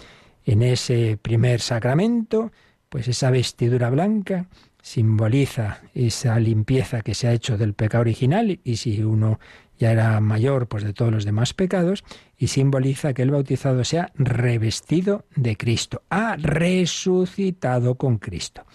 En 0.45 0.61
ese 0.61 1.17
primer 1.21 1.61
sacramento, 1.61 2.51
pues 2.89 3.07
esa 3.07 3.31
vestidura 3.31 3.89
blanca 3.89 4.47
simboliza 4.81 5.79
esa 5.95 6.37
limpieza 6.39 7.01
que 7.01 7.15
se 7.15 7.27
ha 7.27 7.33
hecho 7.33 7.57
del 7.57 7.73
pecado 7.73 8.01
original 8.01 8.59
y 8.63 8.75
si 8.75 9.01
uno 9.01 9.39
ya 9.79 9.91
era 9.91 10.19
mayor 10.19 10.67
pues 10.67 10.83
de 10.83 10.93
todos 10.93 11.11
los 11.11 11.25
demás 11.25 11.53
pecados 11.53 12.03
y 12.37 12.47
simboliza 12.47 13.13
que 13.13 13.21
el 13.21 13.31
bautizado 13.31 13.83
sea 13.85 14.11
revestido 14.15 15.25
de 15.35 15.55
Cristo, 15.55 16.03
ha 16.09 16.35
resucitado 16.35 17.95
con 17.95 18.17
Cristo. 18.17 18.65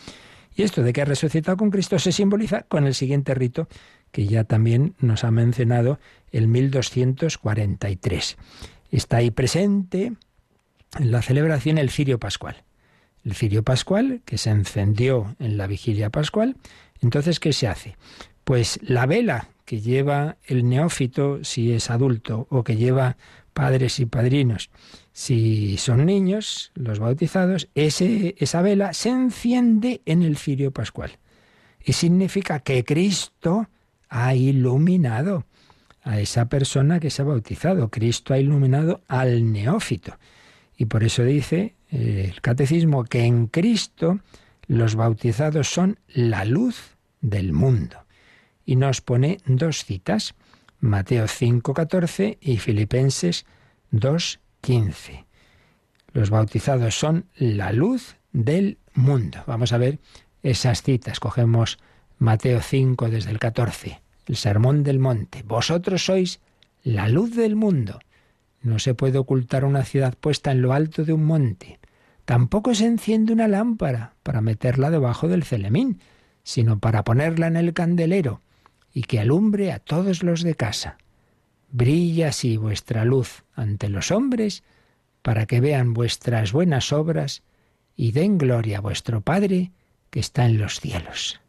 Y 0.57 0.63
esto 0.63 0.83
de 0.83 0.93
que 0.93 1.03
ha 1.03 1.05
resucitado 1.05 1.57
con 1.57 1.71
Cristo 1.71 1.99
se 1.99 2.11
simboliza 2.11 2.63
con 2.63 2.87
el 2.87 2.95
siguiente 2.95 3.35
rito 3.35 3.69
que 4.11 4.27
ya 4.27 4.45
también 4.45 4.95
nos 4.99 5.25
ha 5.25 5.31
mencionado 5.31 5.99
el 6.33 6.49
1243. 6.49 8.37
Está 8.91 9.19
ahí 9.19 9.31
presente 9.31 10.13
en 10.99 11.13
la 11.13 11.23
celebración 11.23 11.79
el 11.79 11.91
cirio 11.91 12.19
pascual. 12.19 12.65
El 13.25 13.35
cirio 13.35 13.63
pascual 13.63 14.23
que 14.25 14.39
se 14.39 14.51
encendió 14.51 15.37
en 15.39 15.57
la 15.57 15.67
vigilia 15.67 16.11
pascual. 16.11 16.57
Entonces, 17.01 17.41
¿qué 17.41 17.53
se 17.53 17.69
hace? 17.69 17.97
Pues 18.45 18.79
la 18.83 19.07
vela 19.07 19.49
que 19.65 19.81
lleva 19.81 20.37
el 20.45 20.69
neófito 20.69 21.45
si 21.45 21.73
es 21.73 21.91
adulto 21.91 22.47
o 22.51 22.65
que 22.65 22.77
lleva 22.77 23.17
padres 23.53 24.01
y 24.01 24.07
padrinos 24.07 24.71
si 25.19 25.79
son 25.79 26.07
niños, 26.07 26.71
los 26.77 27.01
bautizados, 27.01 27.69
ese, 27.75 28.37
esa 28.39 28.63
vela 28.63 28.93
se 28.93 29.09
enciende 29.09 30.01
en 30.07 30.23
el 30.23 30.37
cirio 30.37 30.71
pascual. 30.71 31.19
Y 31.85 31.95
significa 31.95 32.61
que 32.61 32.85
Cristo 32.85 33.69
ha 34.09 34.35
iluminado 34.35 35.45
a 36.03 36.21
esa 36.21 36.49
persona 36.49 37.01
que 37.01 37.11
se 37.11 37.23
ha 37.23 37.25
bautizado. 37.25 37.91
Cristo 37.91 38.35
ha 38.35 38.39
iluminado 38.39 39.03
al 39.09 39.53
neófito. 39.53 40.17
Y 40.77 40.87
por 40.87 41.05
eso 41.05 41.25
dice 41.25 41.75
eh, 41.91 42.31
el 42.33 42.41
catecismo 42.41 43.05
que 43.05 43.25
en 43.25 43.47
Cristo 43.47 44.21
los 44.67 44.95
bautizados 44.95 45.69
son 45.69 45.99
la 46.09 46.45
luz 46.45 46.97
del 47.21 47.53
mundo. 47.53 48.05
Y 48.65 48.77
nos 48.77 49.01
pone 49.01 49.39
dos 49.47 49.85
citas, 49.85 50.35
Mateo 50.81 51.25
5.14 51.25 52.39
y 52.41 52.59
Filipenses 52.59 53.47
2, 53.91 54.41
15. 54.61 55.25
Los 56.13 56.31
bautizados 56.31 56.99
son 56.99 57.27
la 57.35 57.73
luz 57.73 58.17
del 58.33 58.79
mundo. 58.95 59.43
Vamos 59.47 59.73
a 59.73 59.79
ver 59.79 59.99
esas 60.43 60.83
citas. 60.83 61.21
Cogemos 61.21 61.79
Mateo 62.21 62.61
5 62.61 63.11
desde 63.11 63.31
el 63.31 63.39
14, 63.39 64.01
el 64.27 64.37
Sermón 64.37 64.83
del 64.83 64.99
Monte. 64.99 65.45
Vosotros 65.45 66.05
sois 66.05 66.41
la 66.83 67.09
luz 67.09 67.37
del 67.37 67.55
mundo. 67.55 68.01
No 68.61 68.81
se 68.81 68.95
puede 68.95 69.19
ocultar 69.19 69.65
una 69.65 69.85
ciudad 69.85 70.15
puesta 70.19 70.51
en 70.51 70.61
lo 70.61 70.73
alto 70.73 71.05
de 71.05 71.13
un 71.13 71.25
monte. 71.25 71.79
Tampoco 72.25 72.75
se 72.75 72.87
enciende 72.87 73.33
una 73.33 73.47
lámpara 73.47 74.15
para 74.25 74.41
meterla 74.41 74.91
debajo 74.91 75.29
del 75.29 75.45
celemín, 75.45 76.01
sino 76.43 76.81
para 76.81 77.05
ponerla 77.05 77.47
en 77.47 77.57
el 77.57 77.73
candelero 77.73 78.41
y 78.93 79.03
que 79.03 79.21
alumbre 79.21 79.71
a 79.73 79.79
todos 79.79 80.25
los 80.25 80.43
de 80.43 80.57
casa. 80.57 80.99
Brilla 81.71 82.31
así 82.31 82.57
vuestra 82.57 83.05
luz 83.05 83.45
ante 83.55 83.89
los 83.89 84.11
hombres, 84.11 84.65
para 85.23 85.47
que 85.47 85.61
vean 85.61 85.95
vuestras 85.95 86.51
buenas 86.51 86.93
obras 86.93 87.43
y 87.95 88.11
den 88.11 88.39
gloria 88.39 88.79
a 88.79 88.81
vuestro 88.81 89.21
Padre 89.21 89.71
que 90.11 90.19
está 90.19 90.47
en 90.47 90.59
los 90.59 90.81
cielos. 90.81 91.41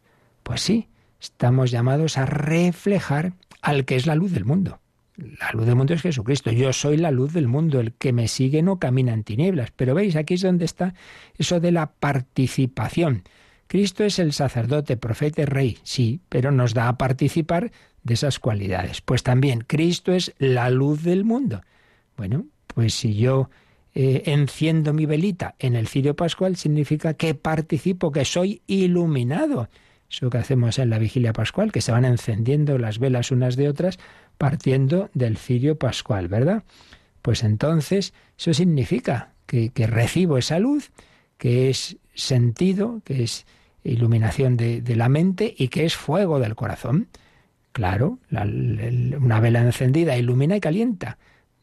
Pues 0.42 0.60
sí, 0.60 0.88
estamos 1.20 1.70
llamados 1.70 2.18
a 2.18 2.26
reflejar 2.26 3.32
al 3.62 3.84
que 3.84 3.96
es 3.96 4.06
la 4.06 4.14
luz 4.14 4.32
del 4.32 4.44
mundo. 4.44 4.80
La 5.16 5.50
luz 5.52 5.66
del 5.66 5.76
mundo 5.76 5.92
es 5.92 6.02
Jesucristo. 6.02 6.50
Yo 6.50 6.72
soy 6.72 6.96
la 6.96 7.10
luz 7.10 7.32
del 7.32 7.46
mundo. 7.46 7.78
El 7.80 7.92
que 7.92 8.12
me 8.12 8.26
sigue 8.26 8.62
no 8.62 8.78
camina 8.78 9.12
en 9.12 9.22
tinieblas. 9.22 9.70
Pero 9.76 9.94
veis, 9.94 10.16
aquí 10.16 10.34
es 10.34 10.42
donde 10.42 10.64
está 10.64 10.94
eso 11.36 11.60
de 11.60 11.72
la 11.72 11.92
participación. 11.92 13.22
Cristo 13.70 14.02
es 14.02 14.18
el 14.18 14.32
sacerdote, 14.32 14.96
profeta 14.96 15.42
y 15.42 15.44
rey, 15.44 15.78
sí, 15.84 16.18
pero 16.28 16.50
nos 16.50 16.74
da 16.74 16.88
a 16.88 16.98
participar 16.98 17.70
de 18.02 18.14
esas 18.14 18.40
cualidades. 18.40 19.00
Pues 19.00 19.22
también 19.22 19.60
Cristo 19.60 20.12
es 20.12 20.34
la 20.38 20.70
luz 20.70 21.04
del 21.04 21.24
mundo. 21.24 21.62
Bueno, 22.16 22.46
pues 22.66 22.94
si 22.94 23.14
yo 23.14 23.48
eh, 23.94 24.24
enciendo 24.26 24.92
mi 24.92 25.06
velita 25.06 25.54
en 25.60 25.76
el 25.76 25.86
cirio 25.86 26.16
pascual, 26.16 26.56
significa 26.56 27.14
que 27.14 27.36
participo, 27.36 28.10
que 28.10 28.24
soy 28.24 28.62
iluminado. 28.66 29.68
Eso 30.10 30.28
que 30.28 30.38
hacemos 30.38 30.78
en 30.78 30.90
la 30.90 30.98
vigilia 30.98 31.32
pascual, 31.32 31.70
que 31.70 31.80
se 31.80 31.92
van 31.92 32.04
encendiendo 32.04 32.78
las 32.78 32.98
velas 32.98 33.30
unas 33.30 33.56
de 33.56 33.68
otras, 33.68 33.98
partiendo 34.38 35.08
del 35.14 35.36
cirio 35.36 35.78
pascual, 35.78 36.26
¿verdad? 36.28 36.64
Pues 37.22 37.44
entonces 37.44 38.12
eso 38.36 38.52
significa 38.54 39.34
que, 39.46 39.70
recibo 39.86 40.38
esa 40.38 40.58
luz, 40.58 40.90
que 41.36 41.70
es 41.70 41.96
sentido, 42.14 43.02
que 43.04 43.22
es 43.22 43.46
iluminación 43.84 44.56
de, 44.56 44.82
la 44.96 45.08
mente 45.08 45.54
y 45.56 45.68
que 45.68 45.84
es 45.84 45.96
fuego 45.96 46.40
del 46.40 46.54
corazón. 46.54 47.08
Claro, 47.72 48.18
una 48.30 49.40
vela 49.40 49.60
encendida 49.60 50.16
ilumina 50.16 50.56
y 50.56 50.60
calienta. 50.60 51.18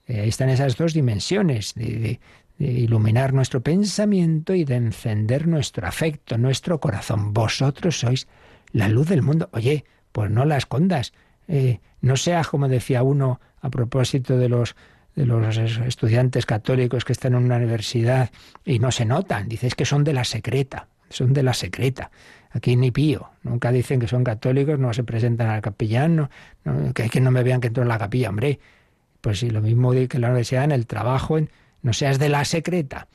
Eh, 0.06 0.22
ahí 0.22 0.30
están 0.30 0.50
esas 0.50 0.78
dos 0.78 0.94
dimensiones 0.94 1.74
de, 1.76 2.20
iluminar 2.60 3.34
nuestro 3.34 3.62
pensamiento 3.62 4.54
y 4.54 4.64
de 4.64 4.76
encender 4.76 5.48
nuestro 5.48 5.88
afecto, 5.88 6.38
nuestro 6.38 6.80
corazón. 6.80 7.34
Vosotros 7.34 8.00
sois 8.00 8.28
la 8.72 8.90
luz 8.90 9.08
del 9.08 9.22
mundo. 9.22 9.50
Oye, 9.54 9.86
pues 10.12 10.32
no 10.32 10.46
la 10.46 10.58
escondas. 10.58 11.14
Eh, 11.48 11.80
no 12.02 12.18
seas 12.18 12.48
como 12.48 12.68
decía 12.68 13.04
uno 13.04 13.40
a 13.62 13.70
propósito 13.70 14.38
de 14.38 14.50
los 14.50 14.76
de 15.16 15.26
los 15.26 15.58
estudiantes 15.58 16.46
católicos 16.46 17.04
que 17.04 17.12
están 17.12 17.34
en 17.34 17.46
una 17.46 17.58
universidad 17.58 18.30
y 18.64 18.78
no 18.78 18.92
se 18.92 19.04
notan. 19.04 19.50
Dices 19.50 19.74
que 19.74 19.84
son 19.84 20.04
de 20.04 20.14
la 20.14 20.24
secreta, 20.24 20.90
son 21.10 21.34
de 21.34 21.42
la 21.42 21.56
secreta. 21.56 22.12
Aquí 22.52 22.76
ni 22.76 22.92
pío. 22.92 23.32
Nunca 23.42 23.72
dicen 23.72 24.00
que 24.00 24.08
son 24.08 24.24
católicos, 24.24 24.78
no 24.78 24.94
se 24.94 25.04
presentan 25.04 25.50
al 25.50 25.62
capellán, 25.62 26.30
que, 26.94 27.10
que 27.10 27.20
no 27.20 27.32
me 27.32 27.42
vean 27.42 27.62
que 27.62 27.68
entro 27.68 27.82
en 27.82 27.90
la 27.90 27.98
capilla, 27.98 28.30
hombre. 28.30 28.60
Pues 29.20 29.40
sí, 29.40 29.50
lo 29.50 29.62
mismo 29.62 29.92
que 30.08 30.20
la 30.20 30.28
universidad, 30.28 30.66
en 30.66 30.72
el 30.72 30.86
trabajo, 30.86 31.40
en, 31.40 31.50
no 31.88 31.94
seas 31.94 32.20
de 32.20 32.28
la 32.28 32.44
secreta. 32.44 33.08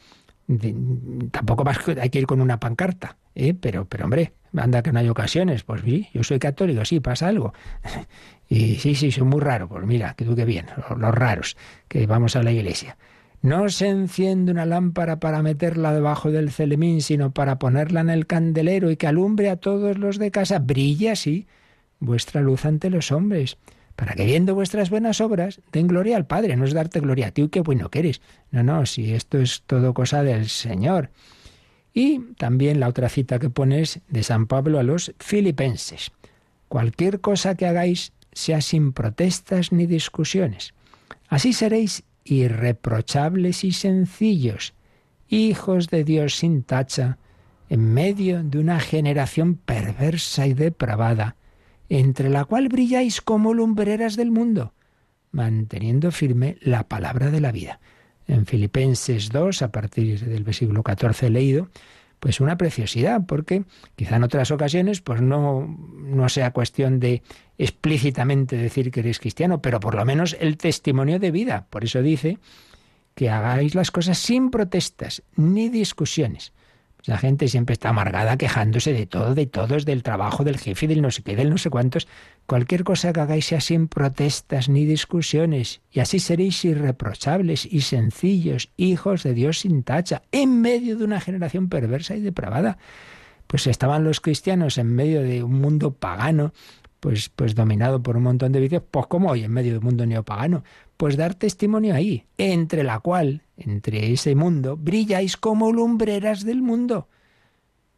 tampoco 1.30 1.62
vas, 1.62 1.78
hay 2.00 2.08
que 2.08 2.20
ir 2.20 2.26
con 2.26 2.40
una 2.40 2.58
pancarta, 2.58 3.18
¿eh? 3.34 3.52
pero, 3.52 3.84
pero 3.84 4.04
hombre, 4.04 4.32
anda 4.56 4.82
que 4.82 4.92
no 4.92 4.98
hay 4.98 5.10
ocasiones. 5.10 5.62
Pues 5.62 5.82
sí, 5.82 6.08
yo 6.14 6.24
soy 6.24 6.38
católico, 6.38 6.82
sí, 6.86 6.98
pasa 6.98 7.28
algo. 7.28 7.52
y 8.48 8.76
sí, 8.76 8.94
sí, 8.94 9.12
son 9.12 9.28
muy 9.28 9.40
raros. 9.40 9.68
Pues 9.68 9.84
mira, 9.84 10.14
que 10.14 10.24
tú 10.24 10.34
qué 10.34 10.46
bien, 10.46 10.66
los 10.96 11.14
raros, 11.14 11.58
que 11.86 12.06
vamos 12.06 12.34
a 12.34 12.42
la 12.42 12.50
iglesia. 12.50 12.96
No 13.42 13.68
se 13.68 13.88
enciende 13.88 14.52
una 14.52 14.64
lámpara 14.64 15.20
para 15.20 15.42
meterla 15.42 15.92
debajo 15.92 16.30
del 16.30 16.50
celemín, 16.50 17.02
sino 17.02 17.32
para 17.32 17.58
ponerla 17.58 18.00
en 18.00 18.08
el 18.08 18.26
candelero 18.26 18.90
y 18.90 18.96
que 18.96 19.06
alumbre 19.06 19.50
a 19.50 19.56
todos 19.56 19.98
los 19.98 20.18
de 20.18 20.30
casa. 20.30 20.60
Brilla 20.60 21.12
así 21.12 21.46
vuestra 22.00 22.40
luz 22.40 22.64
ante 22.64 22.88
los 22.88 23.12
hombres 23.12 23.58
para 23.96 24.14
que 24.14 24.24
viendo 24.24 24.54
vuestras 24.54 24.90
buenas 24.90 25.20
obras 25.20 25.60
den 25.72 25.86
gloria 25.86 26.16
al 26.16 26.26
Padre, 26.26 26.56
no 26.56 26.64
es 26.64 26.72
darte 26.72 27.00
gloria 27.00 27.28
a 27.28 27.30
ti, 27.30 27.48
qué 27.48 27.60
bueno 27.60 27.90
que 27.90 28.00
eres. 28.00 28.20
No, 28.50 28.62
no, 28.62 28.86
si 28.86 29.12
esto 29.12 29.38
es 29.38 29.62
todo 29.66 29.94
cosa 29.94 30.22
del 30.22 30.48
Señor. 30.48 31.10
Y 31.94 32.20
también 32.36 32.80
la 32.80 32.88
otra 32.88 33.08
cita 33.08 33.38
que 33.38 33.50
pones 33.50 34.00
de 34.08 34.22
San 34.22 34.46
Pablo 34.46 34.78
a 34.78 34.82
los 34.82 35.14
filipenses. 35.18 36.10
Cualquier 36.68 37.20
cosa 37.20 37.54
que 37.54 37.66
hagáis 37.66 38.12
sea 38.32 38.62
sin 38.62 38.92
protestas 38.92 39.72
ni 39.72 39.86
discusiones. 39.86 40.72
Así 41.28 41.52
seréis 41.52 42.04
irreprochables 42.24 43.64
y 43.64 43.72
sencillos, 43.72 44.74
hijos 45.28 45.88
de 45.88 46.04
Dios 46.04 46.36
sin 46.36 46.62
tacha, 46.62 47.18
en 47.68 47.92
medio 47.92 48.42
de 48.42 48.58
una 48.58 48.80
generación 48.80 49.56
perversa 49.56 50.46
y 50.46 50.54
depravada, 50.54 51.36
entre 51.98 52.30
la 52.30 52.46
cual 52.46 52.68
brilláis 52.68 53.20
como 53.20 53.52
lumbreras 53.52 54.16
del 54.16 54.30
mundo, 54.30 54.72
manteniendo 55.30 56.10
firme 56.10 56.56
la 56.62 56.88
palabra 56.88 57.30
de 57.30 57.40
la 57.40 57.52
vida. 57.52 57.80
En 58.26 58.46
Filipenses 58.46 59.28
2, 59.28 59.60
a 59.60 59.70
partir 59.70 60.18
del 60.20 60.42
versículo 60.42 60.82
14 60.82 61.28
leído, 61.28 61.68
pues 62.18 62.40
una 62.40 62.56
preciosidad, 62.56 63.26
porque 63.26 63.64
quizá 63.94 64.16
en 64.16 64.22
otras 64.22 64.50
ocasiones 64.50 65.02
pues 65.02 65.20
no, 65.20 65.66
no 65.66 66.30
sea 66.30 66.52
cuestión 66.52 66.98
de 66.98 67.22
explícitamente 67.58 68.56
decir 68.56 68.90
que 68.90 69.00
eres 69.00 69.18
cristiano, 69.18 69.60
pero 69.60 69.78
por 69.78 69.94
lo 69.94 70.04
menos 70.06 70.34
el 70.40 70.56
testimonio 70.56 71.18
de 71.18 71.30
vida. 71.30 71.66
Por 71.68 71.84
eso 71.84 72.00
dice 72.00 72.38
que 73.14 73.28
hagáis 73.28 73.74
las 73.74 73.90
cosas 73.90 74.16
sin 74.16 74.50
protestas 74.50 75.24
ni 75.36 75.68
discusiones. 75.68 76.54
La 77.04 77.18
gente 77.18 77.48
siempre 77.48 77.72
está 77.72 77.88
amargada 77.88 78.36
quejándose 78.36 78.92
de 78.92 79.06
todo, 79.06 79.34
de 79.34 79.46
todos, 79.46 79.84
del 79.84 80.04
trabajo, 80.04 80.44
del 80.44 80.58
jefe, 80.58 80.86
del 80.86 81.02
no 81.02 81.10
sé 81.10 81.22
qué, 81.22 81.34
del 81.34 81.50
no 81.50 81.58
sé 81.58 81.68
cuántos. 81.68 82.06
Cualquier 82.46 82.84
cosa 82.84 83.12
que 83.12 83.20
hagáis 83.20 83.46
sea 83.46 83.60
sin 83.60 83.88
protestas 83.88 84.68
ni 84.68 84.84
discusiones, 84.84 85.80
y 85.90 85.98
así 85.98 86.20
seréis 86.20 86.64
irreprochables 86.64 87.66
y 87.66 87.80
sencillos, 87.80 88.70
hijos 88.76 89.24
de 89.24 89.34
Dios 89.34 89.60
sin 89.60 89.82
tacha, 89.82 90.22
en 90.30 90.60
medio 90.60 90.96
de 90.96 91.04
una 91.04 91.20
generación 91.20 91.68
perversa 91.68 92.14
y 92.14 92.20
depravada. 92.20 92.78
Pues 93.48 93.66
estaban 93.66 94.04
los 94.04 94.20
cristianos 94.20 94.78
en 94.78 94.94
medio 94.94 95.22
de 95.22 95.42
un 95.42 95.60
mundo 95.60 95.92
pagano, 95.94 96.52
pues, 97.02 97.30
pues 97.30 97.56
dominado 97.56 98.00
por 98.00 98.16
un 98.16 98.22
montón 98.22 98.52
de 98.52 98.60
vicios, 98.60 98.84
pues 98.88 99.08
como 99.08 99.28
hoy 99.28 99.42
en 99.42 99.50
medio 99.50 99.72
de 99.72 99.78
un 99.78 99.84
mundo 99.86 100.06
neopagano, 100.06 100.62
pues 100.96 101.16
dar 101.16 101.34
testimonio 101.34 101.96
ahí, 101.96 102.26
entre 102.38 102.84
la 102.84 103.00
cual, 103.00 103.42
entre 103.56 104.12
ese 104.12 104.36
mundo, 104.36 104.76
brilláis 104.76 105.36
como 105.36 105.72
lumbreras 105.72 106.44
del 106.44 106.62
mundo. 106.62 107.08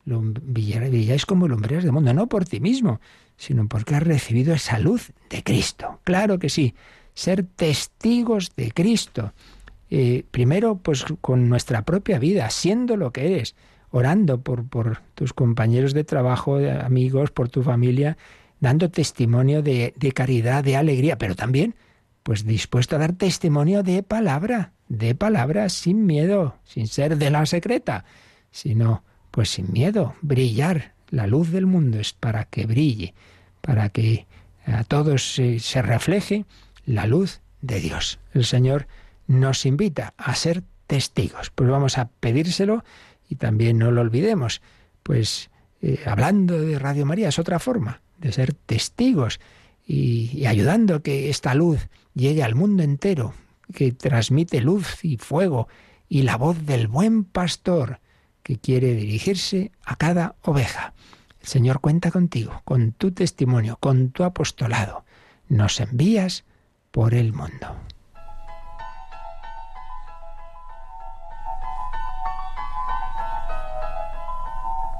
Brilláis 0.07 1.27
como 1.27 1.47
lumbreras 1.49 1.85
del 1.85 1.93
mundo, 1.93 2.15
no 2.15 2.29
por 2.31 2.47
ti 2.47 2.61
mismo, 2.61 2.99
sino 3.37 3.69
porque 3.69 3.95
has 3.95 4.03
recibido 4.03 4.55
esa 4.55 4.79
luz 4.79 5.13
de 5.29 5.43
Cristo. 5.43 6.01
Claro 6.05 6.39
que 6.39 6.49
sí, 6.49 6.75
ser 7.13 7.45
testigos 7.45 8.57
de 8.57 8.73
Cristo. 8.73 9.35
Eh, 9.91 10.25
primero, 10.31 10.77
pues 10.77 11.05
con 11.21 11.51
nuestra 11.51 11.85
propia 11.85 12.19
vida, 12.19 12.49
siendo 12.49 12.97
lo 12.97 13.13
que 13.13 13.27
eres, 13.27 13.55
orando 13.91 14.41
por, 14.41 14.67
por 14.67 15.03
tus 15.15 15.35
compañeros 15.35 15.93
de 15.93 16.05
trabajo, 16.05 16.57
amigos, 16.57 17.33
por 17.33 17.51
tu 17.51 17.63
familia, 17.63 18.17
dando 18.65 18.91
testimonio 18.91 19.63
de, 19.63 19.95
de 19.97 20.13
caridad, 20.13 20.65
de 20.65 20.77
alegría, 20.77 21.17
pero 21.17 21.37
también 21.37 21.77
pues 22.25 22.47
dispuesto 22.47 22.97
a 22.97 22.99
dar 22.99 23.13
testimonio 23.13 23.83
de 23.83 24.03
palabra, 24.03 24.73
de 24.89 25.15
palabra 25.15 25.69
sin 25.69 26.07
miedo, 26.07 26.57
sin 26.65 26.89
ser 26.89 27.19
de 27.19 27.31
la 27.31 27.45
secreta, 27.45 28.07
sino 28.51 29.05
pues 29.31 29.51
sin 29.51 29.71
miedo, 29.71 30.15
brillar. 30.23 30.95
La 31.11 31.27
luz 31.27 31.51
del 31.51 31.67
mundo 31.67 32.01
es 32.01 32.15
para 32.15 32.45
que 32.45 32.65
brille, 32.65 33.15
para 33.61 33.91
que 33.91 34.27
a 34.67 34.83
todos 34.85 35.35
se, 35.35 35.83
refleje 35.83 36.47
la 36.87 37.07
luz 37.07 37.41
de 37.61 37.79
Dios. 37.79 38.19
El 38.33 38.47
Señor 38.47 38.89
nos 39.27 39.67
invita 39.67 40.15
a 40.17 40.35
ser 40.35 40.65
testigos. 40.87 41.51
Pues 41.51 41.69
vamos 41.69 41.99
a 41.99 42.09
pedírselo 42.09 42.85
y 43.29 43.37
también 43.37 43.79
no 43.79 43.91
lo 43.91 44.01
olvidemos. 44.01 44.63
Pues 45.03 45.51
eh, 45.83 46.01
hablando 46.07 46.59
de 46.59 46.79
Radio 46.79 47.05
María 47.05 47.29
es 47.29 47.39
otra 47.39 47.59
forma 47.59 48.01
de 48.25 48.33
ser 48.33 48.55
testigos 48.55 49.39
y, 49.87 50.47
ayudando 50.47 50.97
a 50.97 51.03
que 51.03 51.29
esta 51.29 51.55
luz 51.55 51.89
llegue 52.15 52.43
al 52.43 52.55
mundo 52.55 52.83
entero, 52.83 53.35
que 53.73 53.93
transmite 53.93 54.63
luz 54.63 55.05
y 55.05 55.19
fuego 55.19 55.69
y 56.09 56.23
la 56.23 56.37
voz 56.39 56.65
del 56.65 56.89
buen 56.89 57.25
pastor 57.25 58.01
que 58.43 58.57
quiere 58.57 58.95
dirigirse 58.95 59.73
a 59.85 59.97
cada 59.97 60.37
oveja. 60.43 60.95
El 61.43 61.49
Señor 61.49 61.81
cuenta 61.81 62.11
contigo, 62.11 62.63
con 62.65 62.93
tu 62.93 63.13
testimonio, 63.13 63.77
con 63.79 64.11
tu 64.11 64.25
apostolado. 64.25 65.05
Nos 65.49 65.79
envías 65.81 66.45
por 66.91 67.13
el 67.13 67.35
mundo. 67.35 67.77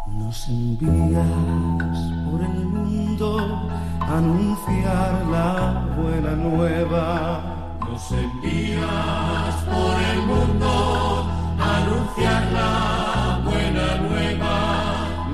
Nos 0.09 0.47
envías 0.49 2.24
anunciar 4.17 5.13
la 5.31 5.85
buena 5.97 6.33
nueva. 6.37 7.41
Nos 7.81 8.13
envías 8.13 9.55
por 9.73 9.95
el 10.13 10.21
mundo 10.31 11.27
anunciar 11.59 12.43
la 12.53 13.41
buena 13.45 13.87
nueva. 14.07 14.57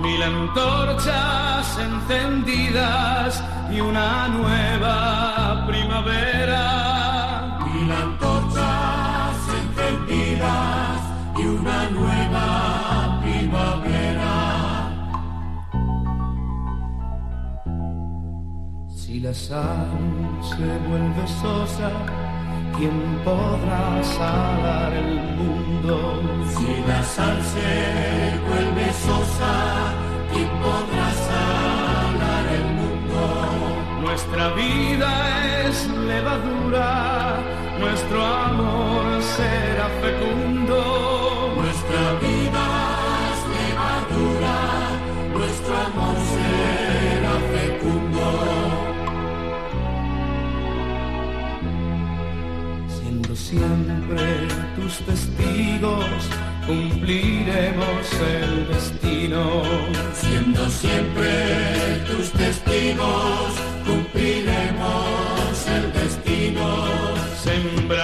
Mil 0.03 0.22
antorchas 0.22 1.78
encendidas 1.78 3.45
y 3.70 3.81
una 3.81 4.28
nueva 4.28 5.66
primavera. 5.66 7.59
Mil 7.66 7.93
antorchas 7.93 9.37
encendidas 9.61 10.99
y 11.37 11.43
una 11.47 11.91
nueva 11.91 12.20
Si 19.21 19.27
la 19.27 19.35
sal 19.35 19.87
se 20.41 20.89
vuelve 20.89 21.27
sosa, 21.43 21.91
¿quién 22.79 23.21
podrá 23.23 24.03
salar 24.03 24.95
el 24.95 25.21
mundo? 25.37 26.23
Si 26.49 26.83
la 26.89 27.03
sal 27.03 27.37
se 27.43 28.39
vuelve 28.49 28.91
sosa, 28.95 29.53
¿quién 30.33 30.49
podrá 30.64 31.09
salar 31.29 32.47
el 32.61 32.66
mundo? 32.81 34.01
Nuestra 34.01 34.55
vida 34.55 35.68
es 35.68 35.87
levadura, 35.87 37.37
nuestro 37.79 38.25
amor 38.25 39.23
será 39.23 39.87
fecundo. 40.01 40.99
Testigos, 54.99 56.28
cumpliremos 56.66 58.12
el 58.43 58.68
destino. 58.68 59.62
Siendo 60.14 60.68
siempre 60.68 62.03
tus 62.07 62.30
testigos, 62.32 63.53
cumpliremos 63.86 65.66
el 65.68 65.93
destino. 65.93 66.86
Sembraremos 67.43 67.99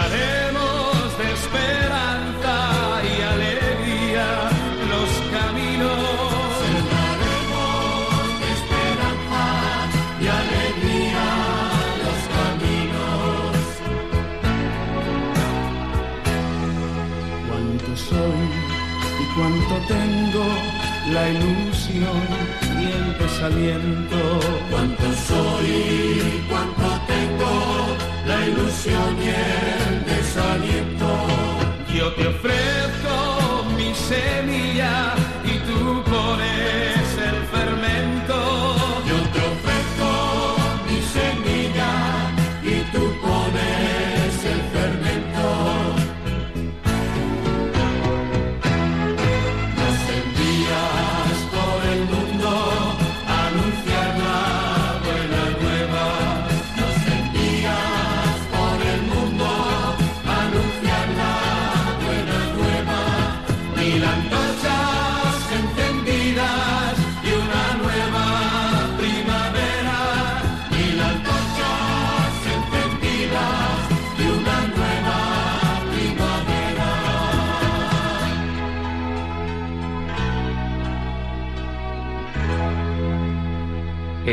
tengo, 19.87 20.45
la 21.12 21.28
ilusión 21.30 22.22
y 22.80 22.84
el 22.99 23.18
desaliento. 23.18 24.41
Cuánto 24.70 25.05
soy 25.28 26.45
cuánto 26.49 26.89
tengo, 27.07 27.53
la 28.26 28.47
ilusión 28.47 29.16
y 29.22 29.28
el 29.28 30.05
desaliento. 30.05 31.09
Yo 31.95 32.12
te 32.14 32.26
ofrezco 32.28 33.64
mi 33.76 33.95
semilla 33.95 34.66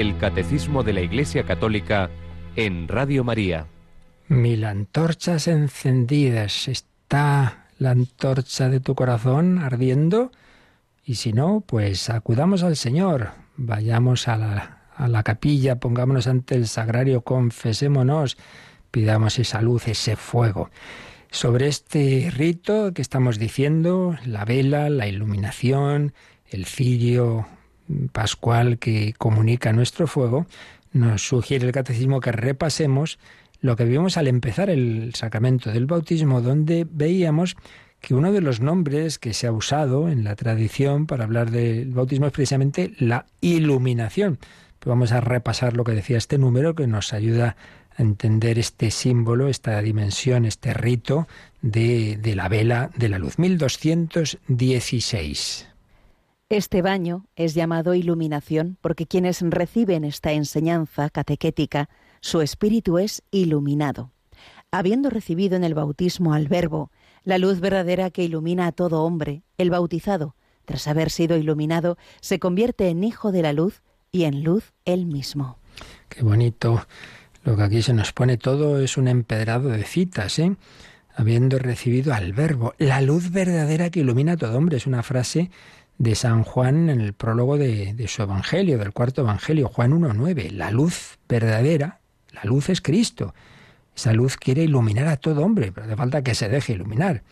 El 0.04 0.18
Catecismo 0.18 0.84
de 0.84 0.92
la 0.92 1.00
Iglesia 1.00 1.46
Católica 1.46 2.10
en 2.58 2.90
Radio 2.90 3.24
María. 3.24 3.68
Mil 4.28 4.66
antorchas 4.66 5.48
encendidas. 5.48 6.68
¿Está 6.68 7.68
la 7.80 7.92
antorcha 7.92 8.68
de 8.68 8.82
tu 8.82 8.96
corazón 8.96 9.60
ardiendo? 9.60 10.34
Y 11.06 11.16
si 11.16 11.32
no, 11.32 11.64
pues 11.66 12.10
acudamos 12.10 12.64
al 12.64 12.76
Señor, 12.76 13.30
vayamos 13.56 14.28
a 14.28 14.36
la, 14.36 14.82
a 14.94 15.08
la 15.08 15.24
capilla, 15.24 15.78
pongámonos 15.78 16.28
ante 16.28 16.56
el 16.56 16.68
sagrario, 16.68 17.22
confesémonos, 17.22 18.38
pidamos 18.92 19.40
esa 19.40 19.62
luz, 19.62 19.88
ese 19.88 20.18
fuego. 20.18 20.70
Sobre 21.32 21.70
este 21.70 22.30
rito 22.30 22.94
que 22.94 23.02
estamos 23.02 23.40
diciendo, 23.40 24.18
la 24.26 24.44
vela, 24.44 24.90
la 24.90 25.08
iluminación, 25.08 26.14
el 26.50 26.66
cirio 26.66 27.48
pascual 28.12 28.78
que 28.78 29.14
comunica 29.18 29.74
nuestro 29.74 30.08
fuego, 30.08 30.46
nos 30.92 31.28
sugiere 31.28 31.66
el 31.66 31.72
catecismo 31.72 32.20
que 32.20 32.32
repasemos 32.32 33.20
lo 33.62 33.76
que 33.76 33.86
vimos 33.86 34.18
al 34.18 34.28
empezar 34.28 34.70
el 34.70 35.14
sacramento 35.16 35.72
del 35.72 35.86
bautismo, 35.86 36.42
donde 36.42 36.86
veíamos 36.90 37.56
que 38.02 38.14
uno 38.14 38.34
de 38.34 38.42
los 38.42 38.60
nombres 38.60 39.18
que 39.18 39.34
se 39.34 39.48
ha 39.48 39.54
usado 39.54 40.10
en 40.10 40.26
la 40.26 40.36
tradición 40.36 41.08
para 41.08 41.24
hablar 41.24 41.52
del 41.52 41.92
bautismo 41.92 42.28
es 42.28 42.34
precisamente 42.34 42.94
la 43.00 43.26
iluminación. 43.40 44.40
vamos 44.86 45.14
a 45.14 45.22
repasar 45.22 45.78
lo 45.78 45.86
que 45.86 45.94
decía 45.94 46.18
este 46.18 46.38
número 46.38 46.76
que 46.76 46.88
nos 46.88 47.14
ayuda 47.14 47.56
a 47.98 48.02
entender 48.02 48.60
este 48.60 48.92
símbolo, 48.92 49.48
esta 49.48 49.82
dimensión, 49.82 50.44
este 50.44 50.74
rito 50.74 51.30
de, 51.62 52.18
de 52.18 52.36
la 52.36 52.50
vela 52.50 52.90
de 52.98 53.08
la 53.08 53.20
luz. 53.20 53.40
1216. 53.40 55.68
Este 56.54 56.84
baño 56.84 57.26
es 57.36 57.56
llamado 57.56 57.96
iluminación 57.96 58.78
porque 58.80 59.08
quienes 59.08 59.42
reciben 59.42 60.04
esta 60.04 60.34
enseñanza 60.34 61.10
catequética, 61.10 61.90
su 62.22 62.42
espíritu 62.42 63.00
es 63.00 63.24
iluminado. 63.32 64.12
Habiendo 64.70 65.10
recibido 65.10 65.56
en 65.56 65.64
el 65.64 65.74
bautismo 65.74 66.36
al 66.36 66.48
Verbo, 66.48 66.92
la 67.24 67.40
luz 67.40 67.60
verdadera 67.60 68.12
que 68.12 68.24
ilumina 68.24 68.68
a 68.68 68.72
todo 68.72 69.02
hombre, 69.02 69.42
el 69.58 69.72
bautizado, 69.72 70.36
tras 70.66 70.88
haber 70.88 71.10
sido 71.10 71.38
iluminado, 71.38 71.98
se 72.22 72.38
convierte 72.38 72.90
en 72.90 73.04
hijo 73.04 73.32
de 73.32 73.42
la 73.42 73.52
luz 73.52 73.82
y 74.12 74.26
en 74.26 74.44
luz 74.44 74.74
él 74.86 75.08
mismo. 75.08 75.58
Qué 76.08 76.22
bonito. 76.22 76.86
Lo 77.46 77.58
que 77.58 77.64
aquí 77.64 77.82
se 77.82 77.94
nos 77.94 78.14
pone 78.14 78.38
todo 78.38 78.80
es 78.80 78.96
un 78.96 79.08
empedrado 79.08 79.70
de 79.70 79.86
citas, 79.86 80.38
¿eh? 80.38 80.56
Habiendo 81.16 81.60
recibido 81.60 82.14
al 82.14 82.34
Verbo, 82.34 82.74
la 82.80 83.00
luz 83.02 83.32
verdadera 83.32 83.90
que 83.92 84.00
ilumina 84.00 84.34
a 84.34 84.38
todo 84.38 84.58
hombre. 84.58 84.78
Es 84.78 84.88
una 84.88 85.04
frase 85.04 85.52
de 85.98 86.16
San 86.16 86.44
Juan 86.44 86.90
en 86.90 87.02
el 87.02 87.14
prólogo 87.14 87.58
de, 87.58 88.06
su 88.08 88.22
Evangelio, 88.22 88.78
del 88.78 88.94
cuarto 88.94 89.22
Evangelio, 89.22 89.68
Juan 89.68 89.92
1.9. 89.92 90.52
La 90.52 90.72
luz 90.72 91.18
verdadera, 91.28 92.00
la 92.32 92.44
luz 92.44 92.70
es 92.70 92.82
Cristo 92.82 93.34
esa 93.96 94.14
luz 94.14 94.38
quiere 94.38 94.64
iluminar 94.64 95.08
a 95.08 95.18
todo 95.18 95.44
hombre, 95.44 95.72
pero 95.72 95.86
hace 95.86 95.96
falta 95.96 96.24
que 96.24 96.36
se 96.36 96.50
deje 96.50 96.74
iluminar. 96.74 97.24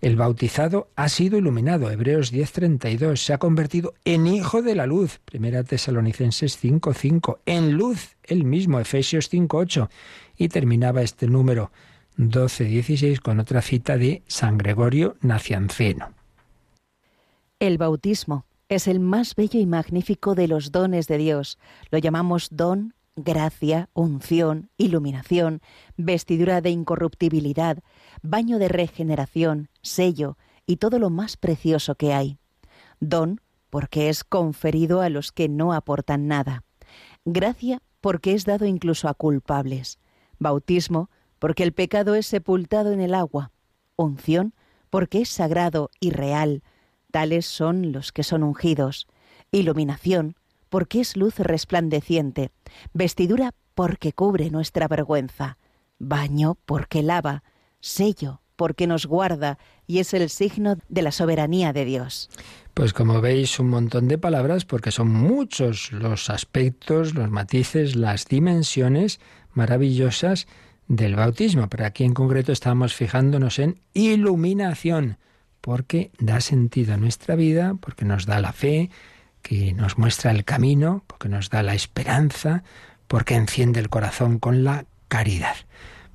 El 0.00 0.16
bautizado 0.16 0.90
ha 0.96 1.08
sido 1.08 1.38
iluminado, 1.38 1.90
Hebreos 1.90 2.32
10:32, 2.32 3.24
se 3.24 3.32
ha 3.32 3.38
convertido 3.38 3.94
en 4.04 4.26
hijo 4.26 4.60
de 4.60 4.74
la 4.74 4.86
luz, 4.86 5.20
Primera 5.24 5.62
Tesalonicenses 5.62 6.58
5:5, 6.58 7.38
en 7.46 7.74
luz, 7.74 8.16
el 8.24 8.44
mismo, 8.44 8.80
Efesios 8.80 9.28
5:8, 9.30 9.90
y 10.36 10.48
terminaba 10.48 11.02
este 11.02 11.28
número 11.28 11.70
12:16 12.16 13.20
con 13.20 13.38
otra 13.38 13.62
cita 13.62 13.96
de 13.96 14.22
San 14.26 14.58
Gregorio 14.58 15.16
Nacianceno. 15.20 16.21
El 17.62 17.78
bautismo 17.78 18.44
es 18.68 18.88
el 18.88 18.98
más 18.98 19.36
bello 19.36 19.60
y 19.60 19.66
magnífico 19.66 20.34
de 20.34 20.48
los 20.48 20.72
dones 20.72 21.06
de 21.06 21.16
Dios. 21.16 21.60
Lo 21.92 21.98
llamamos 21.98 22.48
don 22.50 22.92
gracia, 23.14 23.88
unción, 23.92 24.68
iluminación, 24.78 25.60
vestidura 25.96 26.60
de 26.60 26.70
incorruptibilidad, 26.70 27.78
baño 28.20 28.58
de 28.58 28.66
regeneración, 28.66 29.68
sello 29.80 30.36
y 30.66 30.78
todo 30.78 30.98
lo 30.98 31.08
más 31.08 31.36
precioso 31.36 31.94
que 31.94 32.12
hay. 32.12 32.36
Don, 32.98 33.40
porque 33.70 34.08
es 34.08 34.24
conferido 34.24 35.00
a 35.00 35.08
los 35.08 35.30
que 35.30 35.48
no 35.48 35.72
aportan 35.72 36.26
nada. 36.26 36.64
Gracia, 37.24 37.80
porque 38.00 38.32
es 38.34 38.44
dado 38.44 38.66
incluso 38.66 39.06
a 39.06 39.14
culpables. 39.14 40.00
Bautismo, 40.40 41.10
porque 41.38 41.62
el 41.62 41.72
pecado 41.72 42.16
es 42.16 42.26
sepultado 42.26 42.90
en 42.90 43.00
el 43.00 43.14
agua. 43.14 43.52
Unción, 43.94 44.52
porque 44.90 45.20
es 45.20 45.28
sagrado 45.28 45.90
y 46.00 46.10
real. 46.10 46.64
Tales 47.12 47.46
son 47.46 47.92
los 47.92 48.10
que 48.10 48.24
son 48.24 48.42
ungidos. 48.42 49.06
Iluminación, 49.52 50.34
porque 50.68 51.00
es 51.00 51.16
luz 51.16 51.38
resplandeciente, 51.38 52.50
vestidura 52.94 53.54
porque 53.74 54.12
cubre 54.12 54.50
nuestra 54.50 54.88
vergüenza, 54.88 55.58
baño 55.98 56.56
porque 56.64 57.02
lava, 57.02 57.44
sello 57.80 58.40
porque 58.56 58.86
nos 58.86 59.06
guarda 59.06 59.58
y 59.86 59.98
es 59.98 60.14
el 60.14 60.30
signo 60.30 60.76
de 60.88 61.02
la 61.02 61.12
soberanía 61.12 61.72
de 61.72 61.84
Dios. 61.84 62.30
Pues 62.74 62.92
como 62.92 63.20
veis, 63.20 63.58
un 63.58 63.68
montón 63.68 64.08
de 64.08 64.18
palabras 64.18 64.64
porque 64.64 64.90
son 64.90 65.08
muchos 65.12 65.92
los 65.92 66.30
aspectos, 66.30 67.14
los 67.14 67.30
matices, 67.30 67.96
las 67.96 68.26
dimensiones 68.26 69.20
maravillosas 69.52 70.46
del 70.88 71.16
bautismo. 71.16 71.68
Pero 71.68 71.84
aquí 71.84 72.04
en 72.04 72.14
concreto 72.14 72.52
estamos 72.52 72.94
fijándonos 72.94 73.58
en 73.58 73.80
iluminación, 73.94 75.18
porque 75.62 76.10
da 76.18 76.42
sentido 76.42 76.92
a 76.92 76.98
nuestra 76.98 77.34
vida, 77.36 77.76
porque 77.80 78.04
nos 78.04 78.26
da 78.26 78.40
la 78.40 78.52
fe, 78.52 78.90
que 79.40 79.72
nos 79.72 79.96
muestra 79.96 80.30
el 80.30 80.44
camino, 80.44 81.04
porque 81.06 81.30
nos 81.30 81.48
da 81.48 81.62
la 81.62 81.74
esperanza, 81.74 82.62
porque 83.08 83.34
enciende 83.34 83.80
el 83.80 83.88
corazón 83.88 84.38
con 84.38 84.64
la 84.64 84.84
caridad. 85.08 85.56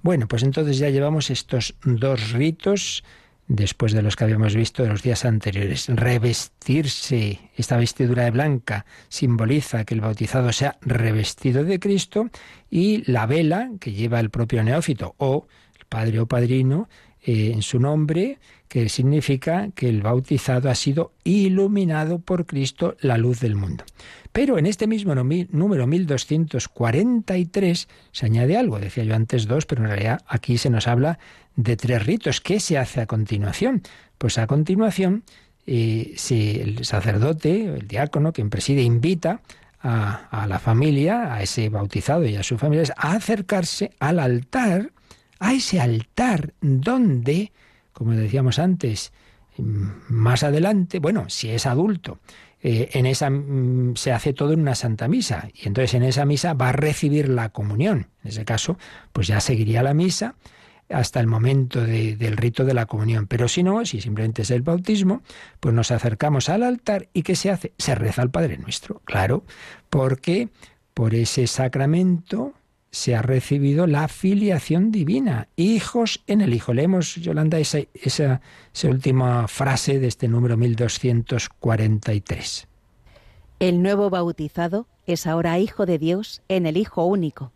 Bueno, 0.04 0.28
pues 0.28 0.44
entonces 0.44 0.78
ya 0.78 0.90
llevamos 0.90 1.30
estos 1.32 1.76
dos 1.84 2.32
ritos 2.32 3.04
después 3.48 3.94
de 3.94 4.02
los 4.02 4.16
que 4.16 4.26
habíamos 4.26 4.56
visto 4.56 4.84
de 4.84 4.90
los 4.90 5.02
días 5.02 5.26
anteriores. 5.26 5.88
Revestirse, 5.88 7.40
esta 7.56 7.78
vestidura 7.78 8.24
de 8.24 8.32
blanca 8.32 8.86
simboliza 9.08 9.86
que 9.86 9.94
el 9.94 10.02
bautizado 10.02 10.52
sea 10.52 10.78
revestido 10.82 11.64
de 11.64 11.80
Cristo 11.80 12.30
y 12.70 13.10
la 13.10 13.26
vela 13.26 13.72
que 13.80 13.94
lleva 13.94 14.20
el 14.20 14.30
propio 14.30 14.64
neófito 14.64 15.16
o 15.18 15.48
el 15.80 15.86
padre 15.86 16.20
o 16.20 16.28
padrino 16.28 16.90
eh, 17.30 17.52
en 17.54 17.62
su 17.62 17.78
nombre, 17.78 18.40
que 18.70 18.88
significa 18.88 19.68
que 19.76 19.90
el 19.90 20.02
bautizado 20.02 20.70
ha 20.70 20.76
sido 20.76 21.12
iluminado 21.26 22.20
por 22.20 22.46
Cristo 22.46 22.96
la 23.02 23.18
luz 23.18 23.42
del 23.42 23.56
mundo. 23.56 23.84
Pero 24.32 24.58
en 24.58 24.66
este 24.66 24.88
mismo 24.88 25.14
número 25.14 25.88
1243 25.88 27.90
se 28.14 28.26
añade 28.26 28.56
algo, 28.56 28.80
decía 28.80 29.04
yo 29.04 29.14
antes 29.14 29.46
dos, 29.46 29.66
pero 29.66 29.84
en 29.84 29.90
realidad 29.90 30.22
aquí 30.26 30.58
se 30.58 30.70
nos 30.70 30.88
habla 30.88 31.20
de 31.58 31.76
tres 31.76 32.06
ritos. 32.06 32.40
¿Qué 32.40 32.62
se 32.62 32.78
hace 32.78 33.02
a 33.02 33.08
continuación? 33.08 33.84
Pues 34.18 34.38
a 34.38 34.48
continuación, 34.48 35.26
eh, 35.66 36.14
si 36.16 36.62
el 36.62 36.86
sacerdote, 36.86 37.76
el 37.76 37.90
diácono, 37.90 38.32
quien 38.32 38.50
preside, 38.50 38.84
invita 38.84 39.42
a, 39.82 40.30
a, 40.32 40.48
la 40.48 40.60
familia, 40.60 41.34
a 41.34 41.44
ese 41.44 41.68
bautizado 41.68 42.26
y 42.26 42.38
a 42.38 42.44
su 42.44 42.58
familia, 42.58 42.86
a 42.96 43.18
acercarse 43.18 43.92
al 44.00 44.20
altar 44.20 44.94
a 45.40 45.54
ese 45.54 45.80
altar 45.80 46.54
donde, 46.62 47.52
como 47.94 48.12
decíamos 48.12 48.60
antes, 48.60 49.12
más 49.58 50.44
adelante, 50.44 51.00
bueno, 51.00 51.30
si 51.30 51.50
es 51.50 51.66
adulto, 51.66 52.20
eh, 52.62 52.90
en 52.94 53.06
esa 53.06 53.30
mm, 53.30 53.96
se 53.96 54.12
hace 54.12 54.34
todo 54.34 54.54
en 54.54 54.62
una 54.62 54.76
santa 54.76 55.08
misa 55.08 55.50
y 55.54 55.68
entonces 55.68 55.94
en 55.94 56.04
esa 56.04 56.26
misa 56.26 56.54
va 56.54 56.70
a 56.70 56.74
recibir 56.74 57.30
la 57.30 57.50
comunión. 57.50 58.08
En 58.24 58.30
ese 58.30 58.46
caso, 58.46 58.78
pues 59.14 59.28
ya 59.28 59.40
seguiría 59.40 59.84
la 59.84 59.94
misa 59.94 60.36
hasta 60.90 61.20
el 61.20 61.28
momento 61.28 61.82
del 61.82 62.38
rito 62.38 62.64
de 62.66 62.74
la 62.74 62.86
comunión. 62.86 63.28
Pero 63.28 63.48
si 63.48 63.62
no, 63.62 63.86
si 63.86 64.02
simplemente 64.02 64.44
es 64.44 64.52
el 64.52 64.62
bautismo, 64.62 65.22
pues 65.60 65.76
nos 65.76 65.92
acercamos 65.92 66.50
al 66.50 66.64
altar 66.64 67.10
y 67.14 67.24
¿qué 67.24 67.36
se 67.36 67.52
hace? 67.52 67.74
Se 67.78 67.94
reza 67.94 68.22
al 68.22 68.32
Padre 68.32 68.58
Nuestro, 68.58 69.02
claro, 69.04 69.44
porque 69.90 70.50
por 70.94 71.14
ese 71.14 71.46
sacramento 71.48 72.54
se 72.92 73.16
ha 73.16 73.22
recibido 73.22 73.88
la 73.88 74.08
filiación 74.08 74.92
divina, 74.92 75.48
hijos 75.56 76.24
en 76.28 76.42
el 76.42 76.54
Hijo. 76.54 76.74
Leemos, 76.74 77.16
Yolanda, 77.16 77.60
esa, 77.60 77.80
esa, 77.94 78.42
esa 78.74 78.90
última 78.90 79.48
frase 79.48 80.00
de 80.00 80.08
este 80.08 80.28
número 80.28 80.58
1243. 80.58 82.68
El 83.60 83.82
nuevo 83.82 84.10
bautizado 84.10 84.88
es 85.06 85.28
ahora 85.28 85.60
hijo 85.60 85.86
de 85.86 85.98
Dios 85.98 86.42
en 86.48 86.66
el 86.66 86.78
Hijo 86.78 87.06
único. 87.06 87.52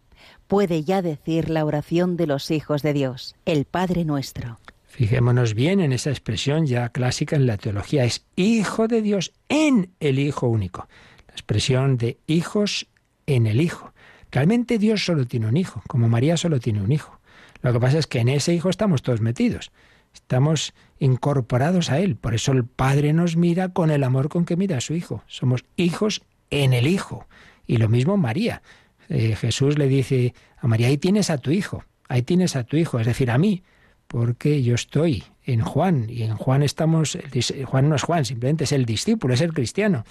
Puede 0.48 0.84
ya 0.84 1.02
decir 1.02 1.50
la 1.50 1.66
oración 1.66 2.18
de 2.18 2.28
los 2.28 2.52
hijos 2.52 2.82
de 2.82 2.94
Dios, 2.94 3.36
el 3.46 3.66
Padre 3.66 4.04
nuestro. 4.04 4.60
Fijémonos 4.92 5.54
bien 5.54 5.80
en 5.80 5.94
esa 5.94 6.10
expresión 6.10 6.66
ya 6.66 6.90
clásica 6.90 7.38
en 7.38 7.48
la 7.48 7.58
teología, 7.58 8.04
es 8.04 8.26
hijo 8.36 8.90
de 8.90 9.02
Dios 9.02 9.32
en 9.48 9.92
el 10.02 10.20
Hijo 10.20 10.48
único. 10.48 10.90
La 11.28 11.34
expresión 11.34 11.98
de 11.98 12.20
hijos 12.28 12.88
en 13.26 13.48
el 13.48 13.62
Hijo. 13.62 13.91
Realmente 14.32 14.78
Dios 14.78 15.04
solo 15.04 15.26
tiene 15.26 15.48
un 15.48 15.58
hijo, 15.58 15.82
como 15.88 16.08
María 16.08 16.38
solo 16.38 16.60
tiene 16.60 16.82
un 16.82 16.92
hijo. 16.92 17.20
Lo 17.62 17.74
que 17.74 17.80
pasa 17.80 18.00
es 18.00 18.08
que 18.08 18.20
en 18.20 18.30
ese 18.30 18.54
hijo 18.54 18.70
estamos 18.70 19.02
todos 19.02 19.22
metidos. 19.22 19.72
Estamos 20.14 20.74
incorporados 21.00 21.90
a 21.90 22.00
Él. 22.00 22.16
Por 22.16 22.34
eso 22.34 22.52
el 22.52 22.66
Padre 22.66 23.14
nos 23.14 23.36
mira 23.36 23.70
con 23.70 23.92
el 23.92 24.04
amor 24.04 24.30
con 24.30 24.46
que 24.46 24.58
mira 24.58 24.78
a 24.78 24.82
su 24.82 24.94
Hijo. 24.94 25.24
Somos 25.28 25.66
hijos 25.76 26.22
en 26.50 26.74
el 26.74 26.88
Hijo. 26.88 27.28
Y 27.66 27.78
lo 27.78 27.88
mismo 27.88 28.18
María. 28.18 28.62
Eh, 29.10 29.36
Jesús 29.36 29.78
le 29.78 29.88
dice 29.88 30.34
a 30.58 30.68
María, 30.68 30.88
ahí 30.88 30.98
tienes 30.98 31.30
a 31.30 31.38
tu 31.38 31.52
Hijo, 31.52 31.84
ahí 32.08 32.22
tienes 32.22 32.56
a 32.56 32.64
tu 32.64 32.78
Hijo, 32.78 33.00
es 33.00 33.06
decir, 33.06 33.30
a 33.30 33.38
mí, 33.38 33.64
porque 34.08 34.64
yo 34.64 34.76
estoy 34.76 35.24
en 35.44 35.62
Juan. 35.62 36.08
Y 36.10 36.24
en 36.24 36.36
Juan 36.36 36.64
estamos, 36.64 37.18
Juan 37.66 37.90
no 37.90 37.96
es 37.96 38.04
Juan, 38.04 38.26
simplemente 38.26 38.64
es 38.64 38.72
el 38.72 38.86
discípulo, 38.86 39.34
es 39.34 39.42
el 39.42 39.54
cristiano. 39.54 40.06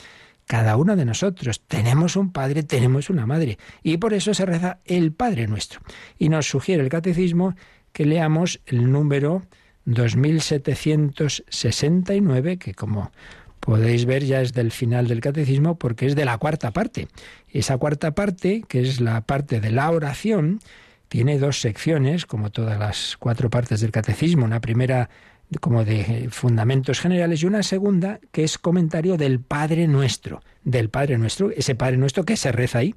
Cada 0.51 0.77
uno 0.77 0.97
de 0.97 1.05
nosotros 1.05 1.63
tenemos 1.69 2.17
un 2.17 2.33
padre, 2.33 2.65
tenemos 2.65 3.09
una 3.09 3.25
madre. 3.25 3.57
Y 3.85 3.99
por 3.99 4.15
eso 4.15 4.35
se 4.35 4.45
reza 4.45 4.81
el 4.85 5.13
Padre 5.13 5.47
nuestro. 5.47 5.79
Y 6.19 6.29
nos 6.29 6.49
sugiere 6.49 6.83
el 6.83 6.89
catecismo 6.89 7.55
que 7.93 8.05
leamos 8.05 8.61
el 8.67 8.91
número 8.91 9.45
2769, 9.85 12.57
que 12.57 12.75
como 12.75 13.13
podéis 13.61 14.07
ver 14.07 14.25
ya 14.25 14.41
es 14.41 14.53
del 14.53 14.73
final 14.73 15.07
del 15.07 15.21
catecismo 15.21 15.79
porque 15.79 16.07
es 16.07 16.17
de 16.17 16.25
la 16.25 16.37
cuarta 16.39 16.73
parte. 16.73 17.07
Esa 17.49 17.79
cuarta 17.79 18.17
parte, 18.17 18.65
que 18.67 18.81
es 18.81 19.01
la 19.01 19.21
parte 19.21 19.61
de 19.61 19.71
la 19.71 19.89
oración, 19.93 20.59
tiene 21.07 21.39
dos 21.39 21.61
secciones, 21.61 22.27
como 22.27 22.51
todas 22.51 22.77
las 22.77 23.17
cuatro 23.19 23.51
partes 23.51 23.83
del 23.83 23.93
catecismo. 23.93 24.47
Una 24.47 24.61
primera 24.61 25.11
como 25.59 25.85
de 25.85 26.29
fundamentos 26.31 27.01
generales 27.01 27.43
y 27.43 27.47
una 27.47 27.65
segunda 27.65 28.21
que 28.31 28.45
es 28.45 28.59
comentario 28.59 29.17
del 29.17 29.41
Padre 29.41 29.89
Nuestro, 29.89 30.43
del 30.63 30.91
Padre 30.91 31.19
Nuestro, 31.19 31.51
ese 31.51 31.75
Padre 31.75 31.97
Nuestro 31.97 32.25
que 32.25 32.37
se 32.37 32.53
reza 32.53 32.79
ahí 32.79 32.95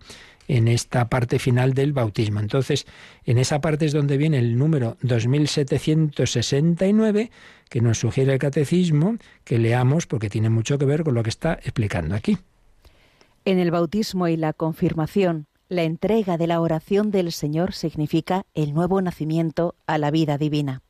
en 0.48 0.68
esta 0.68 1.10
parte 1.10 1.40
final 1.40 1.74
del 1.74 1.94
bautismo. 1.94 2.40
Entonces, 2.40 2.86
en 3.26 3.40
esa 3.40 3.62
parte 3.62 3.86
es 3.86 3.94
donde 3.94 4.18
viene 4.18 4.40
el 4.40 4.58
número 4.58 4.98
2769 5.02 7.32
que 7.70 7.80
nos 7.82 7.98
sugiere 7.98 8.34
el 8.34 8.40
catecismo 8.40 9.16
que 9.44 9.58
leamos 9.58 10.06
porque 10.06 10.30
tiene 10.30 10.50
mucho 10.50 10.78
que 10.78 10.86
ver 10.86 11.04
con 11.04 11.16
lo 11.16 11.24
que 11.24 11.30
está 11.30 11.54
explicando 11.54 12.14
aquí. 12.14 12.38
En 13.46 13.58
el 13.58 13.72
bautismo 13.72 14.28
y 14.28 14.38
la 14.38 14.54
confirmación, 14.54 15.48
la 15.70 15.82
entrega 15.84 16.38
de 16.38 16.48
la 16.48 16.60
oración 16.62 17.10
del 17.10 17.32
Señor 17.32 17.74
significa 17.74 18.46
el 18.54 18.76
nuevo 18.76 19.02
nacimiento 19.02 19.74
a 19.88 19.98
la 19.98 20.12
vida 20.12 20.38
divina. 20.38 20.83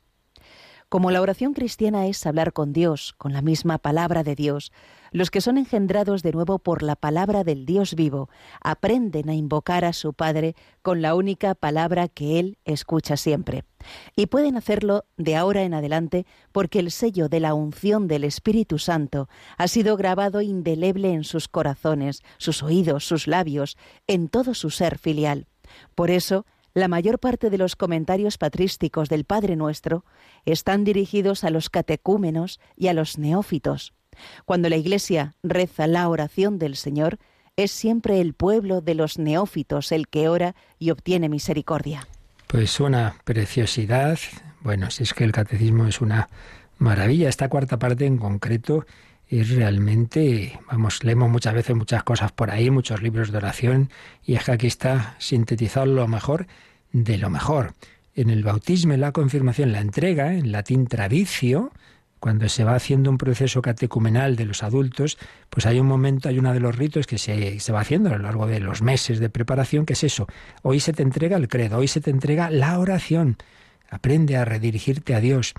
Como 0.88 1.10
la 1.10 1.20
oración 1.20 1.54
cristiana 1.54 2.06
es 2.06 2.24
hablar 2.26 2.52
con 2.52 2.72
Dios, 2.72 3.14
con 3.18 3.32
la 3.32 3.42
misma 3.42 3.78
palabra 3.78 4.22
de 4.22 4.34
Dios, 4.36 4.70
los 5.10 5.30
que 5.30 5.40
son 5.40 5.58
engendrados 5.58 6.22
de 6.22 6.32
nuevo 6.32 6.58
por 6.58 6.82
la 6.82 6.96
palabra 6.96 7.44
del 7.44 7.66
Dios 7.66 7.94
vivo 7.94 8.28
aprenden 8.60 9.28
a 9.28 9.34
invocar 9.34 9.84
a 9.84 9.92
su 9.92 10.12
Padre 10.12 10.56
con 10.82 11.02
la 11.02 11.14
única 11.14 11.54
palabra 11.54 12.08
que 12.08 12.38
Él 12.40 12.58
escucha 12.64 13.16
siempre. 13.16 13.64
Y 14.16 14.26
pueden 14.26 14.56
hacerlo 14.56 15.04
de 15.16 15.36
ahora 15.36 15.62
en 15.62 15.74
adelante 15.74 16.26
porque 16.52 16.80
el 16.80 16.90
sello 16.90 17.28
de 17.28 17.40
la 17.40 17.54
unción 17.54 18.08
del 18.08 18.24
Espíritu 18.24 18.78
Santo 18.78 19.28
ha 19.56 19.68
sido 19.68 19.96
grabado 19.96 20.42
indeleble 20.42 21.12
en 21.12 21.24
sus 21.24 21.48
corazones, 21.48 22.22
sus 22.38 22.62
oídos, 22.62 23.06
sus 23.06 23.26
labios, 23.26 23.76
en 24.06 24.28
todo 24.28 24.54
su 24.54 24.70
ser 24.70 24.98
filial. 24.98 25.46
Por 25.94 26.10
eso, 26.10 26.44
la 26.74 26.88
mayor 26.88 27.20
parte 27.20 27.50
de 27.50 27.58
los 27.58 27.76
comentarios 27.76 28.36
patrísticos 28.36 29.08
del 29.08 29.24
Padre 29.24 29.54
Nuestro 29.54 30.04
están 30.44 30.84
dirigidos 30.84 31.44
a 31.44 31.50
los 31.50 31.70
catecúmenos 31.70 32.60
y 32.76 32.88
a 32.88 32.92
los 32.92 33.16
neófitos. 33.16 33.94
Cuando 34.44 34.68
la 34.68 34.76
Iglesia 34.76 35.36
reza 35.44 35.86
la 35.86 36.08
oración 36.08 36.58
del 36.58 36.76
Señor, 36.76 37.18
es 37.56 37.70
siempre 37.70 38.20
el 38.20 38.34
pueblo 38.34 38.80
de 38.80 38.94
los 38.96 39.18
neófitos 39.18 39.92
el 39.92 40.08
que 40.08 40.28
ora 40.28 40.56
y 40.80 40.90
obtiene 40.90 41.28
misericordia. 41.28 42.08
Pues 42.48 42.80
una 42.80 43.16
preciosidad. 43.24 44.18
Bueno, 44.60 44.90
si 44.90 45.04
es 45.04 45.14
que 45.14 45.24
el 45.24 45.32
catecismo 45.32 45.86
es 45.86 46.00
una 46.00 46.28
maravilla. 46.78 47.28
Esta 47.28 47.48
cuarta 47.48 47.78
parte 47.78 48.06
en 48.06 48.18
concreto 48.18 48.84
es 49.40 49.50
realmente, 49.50 50.58
vamos, 50.70 51.02
leemos 51.02 51.30
muchas 51.30 51.54
veces 51.54 51.74
muchas 51.76 52.02
cosas 52.02 52.32
por 52.32 52.50
ahí, 52.50 52.70
muchos 52.70 53.02
libros 53.02 53.32
de 53.32 53.38
oración, 53.38 53.90
y 54.24 54.34
es 54.34 54.44
que 54.44 54.52
aquí 54.52 54.66
está 54.66 55.16
sintetizado 55.18 55.86
lo 55.86 56.06
mejor 56.06 56.46
de 56.92 57.18
lo 57.18 57.30
mejor. 57.30 57.74
En 58.14 58.30
el 58.30 58.44
bautismo, 58.44 58.92
en 58.92 59.00
la 59.00 59.12
confirmación, 59.12 59.72
la 59.72 59.80
entrega, 59.80 60.34
en 60.34 60.52
latín 60.52 60.86
tradicio, 60.86 61.72
cuando 62.20 62.48
se 62.48 62.64
va 62.64 62.74
haciendo 62.74 63.10
un 63.10 63.18
proceso 63.18 63.60
catecumenal 63.60 64.36
de 64.36 64.46
los 64.46 64.62
adultos, 64.62 65.18
pues 65.50 65.66
hay 65.66 65.78
un 65.78 65.86
momento, 65.86 66.28
hay 66.28 66.38
uno 66.38 66.54
de 66.54 66.60
los 66.60 66.74
ritos 66.74 67.06
que 67.06 67.18
se, 67.18 67.60
se, 67.60 67.72
va 67.72 67.80
haciendo 67.80 68.08
a 68.10 68.16
lo 68.16 68.22
largo 68.22 68.46
de 68.46 68.60
los 68.60 68.80
meses 68.80 69.18
de 69.18 69.28
preparación, 69.28 69.84
que 69.84 69.92
es 69.92 70.04
eso. 70.04 70.26
Hoy 70.62 70.80
se 70.80 70.92
te 70.92 71.02
entrega 71.02 71.36
el 71.36 71.48
credo, 71.48 71.78
hoy 71.78 71.88
se 71.88 72.00
te 72.00 72.10
entrega 72.10 72.50
la 72.50 72.78
oración. 72.78 73.36
Aprende 73.90 74.36
a 74.36 74.44
redirigirte 74.44 75.14
a 75.14 75.20
Dios 75.20 75.54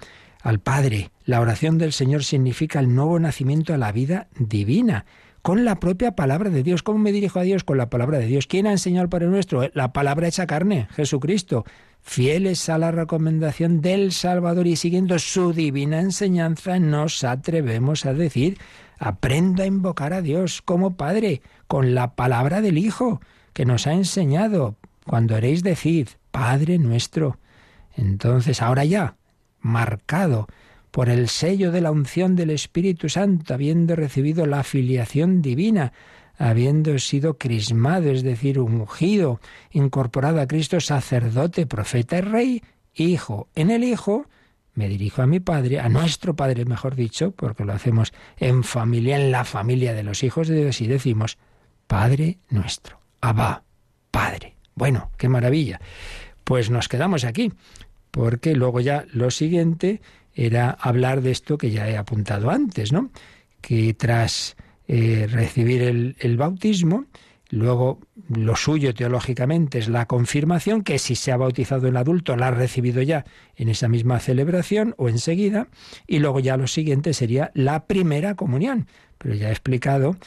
al 0.46 0.60
Padre. 0.60 1.10
La 1.26 1.42
oración 1.42 1.80
del 1.80 1.92
Señor 1.92 2.24
significa 2.24 2.80
el 2.80 2.94
nuevo 2.94 3.20
nacimiento 3.20 3.74
a 3.74 3.78
la 3.78 3.92
vida 3.92 4.28
divina, 4.38 5.06
con 5.42 5.66
la 5.66 5.80
propia 5.80 6.16
palabra 6.16 6.52
de 6.52 6.62
Dios. 6.62 6.84
¿Cómo 6.84 7.00
me 7.00 7.12
dirijo 7.12 7.40
a 7.40 7.44
Dios? 7.44 7.64
Con 7.64 7.80
la 7.80 7.90
palabra 7.90 8.20
de 8.20 8.28
Dios. 8.28 8.46
¿Quién 8.46 8.68
ha 8.68 8.72
enseñado 8.72 9.02
al 9.02 9.10
Padre 9.10 9.26
nuestro? 9.26 9.68
La 9.74 9.92
palabra 9.92 10.28
hecha 10.28 10.46
carne, 10.46 10.88
Jesucristo. 10.92 11.66
Fieles 12.02 12.70
a 12.70 12.78
la 12.78 12.92
recomendación 12.92 13.82
del 13.82 14.12
Salvador 14.12 14.68
y 14.68 14.76
siguiendo 14.76 15.18
su 15.18 15.52
divina 15.52 16.00
enseñanza, 16.00 16.78
nos 16.78 17.24
atrevemos 17.24 18.06
a 18.06 18.14
decir, 18.14 18.60
aprendo 19.00 19.64
a 19.64 19.66
invocar 19.66 20.14
a 20.14 20.22
Dios 20.22 20.62
como 20.62 20.96
Padre, 20.96 21.42
con 21.68 21.96
la 21.96 22.14
palabra 22.14 22.62
del 22.62 22.78
Hijo, 22.78 23.20
que 23.54 23.66
nos 23.66 23.88
ha 23.88 23.94
enseñado. 23.94 24.76
Cuando 25.08 25.36
haréis 25.36 25.64
decir, 25.64 26.10
Padre 26.30 26.78
nuestro. 26.78 27.40
Entonces, 27.96 28.62
ahora 28.62 28.86
ya, 28.86 29.16
marcado 29.66 30.48
por 30.92 31.10
el 31.10 31.28
sello 31.28 31.72
de 31.72 31.82
la 31.82 31.92
unción 31.92 32.36
del 32.36 32.52
Espíritu 32.52 33.10
Santo, 33.10 33.54
habiendo 33.54 33.96
recibido 33.96 34.46
la 34.46 34.64
filiación 34.64 35.42
divina, 35.42 35.92
habiendo 36.38 36.98
sido 37.00 37.38
crismado, 37.38 38.12
es 38.12 38.24
decir, 38.24 38.60
ungido, 38.60 39.42
incorporado 39.72 40.40
a 40.40 40.48
Cristo, 40.48 40.80
sacerdote, 40.80 41.66
profeta 41.66 42.20
y 42.20 42.22
rey, 42.22 42.64
hijo. 42.94 43.50
En 43.56 43.72
el 43.72 43.84
Hijo 43.84 44.28
me 44.74 44.88
dirijo 44.88 45.22
a 45.22 45.28
mi 45.28 45.40
Padre, 45.40 45.80
a 45.80 45.90
nuestro 45.90 46.36
Padre, 46.36 46.64
mejor 46.66 46.96
dicho, 46.96 47.32
porque 47.32 47.66
lo 47.66 47.74
hacemos 47.74 48.14
en 48.38 48.64
familia, 48.64 49.18
en 49.18 49.32
la 49.32 49.44
familia 49.44 49.94
de 49.94 50.04
los 50.04 50.24
hijos 50.24 50.48
de 50.48 50.62
Dios, 50.62 50.80
y 50.80 50.88
decimos, 50.88 51.38
Padre 51.88 52.38
nuestro, 52.50 53.00
Abba, 53.20 53.64
Padre. 54.12 54.56
Bueno, 54.76 55.12
qué 55.18 55.28
maravilla. 55.28 55.82
Pues 56.44 56.70
nos 56.70 56.88
quedamos 56.88 57.24
aquí 57.24 57.52
porque 58.16 58.56
luego 58.56 58.80
ya 58.80 59.06
lo 59.12 59.30
siguiente 59.30 60.00
era 60.34 60.70
hablar 60.70 61.22
de 61.22 61.32
esto 61.32 61.58
que 61.58 61.72
ya 61.72 61.90
he 61.90 61.98
apuntado 61.98 62.50
antes, 62.50 62.94
¿no? 62.94 63.10
Que 63.60 63.94
tras 63.94 64.56
eh, 64.88 65.28
recibir 65.30 65.82
el, 65.82 66.16
el 66.20 66.38
bautismo, 66.38 67.08
Luego, 67.52 68.00
lo 68.28 68.56
suyo 68.56 68.96
teológicamente 68.96 69.78
es 69.78 69.88
la 69.88 70.08
confirmación, 70.08 70.82
que 70.82 70.98
si 70.98 71.16
se 71.16 71.32
ha 71.32 71.38
bautizado 71.38 71.88
el 71.88 71.96
adulto, 71.96 72.36
la 72.36 72.48
ha 72.48 72.52
recibido 72.52 73.04
ya 73.04 73.24
en 73.56 73.70
esa 73.70 73.88
misma 73.88 74.20
celebración 74.20 74.96
o 74.98 75.10
enseguida. 75.10 75.68
Y 76.08 76.20
luego 76.20 76.40
ya 76.40 76.58
lo 76.58 76.66
siguiente 76.66 77.14
sería 77.14 77.52
la 77.54 77.86
primera 77.86 78.34
comunión. 78.34 78.88
Pero 79.20 79.36
ya 79.36 79.50
he 79.50 79.52
explicado 79.52 80.18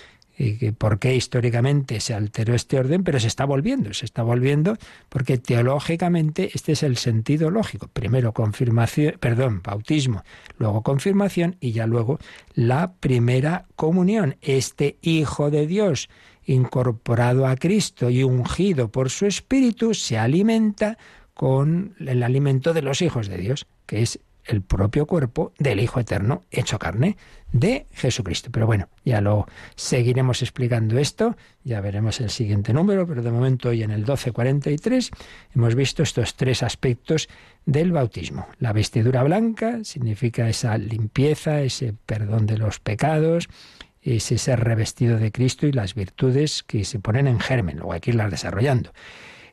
por 0.78 0.98
qué 0.98 1.16
históricamente 1.16 2.00
se 2.00 2.14
alteró 2.14 2.54
este 2.54 2.78
orden, 2.78 3.02
pero 3.02 3.18
se 3.18 3.26
está 3.26 3.44
volviendo, 3.44 3.92
se 3.92 4.04
está 4.04 4.22
volviendo 4.22 4.76
porque 5.08 5.38
teológicamente 5.38 6.50
este 6.54 6.72
es 6.72 6.82
el 6.82 6.96
sentido 6.96 7.50
lógico. 7.50 7.88
Primero 7.88 8.32
confirmación, 8.32 9.16
perdón, 9.18 9.62
bautismo, 9.62 10.22
luego 10.58 10.82
confirmación 10.82 11.56
y 11.60 11.72
ya 11.72 11.86
luego 11.86 12.18
la 12.54 12.92
primera 12.92 13.66
comunión. 13.74 14.36
Este 14.40 14.96
Hijo 15.02 15.50
de 15.50 15.66
Dios 15.66 16.08
incorporado 16.44 17.46
a 17.46 17.56
Cristo 17.56 18.08
y 18.08 18.22
ungido 18.22 18.90
por 18.90 19.10
su 19.10 19.26
Espíritu 19.26 19.92
se 19.94 20.18
alimenta 20.18 20.98
con 21.34 21.94
el 22.00 22.22
alimento 22.22 22.72
de 22.74 22.82
los 22.82 23.02
hijos 23.02 23.28
de 23.28 23.38
Dios, 23.38 23.66
que 23.86 24.02
es 24.02 24.18
el 24.48 24.62
propio 24.62 25.06
cuerpo 25.06 25.52
del 25.58 25.80
Hijo 25.80 26.00
Eterno 26.00 26.42
hecho 26.50 26.78
carne 26.78 27.16
de 27.52 27.86
Jesucristo. 27.92 28.50
Pero 28.52 28.66
bueno, 28.66 28.88
ya 29.04 29.20
lo 29.20 29.46
seguiremos 29.76 30.42
explicando 30.42 30.98
esto, 30.98 31.36
ya 31.64 31.80
veremos 31.80 32.20
el 32.20 32.30
siguiente 32.30 32.72
número, 32.72 33.06
pero 33.06 33.22
de 33.22 33.30
momento 33.30 33.68
hoy 33.68 33.82
en 33.82 33.90
el 33.90 33.98
1243 33.98 35.10
hemos 35.54 35.74
visto 35.74 36.02
estos 36.02 36.34
tres 36.34 36.62
aspectos 36.62 37.28
del 37.64 37.92
bautismo. 37.92 38.48
La 38.58 38.72
vestidura 38.72 39.22
blanca 39.22 39.84
significa 39.84 40.48
esa 40.48 40.76
limpieza, 40.78 41.60
ese 41.62 41.94
perdón 42.06 42.46
de 42.46 42.58
los 42.58 42.80
pecados, 42.80 43.48
es 44.02 44.32
ese 44.32 44.56
revestido 44.56 45.18
de 45.18 45.32
Cristo 45.32 45.66
y 45.66 45.72
las 45.72 45.94
virtudes 45.94 46.62
que 46.62 46.84
se 46.84 46.98
ponen 46.98 47.26
en 47.26 47.40
germen, 47.40 47.76
luego 47.76 47.92
hay 47.92 48.00
que 48.00 48.10
irlas 48.10 48.30
desarrollando 48.30 48.92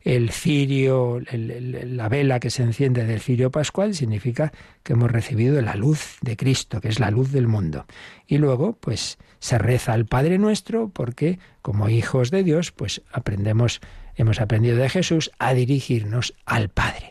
el 0.06 0.30
cirio, 0.30 1.20
la 1.32 2.08
vela 2.10 2.40
que 2.40 2.52
se 2.52 2.62
enciende 2.62 3.06
del 3.06 3.20
cirio 3.20 3.50
pascual 3.50 3.96
significa 3.96 4.54
que 4.84 4.94
hemos 4.94 5.12
recibido 5.12 5.60
la 5.62 5.76
luz 5.76 6.18
de 6.22 6.38
Cristo, 6.38 6.80
que 6.80 6.90
es 6.90 7.00
la 7.00 7.10
luz 7.10 7.32
del 7.32 7.48
mundo. 7.48 7.88
Y 8.28 8.38
luego, 8.38 8.74
pues, 8.74 9.18
se 9.40 9.58
reza 9.58 9.94
al 9.94 10.06
Padre 10.06 10.38
nuestro 10.38 10.90
porque, 10.90 11.40
como 11.64 11.90
hijos 11.90 12.30
de 12.30 12.44
Dios, 12.44 12.72
pues 12.72 13.02
aprendemos, 13.12 13.82
hemos 14.16 14.40
aprendido 14.40 14.78
de 14.78 14.90
Jesús 14.90 15.32
a 15.40 15.56
dirigirnos 15.56 16.36
al 16.46 16.70
Padre. 16.70 17.10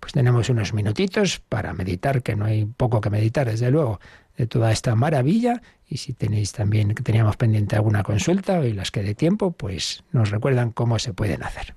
Pues 0.00 0.12
tenemos 0.12 0.48
unos 0.48 0.74
minutitos 0.74 1.38
para 1.48 1.72
meditar, 1.74 2.24
que 2.24 2.34
no 2.34 2.46
hay 2.46 2.64
poco 2.64 3.00
que 3.00 3.10
meditar, 3.10 3.48
desde 3.48 3.70
luego, 3.70 4.00
de 4.36 4.48
toda 4.48 4.72
esta 4.72 4.96
maravilla. 4.96 5.62
Y 5.86 5.98
si 5.98 6.12
tenéis 6.12 6.50
también, 6.50 6.92
que 6.96 7.04
teníamos 7.04 7.36
pendiente 7.36 7.76
alguna 7.76 8.02
consulta 8.02 8.66
y 8.66 8.72
las 8.72 8.90
que 8.90 9.04
de 9.04 9.14
tiempo, 9.14 9.52
pues 9.52 10.02
nos 10.10 10.30
recuerdan 10.30 10.72
cómo 10.72 10.98
se 10.98 11.14
pueden 11.14 11.44
hacer. 11.44 11.76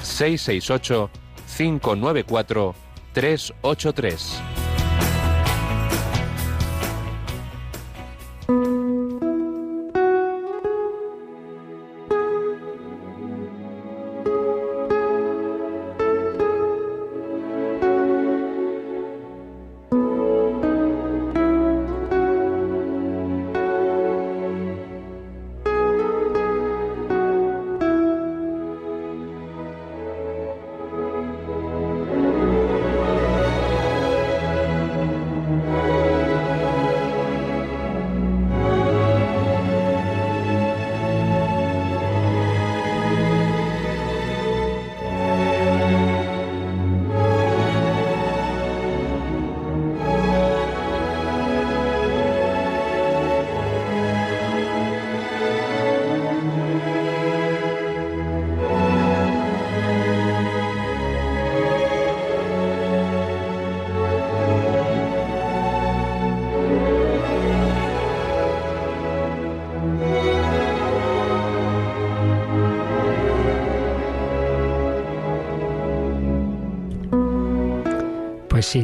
668 0.00 1.10
594 1.46 2.74
383 3.14 4.65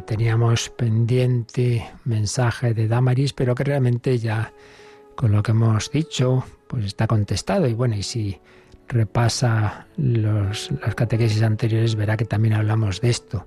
teníamos 0.03 0.71
pendiente 0.71 1.87
mensaje 2.05 2.75
de 2.75 2.89
Damaris, 2.89 3.33
pero 3.33 3.55
que 3.55 3.65
realmente 3.65 4.19
ya 4.19 4.53
con 5.15 5.33
lo 5.33 5.43
que 5.43 5.53
hemos 5.53 5.91
dicho, 5.91 6.45
pues 6.69 6.85
está 6.85 7.07
contestado. 7.07 7.67
Y 7.67 7.75
bueno, 7.75 7.97
y 7.97 8.03
si 8.03 8.41
repasa 8.89 9.87
las 9.97 10.71
catequesis 10.97 11.43
anteriores, 11.43 11.95
verá 11.95 12.17
que 12.17 12.25
también 12.25 12.55
hablamos 12.55 13.01
de 13.01 13.11
esto. 13.11 13.47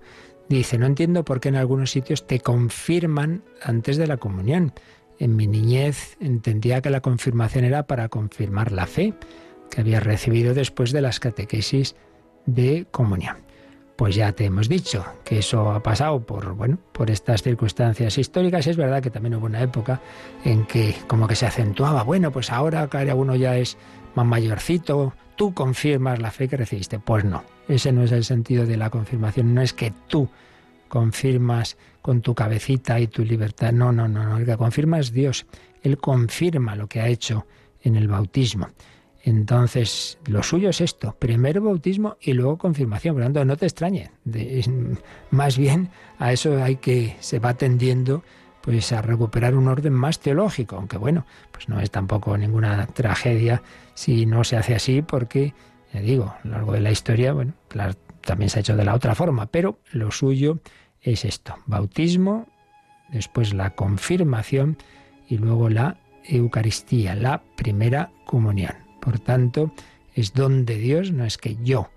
Dice, 0.49 0.77
no 0.77 0.85
entiendo 0.85 1.25
por 1.25 1.39
qué 1.39 1.49
en 1.49 1.55
algunos 1.55 1.91
sitios 1.91 2.27
te 2.27 2.39
confirman 2.39 3.43
antes 3.61 3.97
de 3.97 4.07
la 4.07 4.17
comunión. 4.17 4.73
En 5.17 5.35
mi 5.35 5.47
niñez 5.47 6.17
entendía 6.19 6.81
que 6.81 6.89
la 6.89 7.01
confirmación 7.01 7.65
era 7.65 7.87
para 7.87 8.09
confirmar 8.09 8.71
la 8.71 8.85
fe 8.85 9.13
que 9.71 9.81
había 9.81 9.99
recibido 9.99 10.53
después 10.53 10.91
de 10.91 11.01
las 11.01 11.19
catequesis 11.19 11.95
de 12.45 12.85
comunión. 12.91 13.44
Pues 13.95 14.15
ya 14.15 14.33
te 14.33 14.45
hemos 14.45 14.67
dicho 14.67 15.05
que 15.23 15.39
eso 15.39 15.71
ha 15.71 15.81
pasado 15.81 16.19
por, 16.19 16.53
bueno, 16.53 16.77
por 16.91 17.09
estas 17.09 17.41
circunstancias 17.41 18.17
históricas. 18.17 18.67
Es 18.67 18.75
verdad 18.75 19.01
que 19.01 19.09
también 19.09 19.35
hubo 19.35 19.45
una 19.45 19.61
época 19.61 20.01
en 20.43 20.65
que 20.65 20.95
como 21.07 21.27
que 21.27 21.35
se 21.35 21.45
acentuaba, 21.45 22.03
bueno, 22.03 22.31
pues 22.31 22.51
ahora 22.51 22.87
cada 22.89 23.15
uno 23.15 23.35
ya 23.35 23.57
es 23.57 23.77
más 24.15 24.25
mayorcito, 24.25 25.13
tú 25.37 25.53
confirmas 25.53 26.19
la 26.19 26.31
fe 26.31 26.49
que 26.49 26.57
recibiste. 26.57 26.99
Pues 26.99 27.23
no, 27.23 27.43
ese 27.69 27.93
no 27.93 28.03
es 28.03 28.11
el 28.11 28.25
sentido 28.25 28.65
de 28.65 28.75
la 28.75 28.89
confirmación, 28.89 29.53
no 29.53 29.61
es 29.61 29.73
que 29.73 29.93
tú 30.07 30.29
confirmas 30.87 31.77
con 32.01 32.21
tu 32.21 32.35
cabecita 32.35 32.99
y 32.99 33.07
tu 33.07 33.23
libertad. 33.23 33.71
No, 33.71 33.91
no, 33.91 34.07
no, 34.07 34.23
no, 34.23 34.37
el 34.37 34.45
que 34.45 34.57
confirma 34.57 34.99
es 34.99 35.11
Dios. 35.11 35.45
Él 35.81 35.97
confirma 35.97 36.75
lo 36.75 36.87
que 36.87 37.01
ha 37.01 37.07
hecho 37.07 37.45
en 37.81 37.95
el 37.95 38.07
bautismo. 38.07 38.69
Entonces, 39.25 40.19
lo 40.27 40.43
suyo 40.43 40.69
es 40.69 40.81
esto, 40.81 41.15
primero 41.17 41.63
bautismo 41.63 42.15
y 42.21 42.33
luego 42.33 42.59
confirmación. 42.59 43.15
Por 43.15 43.21
lo 43.21 43.25
tanto, 43.25 43.43
no 43.43 43.57
te 43.57 43.65
extrañe. 43.65 44.11
más 45.31 45.57
bien 45.57 45.89
a 46.19 46.31
eso 46.31 46.63
hay 46.63 46.75
que, 46.75 47.15
se 47.21 47.39
va 47.39 47.55
tendiendo 47.55 48.23
pues 48.61 48.91
a 48.91 49.01
recuperar 49.01 49.55
un 49.55 49.67
orden 49.67 49.93
más 49.93 50.19
teológico, 50.19 50.75
aunque 50.75 50.97
bueno, 50.97 51.25
pues 51.51 51.69
no 51.69 51.79
es 51.79 51.89
tampoco 51.89 52.37
ninguna 52.37 52.85
tragedia 52.87 53.63
si 53.95 54.27
no 54.27 54.43
se 54.43 54.57
hace 54.57 54.75
así, 54.75 55.01
porque, 55.01 55.55
ya 55.91 56.01
digo, 56.01 56.25
a 56.25 56.39
lo 56.43 56.51
largo 56.51 56.73
de 56.73 56.81
la 56.81 56.91
historia, 56.91 57.33
bueno, 57.33 57.53
también 58.21 58.49
se 58.49 58.59
ha 58.59 58.61
hecho 58.61 58.75
de 58.75 58.85
la 58.85 58.93
otra 58.93 59.15
forma, 59.15 59.47
pero 59.47 59.79
lo 59.91 60.11
suyo 60.11 60.59
es 61.01 61.25
esto, 61.25 61.55
bautismo, 61.65 62.47
después 63.09 63.53
la 63.53 63.71
confirmación 63.71 64.77
y 65.27 65.37
luego 65.37 65.69
la 65.69 65.97
Eucaristía, 66.23 67.15
la 67.15 67.43
primera 67.55 68.11
comunión. 68.25 68.84
Por 69.05 69.19
tanto, 69.19 69.71
es 70.15 70.33
don 70.33 70.65
de 70.65 70.77
Dios, 70.77 71.11
no 71.11 71.23
es 71.23 71.37
que 71.37 71.55
yo 71.63 71.89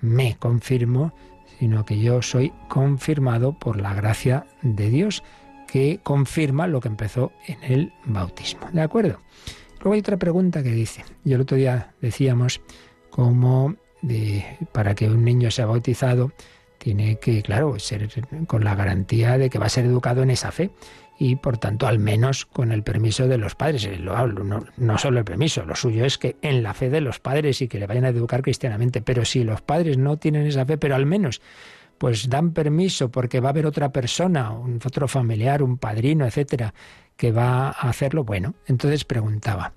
me 0.00 0.36
confirmo, 0.38 1.12
sino 1.58 1.84
que 1.84 1.98
yo 1.98 2.22
soy 2.22 2.52
confirmado 2.68 3.58
por 3.58 3.80
la 3.80 3.94
gracia 3.94 4.46
de 4.62 4.88
Dios 4.88 5.22
que 5.66 6.00
confirma 6.02 6.66
lo 6.66 6.80
que 6.80 6.88
empezó 6.88 7.32
en 7.46 7.62
el 7.64 7.92
bautismo. 8.04 8.68
¿De 8.72 8.82
acuerdo? 8.82 9.18
Luego 9.80 9.94
hay 9.94 10.00
otra 10.00 10.18
pregunta 10.18 10.62
que 10.62 10.70
dice, 10.70 11.04
yo 11.24 11.34
el 11.34 11.42
otro 11.42 11.56
día 11.56 11.94
decíamos 12.00 12.60
cómo 13.10 13.74
para 14.72 14.94
que 14.94 15.08
un 15.08 15.24
niño 15.24 15.50
sea 15.50 15.66
bautizado 15.66 16.32
tiene 16.78 17.16
que, 17.20 17.42
claro, 17.42 17.78
ser 17.78 18.08
con 18.46 18.64
la 18.64 18.74
garantía 18.74 19.38
de 19.38 19.50
que 19.50 19.58
va 19.58 19.66
a 19.66 19.70
ser 19.70 19.84
educado 19.84 20.22
en 20.22 20.30
esa 20.30 20.50
fe 20.50 20.70
y 21.24 21.36
por 21.36 21.56
tanto 21.56 21.86
al 21.86 22.00
menos 22.00 22.46
con 22.46 22.72
el 22.72 22.82
permiso 22.82 23.28
de 23.28 23.38
los 23.38 23.54
padres. 23.54 23.88
Lo 24.00 24.16
hablo, 24.16 24.42
no, 24.42 24.64
no, 24.76 24.98
solo 24.98 25.20
el 25.20 25.24
permiso, 25.24 25.64
lo 25.64 25.76
suyo 25.76 26.04
es 26.04 26.18
que 26.18 26.34
en 26.42 26.64
la 26.64 26.74
fe 26.74 26.90
de 26.90 27.00
los 27.00 27.20
padres 27.20 27.62
y 27.62 27.68
que 27.68 27.78
le 27.78 27.86
vayan 27.86 28.04
a 28.04 28.08
educar 28.08 28.42
cristianamente, 28.42 29.02
pero 29.02 29.24
si 29.24 29.44
los 29.44 29.62
padres 29.62 29.98
no 29.98 30.16
tienen 30.16 30.46
esa 30.46 30.66
fe, 30.66 30.78
pero 30.78 30.96
al 30.96 31.06
menos 31.06 31.40
pues 31.96 32.28
dan 32.28 32.50
permiso 32.50 33.12
porque 33.12 33.38
va 33.38 33.50
a 33.50 33.52
haber 33.52 33.66
otra 33.66 33.92
persona, 33.92 34.52
otro 34.52 35.06
familiar, 35.06 35.62
un 35.62 35.78
padrino, 35.78 36.26
etcétera, 36.26 36.74
que 37.16 37.30
va 37.30 37.68
a 37.68 37.88
hacerlo, 37.88 38.24
bueno, 38.24 38.56
entonces 38.66 39.04
preguntaba, 39.04 39.74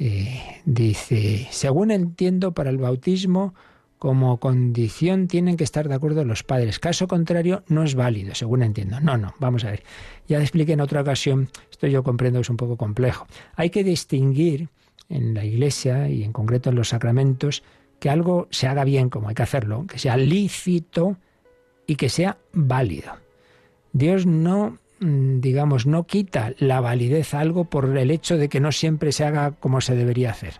eh, 0.00 0.62
dice, 0.64 1.46
según 1.52 1.92
entiendo 1.92 2.50
para 2.50 2.70
el 2.70 2.78
bautismo, 2.78 3.54
como 4.02 4.38
condición 4.38 5.28
tienen 5.28 5.56
que 5.56 5.62
estar 5.62 5.88
de 5.88 5.94
acuerdo 5.94 6.24
los 6.24 6.42
padres. 6.42 6.80
Caso 6.80 7.06
contrario, 7.06 7.62
no 7.68 7.84
es 7.84 7.94
válido, 7.94 8.34
según 8.34 8.64
entiendo. 8.64 8.98
No, 8.98 9.16
no, 9.16 9.36
vamos 9.38 9.62
a 9.62 9.70
ver. 9.70 9.84
Ya 10.26 10.40
expliqué 10.40 10.72
en 10.72 10.80
otra 10.80 11.02
ocasión, 11.02 11.48
esto 11.70 11.86
yo 11.86 12.02
comprendo 12.02 12.40
que 12.40 12.42
es 12.42 12.50
un 12.50 12.56
poco 12.56 12.76
complejo. 12.76 13.28
Hay 13.54 13.70
que 13.70 13.84
distinguir 13.84 14.70
en 15.08 15.34
la 15.34 15.44
iglesia 15.44 16.08
y 16.08 16.24
en 16.24 16.32
concreto 16.32 16.70
en 16.70 16.74
los 16.74 16.88
sacramentos 16.88 17.62
que 18.00 18.10
algo 18.10 18.48
se 18.50 18.66
haga 18.66 18.82
bien 18.82 19.08
como 19.08 19.28
hay 19.28 19.36
que 19.36 19.44
hacerlo, 19.44 19.86
que 19.86 20.00
sea 20.00 20.16
lícito 20.16 21.16
y 21.86 21.94
que 21.94 22.08
sea 22.08 22.38
válido. 22.52 23.12
Dios 23.92 24.26
no, 24.26 24.78
mm, 24.98 25.38
digamos, 25.38 25.86
no 25.86 26.08
quita 26.08 26.54
la 26.58 26.80
validez 26.80 27.34
a 27.34 27.38
algo 27.38 27.66
por 27.66 27.96
el 27.96 28.10
hecho 28.10 28.36
de 28.36 28.48
que 28.48 28.58
no 28.58 28.72
siempre 28.72 29.12
se 29.12 29.24
haga 29.24 29.52
como 29.52 29.80
se 29.80 29.94
debería 29.94 30.32
hacer. 30.32 30.54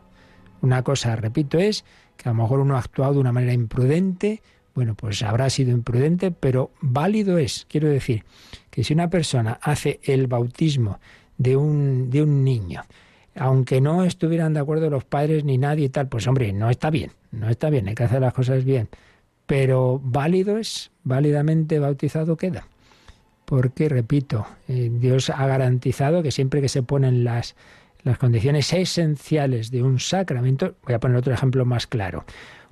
Una 0.60 0.84
cosa, 0.84 1.16
repito, 1.16 1.58
es 1.58 1.84
que 2.22 2.28
a 2.28 2.32
lo 2.32 2.42
mejor 2.42 2.60
uno 2.60 2.76
ha 2.76 2.78
actuado 2.78 3.14
de 3.14 3.18
una 3.18 3.32
manera 3.32 3.52
imprudente, 3.52 4.42
bueno, 4.74 4.94
pues 4.94 5.22
habrá 5.22 5.50
sido 5.50 5.72
imprudente, 5.72 6.30
pero 6.30 6.70
válido 6.80 7.38
es. 7.38 7.66
Quiero 7.68 7.88
decir 7.88 8.24
que 8.70 8.84
si 8.84 8.94
una 8.94 9.10
persona 9.10 9.58
hace 9.60 10.00
el 10.04 10.28
bautismo 10.28 11.00
de 11.36 11.56
un, 11.56 12.10
de 12.10 12.22
un 12.22 12.44
niño, 12.44 12.82
aunque 13.34 13.80
no 13.80 14.04
estuvieran 14.04 14.54
de 14.54 14.60
acuerdo 14.60 14.88
los 14.88 15.04
padres 15.04 15.44
ni 15.44 15.58
nadie 15.58 15.86
y 15.86 15.88
tal, 15.88 16.08
pues 16.08 16.26
hombre, 16.26 16.52
no 16.52 16.70
está 16.70 16.90
bien, 16.90 17.10
no 17.32 17.48
está 17.48 17.70
bien, 17.70 17.88
hay 17.88 17.94
que 17.94 18.04
hacer 18.04 18.20
las 18.20 18.34
cosas 18.34 18.64
bien. 18.64 18.88
Pero 19.46 20.00
válido 20.02 20.58
es, 20.58 20.92
válidamente 21.02 21.78
bautizado 21.78 22.36
queda. 22.36 22.66
Porque, 23.44 23.88
repito, 23.88 24.46
eh, 24.68 24.90
Dios 24.92 25.28
ha 25.28 25.46
garantizado 25.46 26.22
que 26.22 26.30
siempre 26.30 26.60
que 26.60 26.68
se 26.68 26.82
ponen 26.82 27.24
las 27.24 27.56
las 28.04 28.18
condiciones 28.18 28.72
esenciales 28.72 29.70
de 29.70 29.82
un 29.82 29.98
sacramento, 29.98 30.76
voy 30.84 30.94
a 30.94 31.00
poner 31.00 31.16
otro 31.16 31.32
ejemplo 31.34 31.64
más 31.64 31.86
claro, 31.86 32.24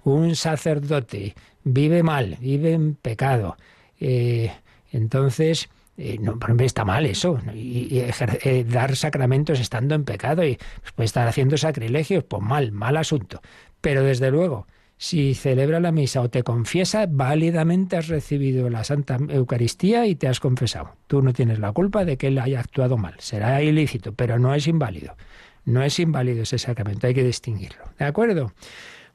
un 0.04 0.34
sacerdote 0.36 1.34
vive 1.64 2.02
mal, 2.02 2.36
vive 2.40 2.72
en 2.72 2.94
pecado, 2.94 3.56
eh, 4.00 4.52
entonces 4.92 5.68
Eh, 6.02 6.16
no, 6.18 6.38
por 6.38 6.48
ejemplo, 6.48 6.64
está 6.66 6.84
mal 6.86 7.04
eso. 7.04 7.38
Y, 7.54 7.98
eh, 8.00 8.64
dar 8.64 8.96
sacramentos 8.96 9.60
estando 9.60 9.94
en 9.94 10.04
pecado 10.04 10.42
y 10.46 10.56
pues, 10.96 11.08
estar 11.10 11.28
haciendo 11.28 11.58
sacrilegios, 11.58 12.24
pues 12.24 12.42
mal, 12.42 12.72
mal 12.72 12.96
asunto. 12.96 13.42
Pero 13.82 14.02
desde 14.02 14.30
luego, 14.30 14.66
si 15.02 15.32
celebra 15.32 15.80
la 15.80 15.92
misa 15.92 16.20
o 16.20 16.28
te 16.28 16.42
confiesa, 16.42 17.06
válidamente 17.08 17.96
has 17.96 18.08
recibido 18.08 18.68
la 18.68 18.84
Santa 18.84 19.16
Eucaristía 19.30 20.06
y 20.06 20.14
te 20.14 20.28
has 20.28 20.40
confesado. 20.40 20.94
Tú 21.06 21.22
no 21.22 21.32
tienes 21.32 21.58
la 21.58 21.72
culpa 21.72 22.04
de 22.04 22.18
que 22.18 22.26
él 22.26 22.38
haya 22.38 22.60
actuado 22.60 22.98
mal. 22.98 23.14
Será 23.16 23.62
ilícito, 23.62 24.12
pero 24.12 24.38
no 24.38 24.54
es 24.54 24.66
inválido. 24.66 25.16
No 25.64 25.82
es 25.82 25.98
inválido 25.98 26.42
ese 26.42 26.58
sacramento, 26.58 27.06
hay 27.06 27.14
que 27.14 27.24
distinguirlo. 27.24 27.82
¿De 27.98 28.04
acuerdo? 28.04 28.52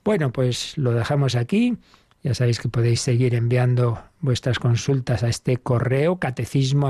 Bueno, 0.03 0.31
pues 0.31 0.75
lo 0.75 0.91
dejamos 0.91 1.36
aquí. 1.36 1.77
Ya 2.23 2.33
sabéis 2.33 2.59
que 2.59 2.67
podéis 2.67 3.01
seguir 3.01 3.36
enviando 3.36 4.01
vuestras 4.21 4.57
consultas 4.57 5.21
a 5.21 5.27
este 5.27 5.57
correo 5.57 6.17
catecismo 6.17 6.88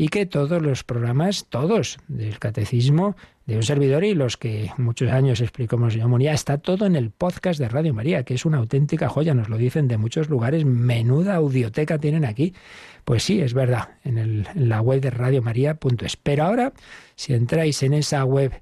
y 0.00 0.08
que 0.08 0.26
todos 0.26 0.62
los 0.62 0.84
programas, 0.84 1.46
todos 1.50 1.98
del 2.06 2.38
catecismo 2.38 3.16
de 3.46 3.56
un 3.56 3.64
servidor 3.64 4.04
y 4.04 4.14
los 4.14 4.36
que 4.36 4.70
muchos 4.78 5.10
años 5.10 5.40
explicamos 5.40 5.94
yo 5.94 6.08
Monía, 6.08 6.32
está 6.32 6.58
todo 6.58 6.86
en 6.86 6.94
el 6.94 7.10
podcast 7.10 7.58
de 7.58 7.68
Radio 7.68 7.92
María, 7.92 8.22
que 8.22 8.34
es 8.34 8.44
una 8.44 8.58
auténtica 8.58 9.08
joya, 9.08 9.34
nos 9.34 9.48
lo 9.48 9.58
dicen 9.58 9.88
de 9.88 9.96
muchos 9.96 10.28
lugares, 10.28 10.64
menuda 10.64 11.34
audioteca 11.34 11.98
tienen 11.98 12.24
aquí. 12.24 12.54
Pues 13.04 13.24
sí, 13.24 13.40
es 13.40 13.54
verdad, 13.54 13.88
en, 14.04 14.18
el, 14.18 14.46
en 14.54 14.68
la 14.68 14.80
web 14.82 15.00
de 15.00 15.10
radiomaria.es. 15.10 16.16
Pero 16.16 16.44
ahora, 16.44 16.72
si 17.16 17.34
entráis 17.34 17.82
en 17.82 17.94
esa 17.94 18.24
web 18.24 18.52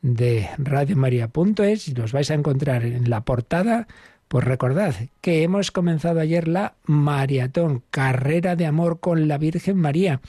de 0.00 0.48
radiomaria.es 0.56 1.88
y 1.88 1.94
los 1.94 2.12
vais 2.12 2.30
a 2.30 2.34
encontrar 2.34 2.84
en 2.84 3.10
la 3.10 3.22
portada, 3.22 3.86
pues 4.28 4.44
recordad 4.44 4.94
que 5.20 5.42
hemos 5.42 5.70
comenzado 5.70 6.20
ayer 6.20 6.48
la 6.48 6.74
maratón, 6.84 7.82
carrera 7.90 8.56
de 8.56 8.64
amor 8.64 9.00
con 9.00 9.28
la 9.28 9.36
Virgen 9.38 9.76
María. 9.76 10.20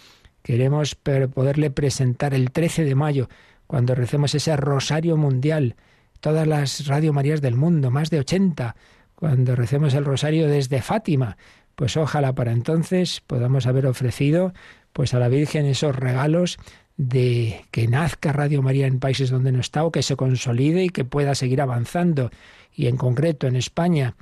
Queremos 0.48 0.96
poderle 0.96 1.72
presentar 1.72 2.34
el 2.34 2.52
13 2.52 2.86
de 2.86 2.96
mayo, 2.96 3.28
cuando 3.68 3.96
recemos 3.96 4.34
ese 4.34 4.56
rosario 4.56 5.18
mundial, 5.18 5.76
todas 6.22 6.48
las 6.48 6.88
Radio 6.88 7.12
Marías 7.12 7.42
del 7.42 7.58
mundo, 7.58 7.92
más 7.92 8.10
de 8.10 8.20
80, 8.20 8.78
cuando 9.14 9.58
recemos 9.58 9.94
el 9.94 10.06
rosario 10.06 10.48
desde 10.48 10.82
Fátima. 10.82 11.36
Pues 11.76 11.98
ojalá 11.98 12.34
para 12.34 12.54
entonces 12.54 13.22
podamos 13.28 13.68
haber 13.68 13.86
ofrecido 13.88 14.54
pues 14.94 15.14
a 15.14 15.20
la 15.20 15.28
Virgen 15.28 15.66
esos 15.66 15.94
regalos 15.94 16.60
de 16.96 17.66
que 17.70 17.90
nazca 17.90 18.32
Radio 18.32 18.62
María 18.62 18.88
en 18.88 19.02
países 19.02 19.30
donde 19.30 19.52
no 19.52 19.60
está 19.60 19.84
o 19.84 19.92
que 19.92 20.02
se 20.02 20.16
consolide 20.16 20.82
y 20.86 20.90
que 20.90 21.04
pueda 21.04 21.36
seguir 21.36 21.60
avanzando 21.60 22.32
y 22.74 22.88
en 22.88 22.96
concreto 22.96 23.48
en 23.48 23.58
España, 23.58 24.16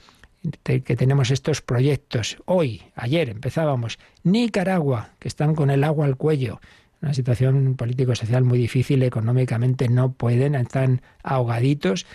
que 0.63 0.95
tenemos 0.95 1.31
estos 1.31 1.61
proyectos. 1.61 2.37
Hoy, 2.45 2.83
ayer 2.95 3.29
empezábamos, 3.29 3.99
Nicaragua, 4.23 5.11
que 5.19 5.27
están 5.27 5.55
con 5.55 5.69
el 5.69 5.83
agua 5.83 6.05
al 6.05 6.17
cuello, 6.17 6.59
una 7.01 7.13
situación 7.13 7.75
político-social 7.75 8.43
muy 8.43 8.57
difícil, 8.57 9.03
económicamente 9.03 9.89
no 9.89 10.13
pueden, 10.13 10.55
están 10.55 11.01
ahogaditos. 11.23 12.05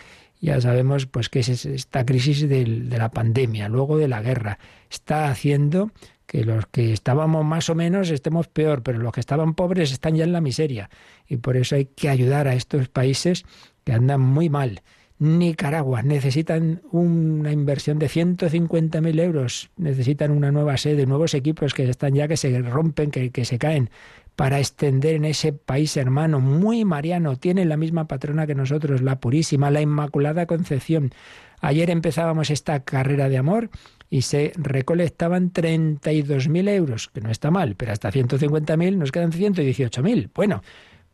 Ya 0.41 0.61
sabemos 0.61 1.07
pues 1.07 1.29
que 1.29 1.41
es 1.41 1.65
esta 1.65 2.05
crisis 2.07 2.49
de 2.49 2.65
la 2.67 3.11
pandemia, 3.11 3.69
luego 3.69 3.99
de 3.99 4.09
la 4.09 4.23
guerra, 4.23 4.59
está 4.89 5.31
haciendo 5.31 5.93
que 6.27 6.45
los 6.45 6.67
que 6.67 6.93
estábamos 6.93 7.45
más 7.45 7.69
o 7.71 7.75
menos 7.75 8.09
estemos 8.11 8.49
peor, 8.49 8.83
pero 8.83 8.99
los 8.99 9.13
que 9.13 9.21
estaban 9.21 9.55
pobres 9.55 9.93
están 9.93 10.15
ya 10.15 10.25
en 10.25 10.33
la 10.33 10.41
miseria. 10.41 10.89
Y 11.29 11.39
por 11.39 11.57
eso 11.57 11.75
hay 11.75 11.87
que 11.87 12.09
ayudar 12.09 12.49
a 12.49 12.55
estos 12.55 12.89
países 12.89 13.45
que 13.85 13.93
andan 13.93 14.21
muy 14.21 14.49
mal. 14.49 14.83
Nicaragua. 15.21 16.03
Necesitan 16.03 16.81
una 16.91 17.53
inversión 17.53 17.99
de 17.99 18.09
150.000 18.09 19.21
euros, 19.21 19.71
necesitan 19.77 20.31
una 20.31 20.51
nueva 20.51 20.79
sede, 20.79 21.05
nuevos 21.05 21.35
equipos 21.35 21.75
que 21.75 21.89
están 21.89 22.15
ya 22.15 22.27
que 22.27 22.39
se 22.39 22.59
rompen, 22.63 23.11
que, 23.11 23.45
se 23.45 23.59
caen, 23.59 23.91
para 24.35 24.59
extender 24.59 25.17
en 25.17 25.27
ese 25.27 25.53
país 25.53 25.99
hermano, 25.99 26.41
muy 26.41 26.87
mariano. 26.87 27.37
Tienen 27.37 27.69
la 27.69 27.77
misma 27.77 28.09
patrona 28.09 28.47
que 28.47 28.55
nosotros, 28.55 29.03
la 29.03 29.21
Purísima, 29.21 29.71
la 29.71 29.83
Inmaculada 29.83 30.47
Concepción. 30.47 31.13
Ayer 31.61 31.91
empezábamos 31.91 32.49
esta 32.49 32.81
carrera 32.81 33.29
de 33.29 33.37
amor 33.37 33.69
y 34.09 34.23
se 34.23 34.55
recolectaban 34.57 35.53
32.000 35.53 36.69
euros, 36.71 37.09
que 37.09 37.21
no 37.21 37.31
está 37.31 37.51
mal, 37.51 37.77
pero 37.77 37.93
hasta 37.93 38.11
150.000 38.11 38.97
nos 38.97 39.13
quedan 39.13 39.33
118.000. 39.33 40.31
Bueno, 40.35 40.63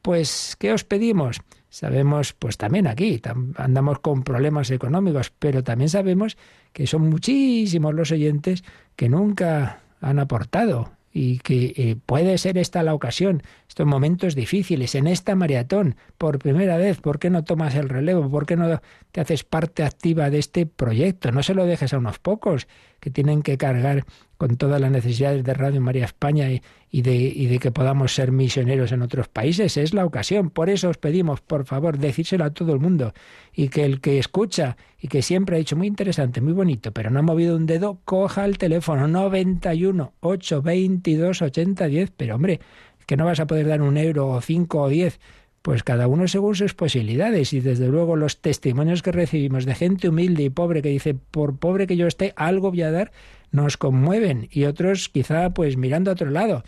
pues, 0.01 0.55
¿qué 0.61 0.73
os 0.73 0.85
pedimos? 0.85 1.41
Sabemos, 1.69 2.33
pues 2.33 2.57
también 2.57 2.87
aquí, 2.87 3.21
andamos 3.57 3.99
con 3.99 4.23
problemas 4.23 4.71
económicos, 4.71 5.33
pero 5.39 5.63
también 5.63 5.91
sabemos 5.91 6.37
que 6.73 6.87
son 6.87 7.09
muchísimos 7.09 7.95
los 7.95 8.13
oyentes 8.13 8.65
que 8.95 9.09
nunca 9.09 9.81
han 10.01 10.19
aportado 10.19 10.93
y 11.19 11.39
que 11.39 11.73
eh, 11.77 11.97
puede 12.05 12.37
ser 12.37 12.59
esta 12.59 12.83
la 12.83 12.93
ocasión, 12.93 13.43
estos 13.67 13.87
momentos 13.87 14.35
difíciles, 14.35 14.95
en 14.95 15.07
esta 15.07 15.35
maratón, 15.35 15.97
por 16.19 16.39
primera 16.39 16.77
vez, 16.77 17.01
¿por 17.01 17.19
qué 17.19 17.31
no 17.31 17.43
tomas 17.43 17.75
el 17.75 17.89
relevo? 17.89 18.31
¿Por 18.31 18.45
qué 18.45 18.55
no 18.55 18.83
te 19.13 19.23
haces 19.23 19.43
parte 19.43 19.83
activa 19.83 20.29
de 20.29 20.39
este 20.39 20.67
proyecto? 20.67 21.33
No 21.33 21.43
se 21.43 21.55
lo 21.55 21.65
dejes 21.65 21.95
a 21.95 21.99
unos 21.99 22.19
pocos 22.19 22.69
que 23.07 23.13
tienen 23.13 23.43
que 23.43 23.57
cargar 23.57 24.05
con 24.37 24.57
todas 24.57 24.81
las 24.81 24.91
necesidades 24.91 25.45
de 25.45 25.55
Radio 25.55 25.81
María 25.81 26.07
España 26.07 26.49
y, 26.51 27.03
de, 27.03 27.15
y 27.15 27.47
de 27.47 27.61
que 27.61 27.71
podamos 27.71 28.13
ser 28.13 28.33
misioneros 28.33 28.91
en 28.91 29.01
otros 29.01 29.29
países. 29.29 29.77
Es 29.77 29.95
la 29.95 30.05
ocasión. 30.05 30.51
Por 30.51 30.71
eso 30.71 30.89
os 30.89 30.99
pedimos, 30.99 31.41
por 31.41 31.67
favor, 31.67 31.99
decírselo 31.99 32.43
a 32.45 32.51
todo 32.51 32.73
el 32.73 32.81
mundo. 32.81 33.15
Y 33.55 33.69
que 33.69 33.85
el 33.85 34.01
que 34.01 34.19
escucha 34.19 34.77
y 34.99 35.07
que 35.07 35.23
siempre 35.23 35.55
ha 35.55 35.61
dicho 35.61 35.77
muy 35.77 35.87
interesante, 35.87 36.41
muy 36.41 36.53
bonito, 36.53 36.91
pero 36.91 37.11
no 37.11 37.21
ha 37.21 37.23
movido 37.23 37.55
un 37.55 37.67
dedo, 37.67 38.01
coja 38.05 38.45
el 38.45 38.59
teléfono 38.59 39.07
91 39.07 40.15
822 40.19 41.43
8010. 41.43 42.11
Pero 42.17 42.35
hombre, 42.35 42.59
que 43.07 43.17
no 43.17 43.25
vas 43.25 43.39
a 43.39 43.47
poder 43.47 43.69
dar 43.69 43.83
un 43.83 43.99
euro 43.99 44.27
o 44.27 44.41
cinco 44.41 44.83
o 44.83 44.89
diez 44.89 45.21
pues 45.67 45.83
cada 45.83 46.07
uno 46.07 46.29
según 46.29 46.55
sus 46.55 46.75
posibilidades 46.75 47.53
y 47.53 47.59
desde 47.59 47.89
luego 47.89 48.15
los 48.15 48.41
testimonios 48.41 49.03
que 49.03 49.11
recibimos 49.11 49.65
de 49.65 49.75
gente 49.75 50.09
humilde 50.09 50.45
y 50.45 50.49
pobre 50.49 50.81
que 50.81 50.91
dice, 50.91 51.15
por 51.15 51.59
pobre 51.59 51.89
que 51.89 51.97
yo 51.97 52.07
esté, 52.07 52.33
algo 52.37 52.71
voy 52.71 52.83
a 52.83 52.93
dar, 52.93 53.11
nos 53.51 53.77
conmueven 53.77 54.49
y 54.53 54.67
otros 54.67 55.09
quizá 55.09 55.51
pues 55.51 55.77
mirando 55.77 56.13
a 56.13 56.15
otro 56.15 56.31
lado. 56.31 56.63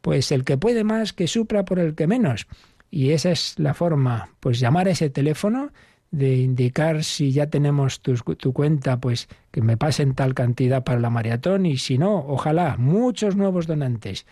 Pues 0.00 0.30
el 0.30 0.44
que 0.44 0.56
puede 0.56 0.84
más, 0.84 1.12
que 1.12 1.26
supra 1.26 1.64
por 1.64 1.80
el 1.80 1.96
que 1.96 2.06
menos. 2.06 2.46
Y 2.88 3.10
esa 3.10 3.32
es 3.32 3.58
la 3.58 3.74
forma, 3.74 4.30
pues 4.38 4.60
llamar 4.60 4.86
a 4.86 4.92
ese 4.92 5.10
teléfono 5.10 5.72
de 6.12 6.36
indicar 6.36 7.02
si 7.02 7.32
ya 7.32 7.48
tenemos 7.48 8.00
tu, 8.00 8.14
tu, 8.14 8.52
cuenta, 8.52 9.00
pues 9.00 9.26
que 9.50 9.60
me 9.60 9.76
pasen 9.76 10.14
tal 10.14 10.34
cantidad 10.34 10.84
para 10.84 11.00
la 11.00 11.10
maratón 11.10 11.66
y 11.66 11.78
si 11.78 11.98
no, 11.98 12.18
ojalá 12.18 12.76
muchos 12.78 13.34
nuevos 13.34 13.66
donantes 13.66 14.24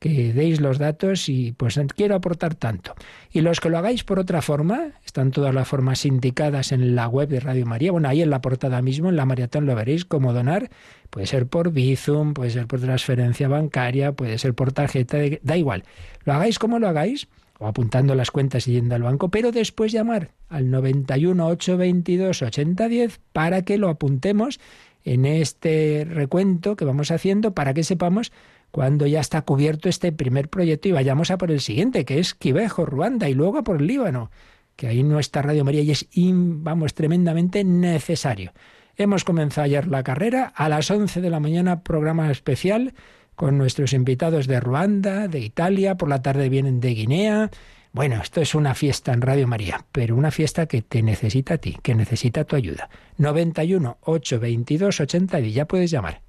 que 0.00 0.32
deis 0.32 0.60
los 0.60 0.78
datos 0.78 1.28
y 1.28 1.52
pues 1.52 1.78
quiero 1.94 2.16
aportar 2.16 2.54
tanto. 2.54 2.94
Y 3.30 3.42
los 3.42 3.60
que 3.60 3.68
lo 3.68 3.78
hagáis 3.78 4.02
por 4.02 4.18
otra 4.18 4.40
forma, 4.40 4.92
están 5.04 5.30
todas 5.30 5.54
las 5.54 5.68
formas 5.68 6.06
indicadas 6.06 6.72
en 6.72 6.96
la 6.96 7.06
web 7.06 7.28
de 7.28 7.38
Radio 7.38 7.66
María, 7.66 7.92
bueno, 7.92 8.08
ahí 8.08 8.22
en 8.22 8.30
la 8.30 8.40
portada 8.40 8.80
mismo, 8.80 9.10
en 9.10 9.16
la 9.16 9.26
maratón 9.26 9.66
lo 9.66 9.74
veréis, 9.74 10.06
cómo 10.06 10.32
donar, 10.32 10.70
puede 11.10 11.26
ser 11.26 11.46
por 11.46 11.70
Bizum, 11.70 12.32
puede 12.32 12.50
ser 12.50 12.66
por 12.66 12.80
transferencia 12.80 13.46
bancaria, 13.46 14.12
puede 14.12 14.38
ser 14.38 14.54
por 14.54 14.72
tarjeta, 14.72 15.18
da 15.42 15.56
igual. 15.58 15.84
Lo 16.24 16.32
hagáis 16.32 16.58
como 16.58 16.78
lo 16.78 16.88
hagáis, 16.88 17.28
o 17.58 17.66
apuntando 17.66 18.14
las 18.14 18.30
cuentas 18.30 18.66
y 18.66 18.72
yendo 18.72 18.94
al 18.94 19.02
banco, 19.02 19.28
pero 19.28 19.52
después 19.52 19.92
llamar 19.92 20.30
al 20.48 20.70
91 20.70 21.46
822 21.46 22.40
8010 22.40 23.20
para 23.34 23.62
que 23.62 23.76
lo 23.76 23.90
apuntemos 23.90 24.58
en 25.04 25.26
este 25.26 26.06
recuento 26.08 26.74
que 26.74 26.86
vamos 26.86 27.10
haciendo 27.10 27.52
para 27.52 27.74
que 27.74 27.84
sepamos 27.84 28.32
cuando 28.70 29.06
ya 29.06 29.20
está 29.20 29.42
cubierto 29.42 29.88
este 29.88 30.12
primer 30.12 30.48
proyecto 30.48 30.88
y 30.88 30.92
vayamos 30.92 31.30
a 31.30 31.38
por 31.38 31.50
el 31.50 31.60
siguiente, 31.60 32.04
que 32.04 32.18
es 32.18 32.34
Quivejo, 32.34 32.86
Ruanda, 32.86 33.28
y 33.28 33.34
luego 33.34 33.58
a 33.58 33.64
por 33.64 33.80
el 33.80 33.86
Líbano, 33.86 34.30
que 34.76 34.86
ahí 34.86 35.02
no 35.02 35.18
está 35.18 35.42
Radio 35.42 35.64
María 35.64 35.82
y 35.82 35.90
es, 35.90 36.08
vamos, 36.16 36.94
tremendamente 36.94 37.64
necesario. 37.64 38.52
Hemos 38.96 39.24
comenzado 39.24 39.64
ayer 39.64 39.86
la 39.86 40.02
carrera, 40.02 40.52
a 40.54 40.68
las 40.68 40.90
11 40.90 41.20
de 41.20 41.30
la 41.30 41.40
mañana 41.40 41.82
programa 41.82 42.30
especial 42.30 42.94
con 43.34 43.56
nuestros 43.56 43.94
invitados 43.94 44.46
de 44.46 44.60
Ruanda, 44.60 45.26
de 45.26 45.40
Italia, 45.40 45.96
por 45.96 46.08
la 46.08 46.20
tarde 46.20 46.50
vienen 46.50 46.80
de 46.80 46.90
Guinea. 46.90 47.50
Bueno, 47.92 48.22
esto 48.22 48.40
es 48.40 48.54
una 48.54 48.74
fiesta 48.74 49.12
en 49.12 49.20
Radio 49.20 49.48
María, 49.48 49.84
pero 49.90 50.14
una 50.14 50.30
fiesta 50.30 50.66
que 50.66 50.80
te 50.80 51.02
necesita 51.02 51.54
a 51.54 51.58
ti, 51.58 51.76
que 51.82 51.96
necesita 51.96 52.44
tu 52.44 52.54
ayuda. 52.54 52.88
91 53.18 53.98
822 54.02 55.00
80 55.00 55.40
y 55.40 55.52
ya 55.52 55.66
puedes 55.66 55.90
llamar 55.90 56.22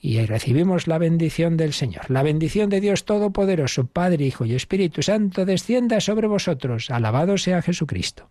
y 0.00 0.24
recibimos 0.24 0.86
la 0.86 0.98
bendición 0.98 1.56
del 1.56 1.72
Señor. 1.72 2.10
La 2.10 2.22
bendición 2.22 2.70
de 2.70 2.80
Dios 2.80 3.04
Todopoderoso, 3.04 3.86
Padre, 3.86 4.26
Hijo 4.26 4.44
y 4.44 4.54
Espíritu 4.54 5.02
Santo, 5.02 5.44
descienda 5.44 6.00
sobre 6.00 6.26
vosotros. 6.26 6.90
Alabado 6.90 7.38
sea 7.38 7.62
Jesucristo. 7.62 8.30